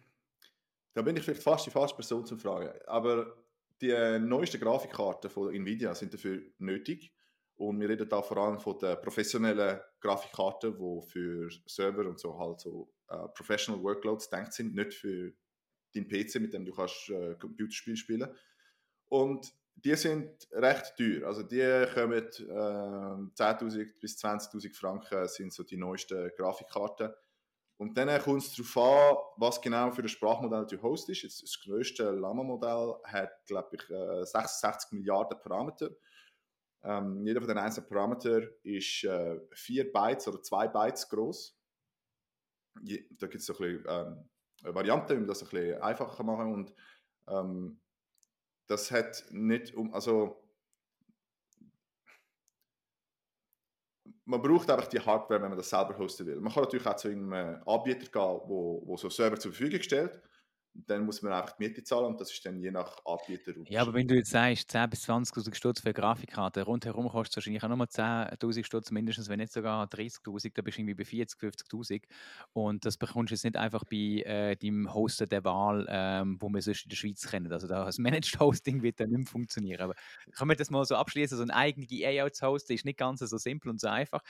da 0.95 1.03
bin 1.03 1.17
ich 1.17 1.25
vielleicht 1.25 1.43
fast 1.43 1.67
die 1.67 1.71
falsche 1.71 1.95
Person 1.95 2.25
zu 2.25 2.37
fragen. 2.37 2.71
Aber 2.87 3.37
die 3.81 3.91
äh, 3.91 4.19
neuesten 4.19 4.61
Grafikkarten 4.61 5.31
von 5.31 5.55
Nvidia 5.55 5.95
sind 5.95 6.15
dafür 6.15 6.41
nötig. 6.59 7.13
Und 7.57 7.81
wir 7.81 7.89
reden 7.89 8.09
da 8.09 8.23
vor 8.23 8.37
allem 8.37 8.61
von 8.61 8.79
den 8.79 9.01
professionellen 9.01 9.81
Grafikkarten, 10.01 10.77
die 10.77 11.07
für 11.09 11.49
Server 11.67 12.07
und 12.07 12.21
so 12.21 12.39
halt 12.39 12.61
so 12.61 12.93
uh, 13.11 13.29
Professional 13.29 13.83
Workloads 13.83 14.29
denkt 14.29 14.53
sind, 14.53 14.75
nicht 14.75 14.93
für 14.93 15.33
deinen 15.95 16.07
PC, 16.07 16.37
mit 16.41 16.53
dem 16.53 16.67
du 16.67 16.73
kannst 16.73 17.09
uh, 17.09 17.35
Computerspiele 17.39 17.97
spielen. 17.97 18.29
Und 19.09 19.53
die 19.75 19.95
sind 19.95 20.49
recht 20.53 20.97
teuer. 20.97 21.27
Also 21.27 21.43
die 21.43 21.87
kommen 21.95 22.13
äh, 22.15 23.43
10.000 23.43 24.01
bis 24.01 24.17
20.000 24.23 24.75
Franken 24.75 25.29
sind 25.29 25.53
so 25.53 25.63
die 25.63 25.77
neuesten 25.77 26.31
Grafikkarten. 26.37 27.13
Und 27.79 27.99
dann 27.99 28.21
kommt 28.23 28.43
es 28.43 28.55
darauf 28.55 28.77
an, 28.77 29.17
was 29.37 29.61
genau 29.61 29.91
für 29.91 30.03
ein 30.03 30.09
Sprachmodell 30.09 30.67
du 30.67 30.81
hostest. 30.81 31.23
Jetzt 31.23 31.43
das 31.43 31.61
größte 31.61 32.11
Lama-Modell 32.11 32.95
hat, 33.05 33.45
glaube 33.47 33.77
ich, 33.77 33.83
66 33.83 34.93
äh, 34.93 34.95
Milliarden 34.97 35.39
Parameter. 35.41 35.91
Ähm, 36.83 37.27
jeder 37.27 37.41
von 37.41 37.49
den 37.49 37.59
einzelnen 37.59 37.89
Parametern 37.89 38.49
ist 38.63 39.05
äh, 39.05 39.41
4 39.53 39.93
Bytes 39.93 40.29
oder 40.29 40.41
2 40.41 40.69
Bytes 40.69 41.09
groß. 41.09 41.59
Da 42.75 43.27
gibt 43.27 43.35
es 43.35 43.47
so 43.47 43.55
ein 43.55 43.59
bisschen 43.59 43.85
ähm, 43.89 44.31
Varianten, 44.63 45.19
man 45.19 45.27
das 45.27 45.43
ein 45.43 45.49
bisschen 45.49 45.83
einfacher 45.83 46.23
machen 46.23 46.53
Und 46.55 46.75
ähm, 47.29 47.81
das 48.69 48.91
hat 48.91 49.25
nicht 49.31 49.75
um, 49.75 49.93
also 49.93 50.46
man 54.27 54.43
braucht 54.43 54.71
einfach 54.71 54.89
die 54.89 55.01
Hardware, 55.01 55.41
wenn 55.41 55.49
man 55.49 55.59
das 55.59 55.71
selber 55.71 55.97
hosten 55.97 56.27
will. 56.27 56.41
Man 56.41 56.53
kann 56.53 56.65
natürlich 56.65 56.87
auch 56.87 56.97
zu 56.97 57.09
einem 57.09 57.33
Anbieter 57.33 58.07
gehen, 58.07 58.41
wo, 58.47 58.83
wo 58.85 58.97
so 58.97 59.09
Server 59.09 59.39
zur 59.39 59.53
Verfügung 59.53 59.81
stellt 59.83 60.21
dann 60.87 61.05
muss 61.05 61.23
man 61.23 61.33
einfach 61.33 61.53
die 61.53 61.65
Miete 61.65 61.83
zahlen 61.83 62.07
und 62.07 62.21
das 62.21 62.33
ist 62.33 62.45
dann 62.45 62.59
je 62.59 62.71
nach 62.71 62.99
Anbieter. 63.05 63.53
Ja, 63.69 63.83
aber 63.83 63.95
wenn 63.95 64.09
du 64.09 64.15
jetzt 64.15 64.31
sagst, 64.31 64.71
10.000 64.75 64.87
bis 64.89 65.09
20.000 65.09 65.55
Stutz 65.55 65.81
für 65.81 65.87
eine 65.87 65.95
Grafikkarte, 65.95 66.63
rundherum 66.63 67.09
kostet 67.09 67.33
es 67.33 67.37
wahrscheinlich 67.37 67.63
auch 67.63 67.69
nochmal 67.69 67.87
10.000 67.87 68.65
Stutz 68.65 68.91
mindestens, 68.91 69.29
wenn 69.29 69.39
nicht 69.39 69.53
sogar 69.53 69.87
30.000, 69.87 70.53
da 70.55 70.63
bist 70.63 70.77
du 70.77 70.83
irgendwie 70.83 70.95
bei 70.95 71.05
40.000, 71.05 71.69
50.000 71.71 72.03
und 72.53 72.85
das 72.85 72.97
bekommst 72.97 73.31
du 73.31 73.35
jetzt 73.35 73.45
nicht 73.45 73.57
einfach 73.57 73.85
bei 73.85 74.23
äh, 74.25 74.57
deinem 74.57 74.93
Hoster 74.93 75.27
der 75.27 75.45
Wahl, 75.45 75.87
ähm, 75.89 76.37
wo 76.41 76.49
wir 76.49 76.63
sonst 76.63 76.85
in 76.85 76.91
der 76.91 76.97
Schweiz 76.97 77.27
kennen. 77.27 77.53
Also 77.53 77.67
das 77.67 77.99
Managed 77.99 78.39
Hosting 78.41 78.83
wird 78.83 79.01
dann 79.01 79.11
nicht 79.11 79.19
mehr 79.19 79.27
funktionieren. 79.27 79.81
Aber 79.81 79.95
können 80.37 80.51
wir 80.51 80.57
das 80.57 80.71
mal 80.71 80.85
so 80.85 80.97
abschließen, 80.97 81.37
so 81.37 81.43
ein 81.43 81.51
eigenes 81.51 81.91
AI 81.91 82.29
zu 82.31 82.47
hosten 82.47 82.73
ist 82.73 82.85
nicht 82.85 82.99
ganz 82.99 83.21
so 83.21 83.39
simpel 83.39 83.71
und 83.71 83.81
so 83.81 83.89
einfach. 83.89 84.23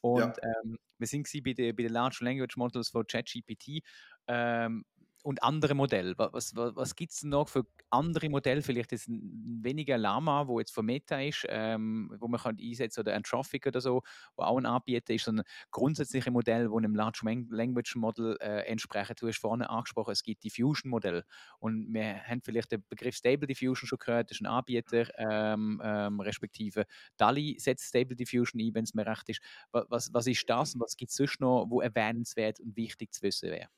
Und 0.00 0.18
ja. 0.20 0.34
ähm, 0.64 0.78
wir 0.98 1.06
sind 1.06 1.28
bei 1.44 1.52
den 1.52 1.74
bei 1.76 1.84
Large 1.84 2.18
Language 2.22 2.56
Models 2.56 2.88
von 2.88 3.06
ChatGPT. 3.06 3.82
Ähm, 4.26 4.84
und 5.22 5.42
andere 5.42 5.74
Modelle. 5.74 6.14
Was, 6.18 6.54
was, 6.56 6.76
was 6.76 6.96
gibt 6.96 7.12
es 7.12 7.22
noch 7.22 7.48
für 7.48 7.64
andere 7.90 8.28
Modelle? 8.28 8.62
Vielleicht 8.62 8.92
ist 8.92 9.08
weniger 9.08 9.96
Lama, 9.96 10.46
wo 10.48 10.58
jetzt 10.58 10.72
von 10.72 10.84
Meta 10.84 11.20
ist, 11.20 11.46
ähm, 11.48 12.12
wo 12.18 12.28
man 12.28 12.40
kann 12.40 12.58
einsetzen 12.60 13.00
oder 13.00 13.14
ein 13.14 13.22
oder 13.66 13.80
so, 13.80 14.02
wo 14.36 14.42
auch 14.42 14.58
ein 14.58 14.66
Anbieter 14.66 15.14
ist, 15.14 15.24
sondern 15.24 15.46
grundsätzliche 15.70 16.30
Modell, 16.30 16.70
wo 16.70 16.78
einem 16.78 16.94
Large 16.94 17.20
Language 17.50 17.96
Model 17.96 18.36
äh, 18.40 18.66
entsprechen. 18.66 19.14
Du 19.18 19.28
hast 19.28 19.38
vorhin 19.38 19.62
angesprochen, 19.62 20.10
es 20.12 20.22
gibt 20.22 20.44
Diffusion 20.44 20.90
Modell 20.90 21.24
und 21.58 21.92
wir 21.92 22.22
haben 22.24 22.42
vielleicht 22.42 22.72
den 22.72 22.84
Begriff 22.88 23.16
Stable 23.16 23.46
Diffusion 23.46 23.86
schon 23.88 23.98
gehört. 23.98 24.30
Das 24.30 24.38
ist 24.38 24.42
ein 24.42 24.46
Anbieter, 24.46 25.06
ähm, 25.18 25.80
ähm, 25.84 26.20
respektive 26.20 26.84
DALI 27.16 27.56
setzt 27.58 27.86
Stable 27.88 28.16
Diffusion 28.16 28.60
ein, 28.60 28.74
wenn 28.74 28.84
es 28.84 28.94
mir 28.94 29.06
recht 29.06 29.28
ist. 29.28 29.40
Was, 29.70 30.12
was 30.12 30.26
ist 30.26 30.48
das 30.48 30.74
und 30.74 30.80
was 30.80 30.96
gibt 30.96 31.10
es 31.10 31.16
sonst 31.16 31.40
noch, 31.40 31.66
wo 31.68 31.80
erwähnenswert 31.80 32.60
und 32.60 32.76
wichtig 32.76 33.12
zu 33.12 33.22
wissen 33.22 33.50
wäre? 33.50 33.68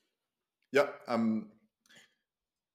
Ja, 0.75 0.93
ähm, 1.07 1.53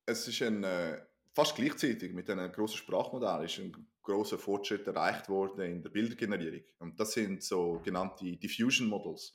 es 0.05 0.25
ist 0.25 0.41
ein, 0.41 0.63
äh, 0.63 1.05
fast 1.33 1.57
gleichzeitig 1.57 2.13
mit 2.13 2.29
einem 2.29 2.49
großen 2.49 2.77
Sprachmodell 2.77 3.43
ist 3.43 3.59
ein 3.59 3.73
großer 4.03 4.37
Fortschritt 4.37 4.87
erreicht 4.87 5.27
worden 5.27 5.59
in 5.65 5.83
der 5.83 5.89
Bildergenerierung. 5.89 6.63
Und 6.79 6.97
das 6.97 7.11
sind 7.11 7.43
so 7.43 7.81
genannte 7.83 8.37
Diffusion 8.37 8.87
Models. 8.87 9.33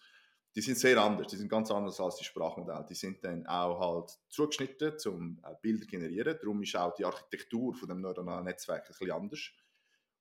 Die 0.57 0.63
sind 0.63 0.79
sehr 0.79 0.97
anders, 0.97 1.27
die 1.27 1.37
sind 1.37 1.51
ganz 1.51 1.71
anders 1.71 2.01
als 2.01 2.17
die 2.17 2.25
Sprachmodelle. 2.25 2.87
Die 2.89 2.95
sind 2.95 3.23
dann 3.23 3.47
auch 3.47 3.81
halt 3.81 4.19
zugeschnitten 4.31 4.99
zum 4.99 5.43
äh, 5.45 5.55
Bilder 5.61 5.85
generieren. 5.85 6.39
Darum 6.41 6.63
ist 6.63 6.75
auch 6.75 6.95
die 6.95 7.05
Architektur 7.05 7.75
von 7.75 7.91
dem 7.91 8.01
neuronalen 8.01 8.47
Netzwerk 8.47 8.85
ein 8.85 8.89
bisschen 8.89 9.11
anders. 9.11 9.51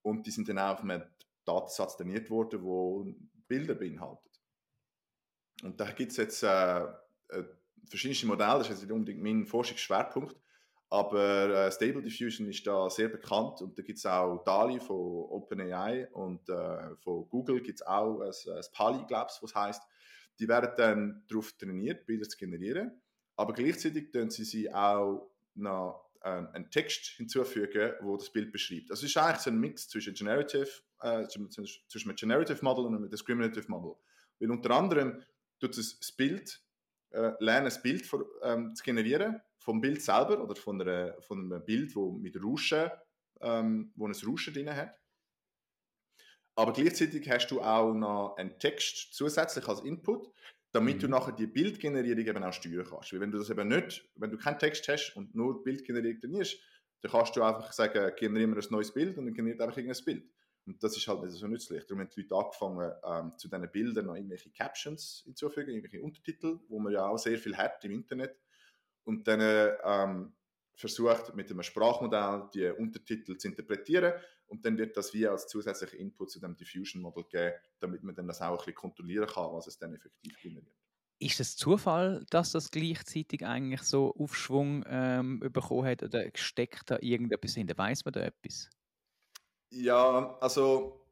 Und 0.01 0.27
die 0.27 0.31
sind 0.31 0.49
dann 0.49 0.59
auch 0.59 0.73
auf 0.73 0.81
einem 0.81 1.03
Datensatz 1.45 1.95
trainiert 1.95 2.29
worden, 2.29 2.61
wo 2.61 3.07
Bilder 3.47 3.75
beinhaltet. 3.75 4.41
Und 5.63 5.79
da 5.79 5.89
gibt 5.91 6.11
es 6.11 6.17
jetzt 6.17 6.43
äh, 6.43 6.83
äh 7.29 7.45
verschiedene 7.87 8.31
Modelle, 8.31 8.59
das 8.59 8.69
ist 8.69 8.81
nicht 8.81 8.91
unbedingt 8.91 9.21
mein 9.21 9.45
Forschungsschwerpunkt, 9.45 10.35
aber 10.89 11.49
äh, 11.49 11.71
Stable 11.71 12.03
Diffusion 12.03 12.47
ist 12.47 12.65
da 12.67 12.89
sehr 12.89 13.09
bekannt 13.09 13.61
und 13.61 13.77
da 13.77 13.81
gibt 13.81 13.97
es 13.97 14.05
auch 14.05 14.43
DALI 14.43 14.79
von 14.79 14.95
OpenAI 14.95 16.07
und 16.11 16.47
äh, 16.49 16.95
von 16.97 17.27
Google 17.29 17.61
gibt 17.61 17.81
es 17.81 17.87
auch 17.87 18.21
ein, 18.21 18.29
ein 18.29 18.63
Pali, 18.71 19.03
glaube 19.07 19.31
was 19.41 19.55
heißt. 19.55 19.81
Die 20.39 20.47
werden 20.47 20.71
dann 20.77 21.23
darauf 21.27 21.51
trainiert, 21.53 22.05
Bilder 22.05 22.27
zu 22.27 22.37
generieren, 22.37 23.01
aber 23.35 23.53
gleichzeitig 23.53 24.11
können 24.11 24.29
sie 24.29 24.43
sie 24.43 24.71
auch 24.71 25.29
noch 25.55 26.03
ähm, 26.23 26.47
einen 26.53 26.69
Text 26.69 27.05
hinzufügen, 27.17 27.93
wo 28.01 28.15
das 28.15 28.31
Bild 28.31 28.51
beschreibt. 28.51 28.91
Also 28.91 29.05
es 29.05 29.11
ist 29.11 29.17
eigentlich 29.17 29.41
so 29.41 29.49
ein 29.49 29.59
Mix 29.59 29.89
zwischen 29.89 30.13
Generative, 30.13 30.69
äh, 31.01 31.27
zwischen 31.27 32.09
einem 32.09 32.15
Generative 32.15 32.63
Model 32.63 32.85
und 32.85 32.95
einem 32.95 33.09
Discriminative 33.09 33.69
Model. 33.69 33.95
Weil 34.39 34.51
unter 34.51 34.71
anderem 34.71 35.21
tut 35.59 35.77
es 35.77 35.99
das 35.99 36.11
Bild 36.11 36.61
lernen, 37.13 37.71
ein 37.71 37.81
Bild 37.81 38.05
für, 38.05 38.25
ähm, 38.41 38.75
zu 38.75 38.83
generieren, 38.83 39.41
vom 39.59 39.81
Bild 39.81 40.01
selber 40.01 40.43
oder 40.43 40.55
von, 40.55 40.81
einer, 40.81 41.21
von 41.21 41.39
einem 41.39 41.63
Bild, 41.63 41.95
wo 41.95 42.11
mit 42.11 42.41
Rauschen, 42.41 42.89
ähm, 43.41 43.91
wo 43.95 44.07
ein 44.07 44.15
Rauschen 44.25 44.53
drin 44.53 44.75
hat. 44.75 44.95
Aber 46.55 46.73
gleichzeitig 46.73 47.29
hast 47.29 47.47
du 47.47 47.61
auch 47.61 47.93
noch 47.93 48.35
einen 48.37 48.59
Text 48.59 49.13
zusätzlich 49.13 49.67
als 49.67 49.81
Input, 49.81 50.29
damit 50.71 50.97
mhm. 50.97 50.99
du 50.99 51.07
nachher 51.07 51.31
die 51.31 51.47
Bildgenerierung 51.47 52.25
eben 52.25 52.43
auch 52.43 52.53
steuern 52.53 52.85
kannst. 52.87 53.13
Weil 53.13 53.21
wenn 53.21 53.31
du 53.31 53.37
das 53.37 53.49
eben 53.49 53.67
nicht, 53.67 54.07
wenn 54.15 54.31
du 54.31 54.37
keinen 54.37 54.59
Text 54.59 54.87
hast 54.87 55.15
und 55.15 55.33
nur 55.33 55.63
Bildgenerierung 55.63 56.19
trainierst, 56.19 56.59
dann 57.01 57.11
kannst 57.11 57.35
du 57.35 57.43
einfach 57.43 57.71
sagen, 57.73 58.13
generiere 58.15 58.47
mir 58.47 58.57
ein 58.57 58.67
neues 58.69 58.93
Bild 58.93 59.17
und 59.17 59.25
dann 59.25 59.33
generiert 59.33 59.61
einfach 59.61 59.77
irgendein 59.77 60.05
Bild. 60.05 60.29
Und 60.65 60.81
das 60.81 60.95
ist 60.95 61.07
halt 61.07 61.21
nicht 61.23 61.33
so 61.33 61.47
nützlich. 61.47 61.85
Darum 61.85 61.99
haben 61.99 62.09
die 62.15 62.21
Leute 62.21 62.35
angefangen, 62.35 62.91
ähm, 63.05 63.37
zu 63.37 63.49
diesen 63.49 63.71
Bildern 63.71 64.05
noch 64.05 64.15
irgendwelche 64.15 64.49
Captions 64.51 65.23
hinzufügen, 65.25 65.71
irgendwelche 65.71 66.01
Untertitel, 66.01 66.59
wo 66.69 66.79
man 66.79 66.93
ja 66.93 67.07
auch 67.07 67.17
sehr 67.17 67.37
viel 67.37 67.57
hat 67.57 67.83
im 67.83 67.91
Internet. 67.91 68.39
Und 69.03 69.27
dann 69.27 69.41
ähm, 69.83 70.33
versucht, 70.75 71.35
mit 71.35 71.51
einem 71.51 71.63
Sprachmodell 71.63 72.49
die 72.53 72.67
Untertitel 72.67 73.37
zu 73.37 73.47
interpretieren. 73.47 74.13
Und 74.47 74.65
dann 74.65 74.77
wird 74.77 74.95
das 74.95 75.13
wie 75.13 75.27
als 75.27 75.47
zusätzlicher 75.47 75.97
Input 75.97 76.31
zu 76.31 76.39
dem 76.39 76.55
Diffusion-Modell 76.55 77.25
geben, 77.29 77.55
damit 77.79 78.03
man 78.03 78.15
dann 78.15 78.27
das 78.27 78.41
auch 78.41 78.51
ein 78.51 78.57
bisschen 78.57 78.75
kontrollieren 78.75 79.27
kann, 79.27 79.51
was 79.51 79.67
es 79.67 79.77
dann 79.77 79.93
effektiv 79.93 80.39
generiert. 80.41 80.75
Ist 81.19 81.39
es 81.39 81.55
Zufall, 81.55 82.25
dass 82.29 82.51
das 82.51 82.69
gleichzeitig 82.69 83.45
eigentlich 83.45 83.81
so 83.83 84.13
Aufschwung 84.15 84.83
ähm, 84.87 85.39
bekommen 85.39 85.85
hat 85.87 86.03
oder 86.03 86.25
steckt 86.35 86.91
da 86.91 86.97
irgendetwas 86.99 87.55
hinter? 87.55 87.77
Weiß 87.77 88.03
man 88.03 88.13
da 88.13 88.21
etwas? 88.21 88.69
Ja, 89.75 90.37
also 90.39 91.03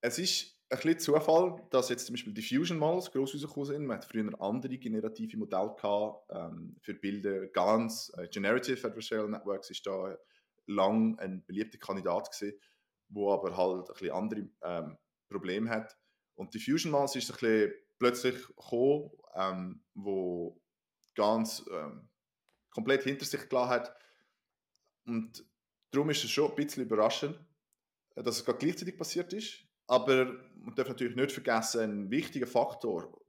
es 0.00 0.16
ist 0.20 0.60
ein 0.70 0.76
bisschen 0.76 1.00
Zufall, 1.00 1.60
dass 1.70 1.88
jetzt 1.88 2.06
zum 2.06 2.12
Beispiel 2.12 2.32
Diffusion 2.32 2.78
Models 2.78 3.10
gross 3.10 3.34
rausgekommen 3.34 3.66
sind. 3.66 3.86
Man 3.86 3.96
hat 3.96 4.04
früher 4.04 4.40
andere 4.40 4.78
generative 4.78 5.36
Modelle 5.36 5.74
gehabt, 5.74 6.30
ähm, 6.30 6.76
für 6.80 6.94
Bilder. 6.94 7.48
Ganz 7.48 8.12
äh, 8.16 8.28
Generative 8.28 8.86
Adversarial 8.86 9.28
Networks 9.28 9.70
ist 9.70 9.84
da 9.84 10.16
lang 10.66 11.18
ein 11.18 11.44
beliebter 11.44 11.78
Kandidat 11.78 12.30
gewesen, 12.30 12.56
wo 13.08 13.32
aber 13.32 13.56
halt 13.56 13.88
ein 13.88 13.94
bisschen 13.94 14.10
andere 14.12 14.48
ähm, 14.62 14.96
Probleme 15.28 15.70
hat. 15.70 15.98
Und 16.36 16.54
Diffusion 16.54 16.92
Models 16.92 17.16
ist 17.16 17.28
ein 17.28 17.38
bisschen 17.38 17.72
plötzlich 17.98 18.46
gekommen, 18.46 19.10
ähm, 19.34 19.84
wo 19.94 20.62
ganz 21.16 21.64
ähm, 21.72 22.08
komplett 22.70 23.02
hinter 23.02 23.24
sich 23.24 23.48
gelassen 23.48 23.70
hat. 23.70 23.96
Und 25.06 25.44
Darum 25.94 26.10
ist 26.10 26.24
es 26.24 26.30
schon 26.30 26.50
ein 26.50 26.56
bisschen 26.56 26.82
überraschend, 26.82 27.38
dass 28.16 28.38
es 28.38 28.44
gerade 28.44 28.58
gleichzeitig 28.58 28.98
passiert 28.98 29.32
ist. 29.32 29.58
Aber 29.86 30.26
man 30.56 30.74
darf 30.74 30.88
natürlich 30.88 31.14
nicht 31.14 31.30
vergessen, 31.32 31.80
ein 31.82 32.10
wichtiger 32.10 32.46
Faktor 32.46 33.20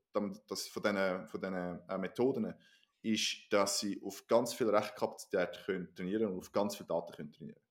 das 0.48 0.68
von 0.68 0.84
diesen, 0.84 1.28
von 1.28 1.42
diesen 1.42 1.90
äh, 1.90 1.98
Methoden 1.98 2.54
ist, 3.02 3.48
dass 3.52 3.80
sie 3.80 4.02
auf 4.04 4.26
ganz 4.28 4.54
viel 4.54 4.70
Rechenkapazität 4.70 5.62
können 5.66 5.94
trainieren 5.94 6.32
und 6.32 6.40
auf 6.40 6.52
ganz 6.52 6.76
viele 6.76 6.88
Daten 6.88 7.14
können 7.14 7.32
trainieren 7.32 7.62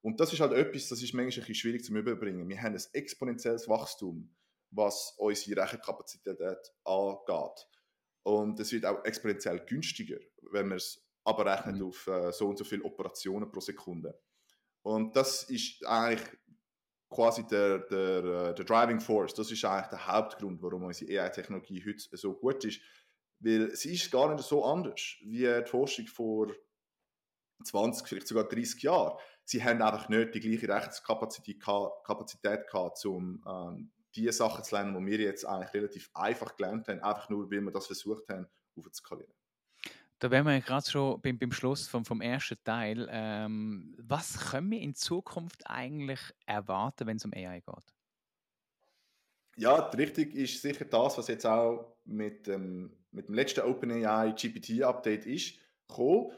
Und 0.00 0.18
das 0.18 0.32
ist 0.32 0.40
halt 0.40 0.52
etwas, 0.52 0.88
das 0.88 1.02
ist 1.02 1.12
manchmal 1.12 1.24
ein 1.24 1.40
bisschen 1.40 1.54
schwierig 1.54 1.84
zu 1.84 1.94
überbringen. 1.94 2.48
Wir 2.48 2.60
haben 2.60 2.74
ein 2.74 2.82
exponentielles 2.92 3.68
Wachstum, 3.68 4.34
was 4.70 5.14
unsere 5.18 5.62
Rechenkapazität 5.62 6.38
angeht. 6.84 7.68
Und 8.22 8.58
es 8.60 8.72
wird 8.72 8.86
auch 8.86 9.04
exponentiell 9.04 9.60
günstiger, 9.60 10.18
wenn 10.50 10.68
man 10.68 10.78
es 10.78 11.06
abrechnet 11.24 11.76
mhm. 11.76 11.86
auf 11.86 12.06
äh, 12.06 12.32
so 12.32 12.48
und 12.48 12.58
so 12.58 12.64
viele 12.64 12.84
Operationen 12.84 13.50
pro 13.50 13.60
Sekunde. 13.60 14.18
Und 14.82 15.14
das 15.16 15.44
ist 15.44 15.84
eigentlich 15.86 16.28
quasi 17.10 17.46
der, 17.46 17.80
der, 17.80 18.24
äh, 18.24 18.54
der 18.54 18.64
Driving 18.64 19.00
Force. 19.00 19.34
Das 19.34 19.50
ist 19.50 19.64
eigentlich 19.64 19.88
der 19.88 20.06
Hauptgrund, 20.06 20.62
warum 20.62 20.84
unsere 20.84 21.22
AI-Technologie 21.22 21.84
heute 21.86 22.16
so 22.16 22.34
gut 22.34 22.64
ist. 22.64 22.80
Weil 23.40 23.74
sie 23.74 23.94
ist 23.94 24.10
gar 24.10 24.32
nicht 24.32 24.44
so 24.46 24.64
anders 24.64 25.16
wie 25.22 25.46
die 25.46 25.64
Forschung 25.66 26.06
vor 26.06 26.52
20, 27.64 28.06
vielleicht 28.06 28.28
sogar 28.28 28.44
30 28.44 28.82
Jahren. 28.82 29.18
Sie 29.44 29.62
haben 29.62 29.82
einfach 29.82 30.08
nicht 30.08 30.34
die 30.34 30.40
gleiche 30.40 30.68
Rechtskapazität 30.68 31.60
Kapazität 31.60 32.66
gehabt, 32.68 33.04
um 33.04 33.42
ähm, 33.46 33.90
die 34.14 34.30
Sachen 34.32 34.64
zu 34.64 34.74
lernen, 34.74 34.94
die 34.94 35.10
wir 35.10 35.18
jetzt 35.20 35.44
eigentlich 35.44 35.74
relativ 35.74 36.10
einfach 36.14 36.56
gelernt 36.56 36.88
haben, 36.88 37.00
einfach 37.00 37.28
nur, 37.28 37.50
weil 37.50 37.60
wir 37.60 37.72
das 37.72 37.86
versucht 37.86 38.28
haben, 38.28 38.46
aufzuskalieren. 38.76 39.32
Da 40.20 40.30
wären 40.30 40.44
wir 40.46 40.60
gerade 40.60 40.88
schon 40.88 41.20
beim, 41.22 41.38
beim 41.38 41.50
Schluss 41.50 41.88
vom, 41.88 42.04
vom 42.04 42.20
ersten 42.20 42.62
Teil. 42.62 43.08
Ähm, 43.10 43.96
was 43.98 44.50
können 44.50 44.70
wir 44.70 44.80
in 44.80 44.94
Zukunft 44.94 45.62
eigentlich 45.64 46.20
erwarten, 46.44 47.06
wenn 47.06 47.16
es 47.16 47.24
um 47.24 47.32
AI 47.32 47.60
geht? 47.60 47.94
Ja, 49.56 49.76
richtig 49.88 50.34
ist 50.34 50.60
sicher 50.60 50.84
das, 50.84 51.16
was 51.16 51.28
jetzt 51.28 51.46
auch 51.46 51.96
mit, 52.04 52.48
ähm, 52.48 52.94
mit 53.10 53.28
dem 53.28 53.34
letzten 53.34 53.62
OpenAI 53.62 54.32
GPT-Update 54.32 55.24
ist, 55.24 55.54
gekommen. 55.88 56.32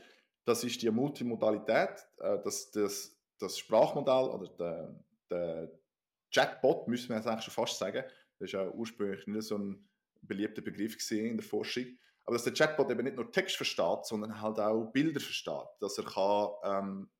Das 0.44 0.62
ist 0.62 0.80
die 0.80 0.90
Multimodalität, 0.90 2.06
äh, 2.18 2.38
das, 2.44 2.70
das, 2.70 3.16
das 3.38 3.58
Sprachmodell 3.58 4.30
oder 4.30 4.48
der, 4.58 5.04
der 5.28 5.72
Chatbot, 6.32 6.86
müssen 6.86 7.08
wir 7.08 7.16
jetzt 7.16 7.26
eigentlich 7.26 7.44
schon 7.44 7.54
fast 7.54 7.78
sagen. 7.78 8.04
Das 8.38 8.46
ist 8.46 8.52
ja 8.52 8.68
ursprünglich 8.70 9.26
nicht 9.26 9.42
so 9.42 9.58
ein 9.58 9.88
beliebter 10.20 10.62
Begriff 10.62 10.96
in 11.10 11.36
der 11.36 11.44
Forschung 11.44 11.86
aber 12.24 12.36
dass 12.36 12.44
der 12.44 12.52
Chatbot 12.52 12.90
eben 12.90 13.04
nicht 13.04 13.16
nur 13.16 13.30
Text 13.32 13.56
versteht, 13.56 14.04
sondern 14.04 14.40
halt 14.40 14.58
auch 14.58 14.86
Bilder 14.92 15.20
versteht. 15.20 15.68
Dass 15.80 15.98
er 15.98 16.04
kann, 16.04 16.50
ähm, 16.64 17.10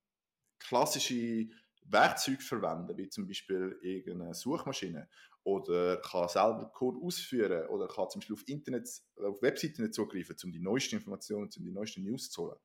klassische 0.58 1.48
Werkzeuge 1.84 2.40
verwenden, 2.40 2.96
wie 2.96 3.08
zum 3.08 3.26
Beispiel 3.26 3.78
irgendeine 3.82 4.34
Suchmaschine. 4.34 5.08
Oder 5.44 5.96
kann 5.96 6.28
selber 6.28 6.70
Code 6.72 6.98
ausführen. 7.04 7.66
Oder 7.68 7.88
kann 7.88 8.08
zum 8.10 8.20
Beispiel 8.20 8.36
auf, 8.36 8.48
Internet, 8.48 8.88
auf 9.16 9.42
Webseiten 9.42 9.92
zugreifen, 9.92 10.36
um 10.44 10.52
die 10.52 10.60
neuesten 10.60 10.96
Informationen, 10.96 11.50
um 11.56 11.64
die 11.64 11.72
neuesten 11.72 12.04
News 12.04 12.30
zu 12.30 12.42
holen. 12.42 12.58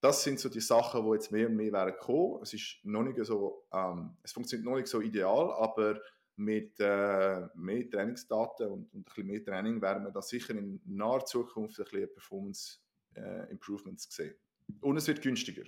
Das 0.00 0.22
sind 0.22 0.38
so 0.38 0.48
die 0.48 0.60
Sachen, 0.60 1.04
die 1.04 1.12
jetzt 1.12 1.32
mehr 1.32 1.48
und 1.48 1.56
mehr 1.56 1.72
werden 1.72 1.94
kommen. 1.98 2.40
Es 2.42 2.54
ist 2.54 2.78
noch 2.84 3.02
nicht 3.02 3.22
so, 3.24 3.66
ähm, 3.72 4.16
es 4.22 4.32
funktioniert 4.32 4.64
noch 4.64 4.76
nicht 4.76 4.86
so 4.86 5.00
ideal, 5.00 5.52
aber 5.52 6.00
mit 6.38 6.78
äh, 6.78 7.48
mehr 7.54 7.90
Trainingsdaten 7.90 8.68
und, 8.68 8.94
und, 8.94 9.00
ein 9.00 9.04
bisschen 9.04 9.26
mehr 9.26 9.44
Training 9.44 9.82
werden 9.82 10.04
wir 10.04 10.12
da 10.12 10.22
sicher 10.22 10.54
in 10.54 10.80
naher 10.84 11.24
Zukunft 11.24 11.78
ein 11.78 11.84
bisschen 11.84 12.12
Performance 12.12 12.78
äh, 13.16 13.50
Improvements 13.50 14.08
sehen. 14.14 14.34
Und 14.80 14.96
es 14.96 15.08
wird 15.08 15.20
günstiger. 15.20 15.64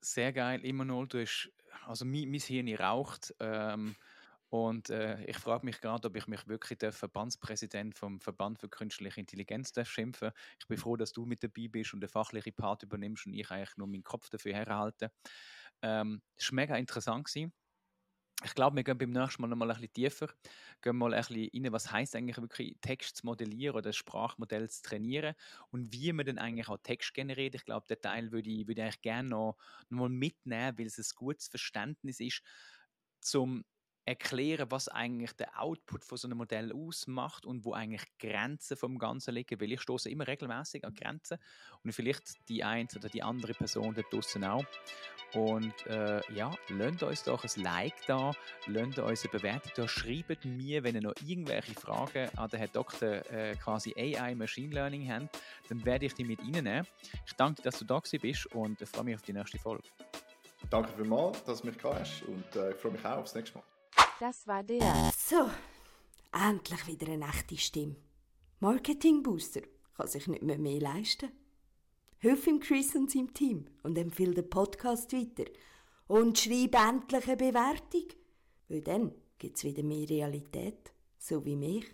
Sehr 0.00 0.32
geil, 0.32 0.60
noch. 0.72 1.06
Du 1.06 1.20
hast, 1.20 1.52
also 1.86 2.04
mein, 2.04 2.30
mein 2.30 2.40
Hirn 2.40 2.74
raucht. 2.74 3.34
Ähm, 3.38 3.94
und 4.48 4.90
äh, 4.90 5.24
ich 5.24 5.38
frage 5.38 5.66
mich 5.66 5.80
gerade, 5.80 6.08
ob 6.08 6.16
ich 6.16 6.26
mich 6.26 6.46
wirklich 6.48 6.78
der 6.78 6.92
Verbandspräsident 6.92 7.96
vom 7.96 8.20
Verband 8.20 8.58
für 8.58 8.68
künstliche 8.68 9.20
Intelligenz 9.20 9.72
darf 9.72 9.88
schimpfen. 9.88 10.30
Ich 10.58 10.66
bin 10.66 10.78
froh, 10.78 10.96
dass 10.96 11.12
du 11.12 11.26
mit 11.26 11.42
dabei 11.42 11.68
bist 11.68 11.94
und 11.94 12.00
den 12.00 12.08
fachlichen 12.08 12.54
Part 12.54 12.82
übernimmst 12.82 13.26
und 13.26 13.34
ich 13.34 13.50
eigentlich 13.50 13.76
nur 13.76 13.88
meinen 13.88 14.04
Kopf 14.04 14.30
dafür 14.30 14.54
herhalte. 14.54 15.10
Ähm, 15.82 16.22
war 16.38 16.54
mega 16.54 16.76
interessant. 16.76 17.26
Gewesen 17.26 17.52
ich 18.44 18.54
glaube, 18.54 18.76
wir 18.76 18.84
gehen 18.84 18.98
beim 18.98 19.10
nächsten 19.10 19.42
Mal 19.42 19.48
noch 19.48 19.56
mal 19.56 19.70
ein 19.70 19.76
bisschen 19.80 19.92
tiefer, 19.94 20.28
gehen 20.82 20.96
mal 20.96 21.14
ein 21.14 21.20
bisschen 21.22 21.50
rein, 21.64 21.72
was 21.72 21.90
heißt 21.90 22.14
eigentlich 22.16 22.36
wirklich 22.36 22.76
Text 22.82 23.16
zu 23.18 23.26
modellieren 23.26 23.76
oder 23.76 23.92
Sprachmodell 23.92 24.68
zu 24.68 24.82
trainieren 24.82 25.34
und 25.70 25.92
wie 25.92 26.12
man 26.12 26.26
dann 26.26 26.38
eigentlich 26.38 26.68
auch 26.68 26.78
Text 26.82 27.14
generiert. 27.14 27.54
Ich 27.54 27.64
glaube, 27.64 27.86
den 27.88 28.00
Teil 28.00 28.32
würde 28.32 28.50
ich, 28.50 28.66
würde 28.68 28.80
ich 28.82 28.84
eigentlich 28.84 29.00
gerne 29.02 29.28
noch, 29.30 29.56
noch 29.88 29.98
mal 30.00 30.08
mitnehmen, 30.10 30.78
weil 30.78 30.86
es 30.86 30.98
ein 30.98 31.04
gutes 31.16 31.48
Verständnis 31.48 32.20
ist, 32.20 32.42
zum 33.20 33.64
erklären, 34.06 34.70
was 34.70 34.88
eigentlich 34.88 35.32
der 35.32 35.60
Output 35.60 36.04
von 36.04 36.16
so 36.16 36.28
einem 36.28 36.38
Modell 36.38 36.72
ausmacht 36.72 37.44
und 37.44 37.64
wo 37.64 37.72
eigentlich 37.72 38.04
Grenzen 38.18 38.76
vom 38.76 38.98
Ganzen 38.98 39.34
liegen, 39.34 39.60
weil 39.60 39.72
ich 39.72 39.80
stoße 39.80 40.08
immer 40.08 40.28
regelmäßig 40.28 40.84
an 40.84 40.94
Grenzen 40.94 41.38
und 41.82 41.92
vielleicht 41.92 42.48
die 42.48 42.62
eine 42.62 42.88
oder 42.96 43.08
die 43.08 43.22
andere 43.22 43.52
Person 43.52 43.94
dort 43.94 44.12
draußen 44.12 44.44
auch. 44.44 44.64
Und 45.34 45.86
äh, 45.86 46.20
ja, 46.32 46.54
lasst 46.68 47.02
uns 47.02 47.24
doch 47.24 47.42
ein 47.42 47.62
Like 47.62 48.06
da, 48.06 48.32
lasst 48.68 48.98
uns 48.98 49.24
eine 49.24 49.32
Bewertung 49.32 49.72
da, 49.74 49.88
schreibt 49.88 50.44
mir, 50.44 50.84
wenn 50.84 50.94
ihr 50.94 51.02
noch 51.02 51.14
irgendwelche 51.26 51.74
Fragen 51.74 52.30
an 52.36 52.48
den 52.48 52.60
Herrn 52.60 52.70
Dr. 52.72 53.10
Äh, 53.32 53.56
quasi 53.56 53.92
AI 53.96 54.36
Machine 54.36 54.72
Learning 54.72 55.10
habt, 55.10 55.36
dann 55.68 55.84
werde 55.84 56.06
ich 56.06 56.14
die 56.14 56.24
mit 56.24 56.40
Ihnen 56.44 56.62
nehmen. 56.64 56.86
Ich 57.26 57.32
danke 57.32 57.60
dir, 57.60 57.70
dass 57.70 57.80
du 57.80 57.84
da 57.84 58.00
bist 58.22 58.46
und 58.54 58.78
freue 58.88 59.04
mich 59.04 59.16
auf 59.16 59.22
die 59.22 59.32
nächste 59.32 59.58
Folge. 59.58 59.88
Danke 60.70 60.90
vielmals, 60.96 61.42
dass 61.44 61.60
du 61.60 61.66
mich 61.66 61.76
hast 61.82 62.22
und 62.22 62.56
äh, 62.56 62.70
ich 62.70 62.76
freue 62.76 62.92
mich 62.92 63.04
auch 63.04 63.18
aufs 63.18 63.34
nächste 63.34 63.58
Mal. 63.58 63.64
Das 64.18 64.46
war 64.46 64.62
der. 64.62 65.12
So, 65.14 65.50
endlich 66.32 66.86
wieder 66.86 67.12
eine 67.12 67.28
echte 67.28 67.58
Stimme. 67.58 67.96
Marketing 68.60 69.22
Booster 69.22 69.60
kann 69.94 70.08
sich 70.08 70.26
nicht 70.26 70.42
mehr 70.42 70.58
mehr 70.58 70.80
leisten. 70.80 71.30
Hilf 72.18 72.46
ihm 72.46 72.60
Chris 72.60 72.94
und 72.94 73.10
seinem 73.10 73.34
Team 73.34 73.66
und 73.82 73.98
empfehle 73.98 74.32
den 74.32 74.48
Podcast 74.48 75.12
weiter. 75.12 75.44
Und 76.08 76.38
schreib 76.38 76.74
endlich 76.74 77.26
eine 77.26 77.36
Bewertung, 77.36 78.06
weil 78.68 78.80
dann 78.80 79.12
gibt 79.38 79.58
es 79.58 79.64
wieder 79.64 79.82
mehr 79.82 80.08
Realität, 80.08 80.92
so 81.18 81.44
wie 81.44 81.56
mich. 81.56 81.84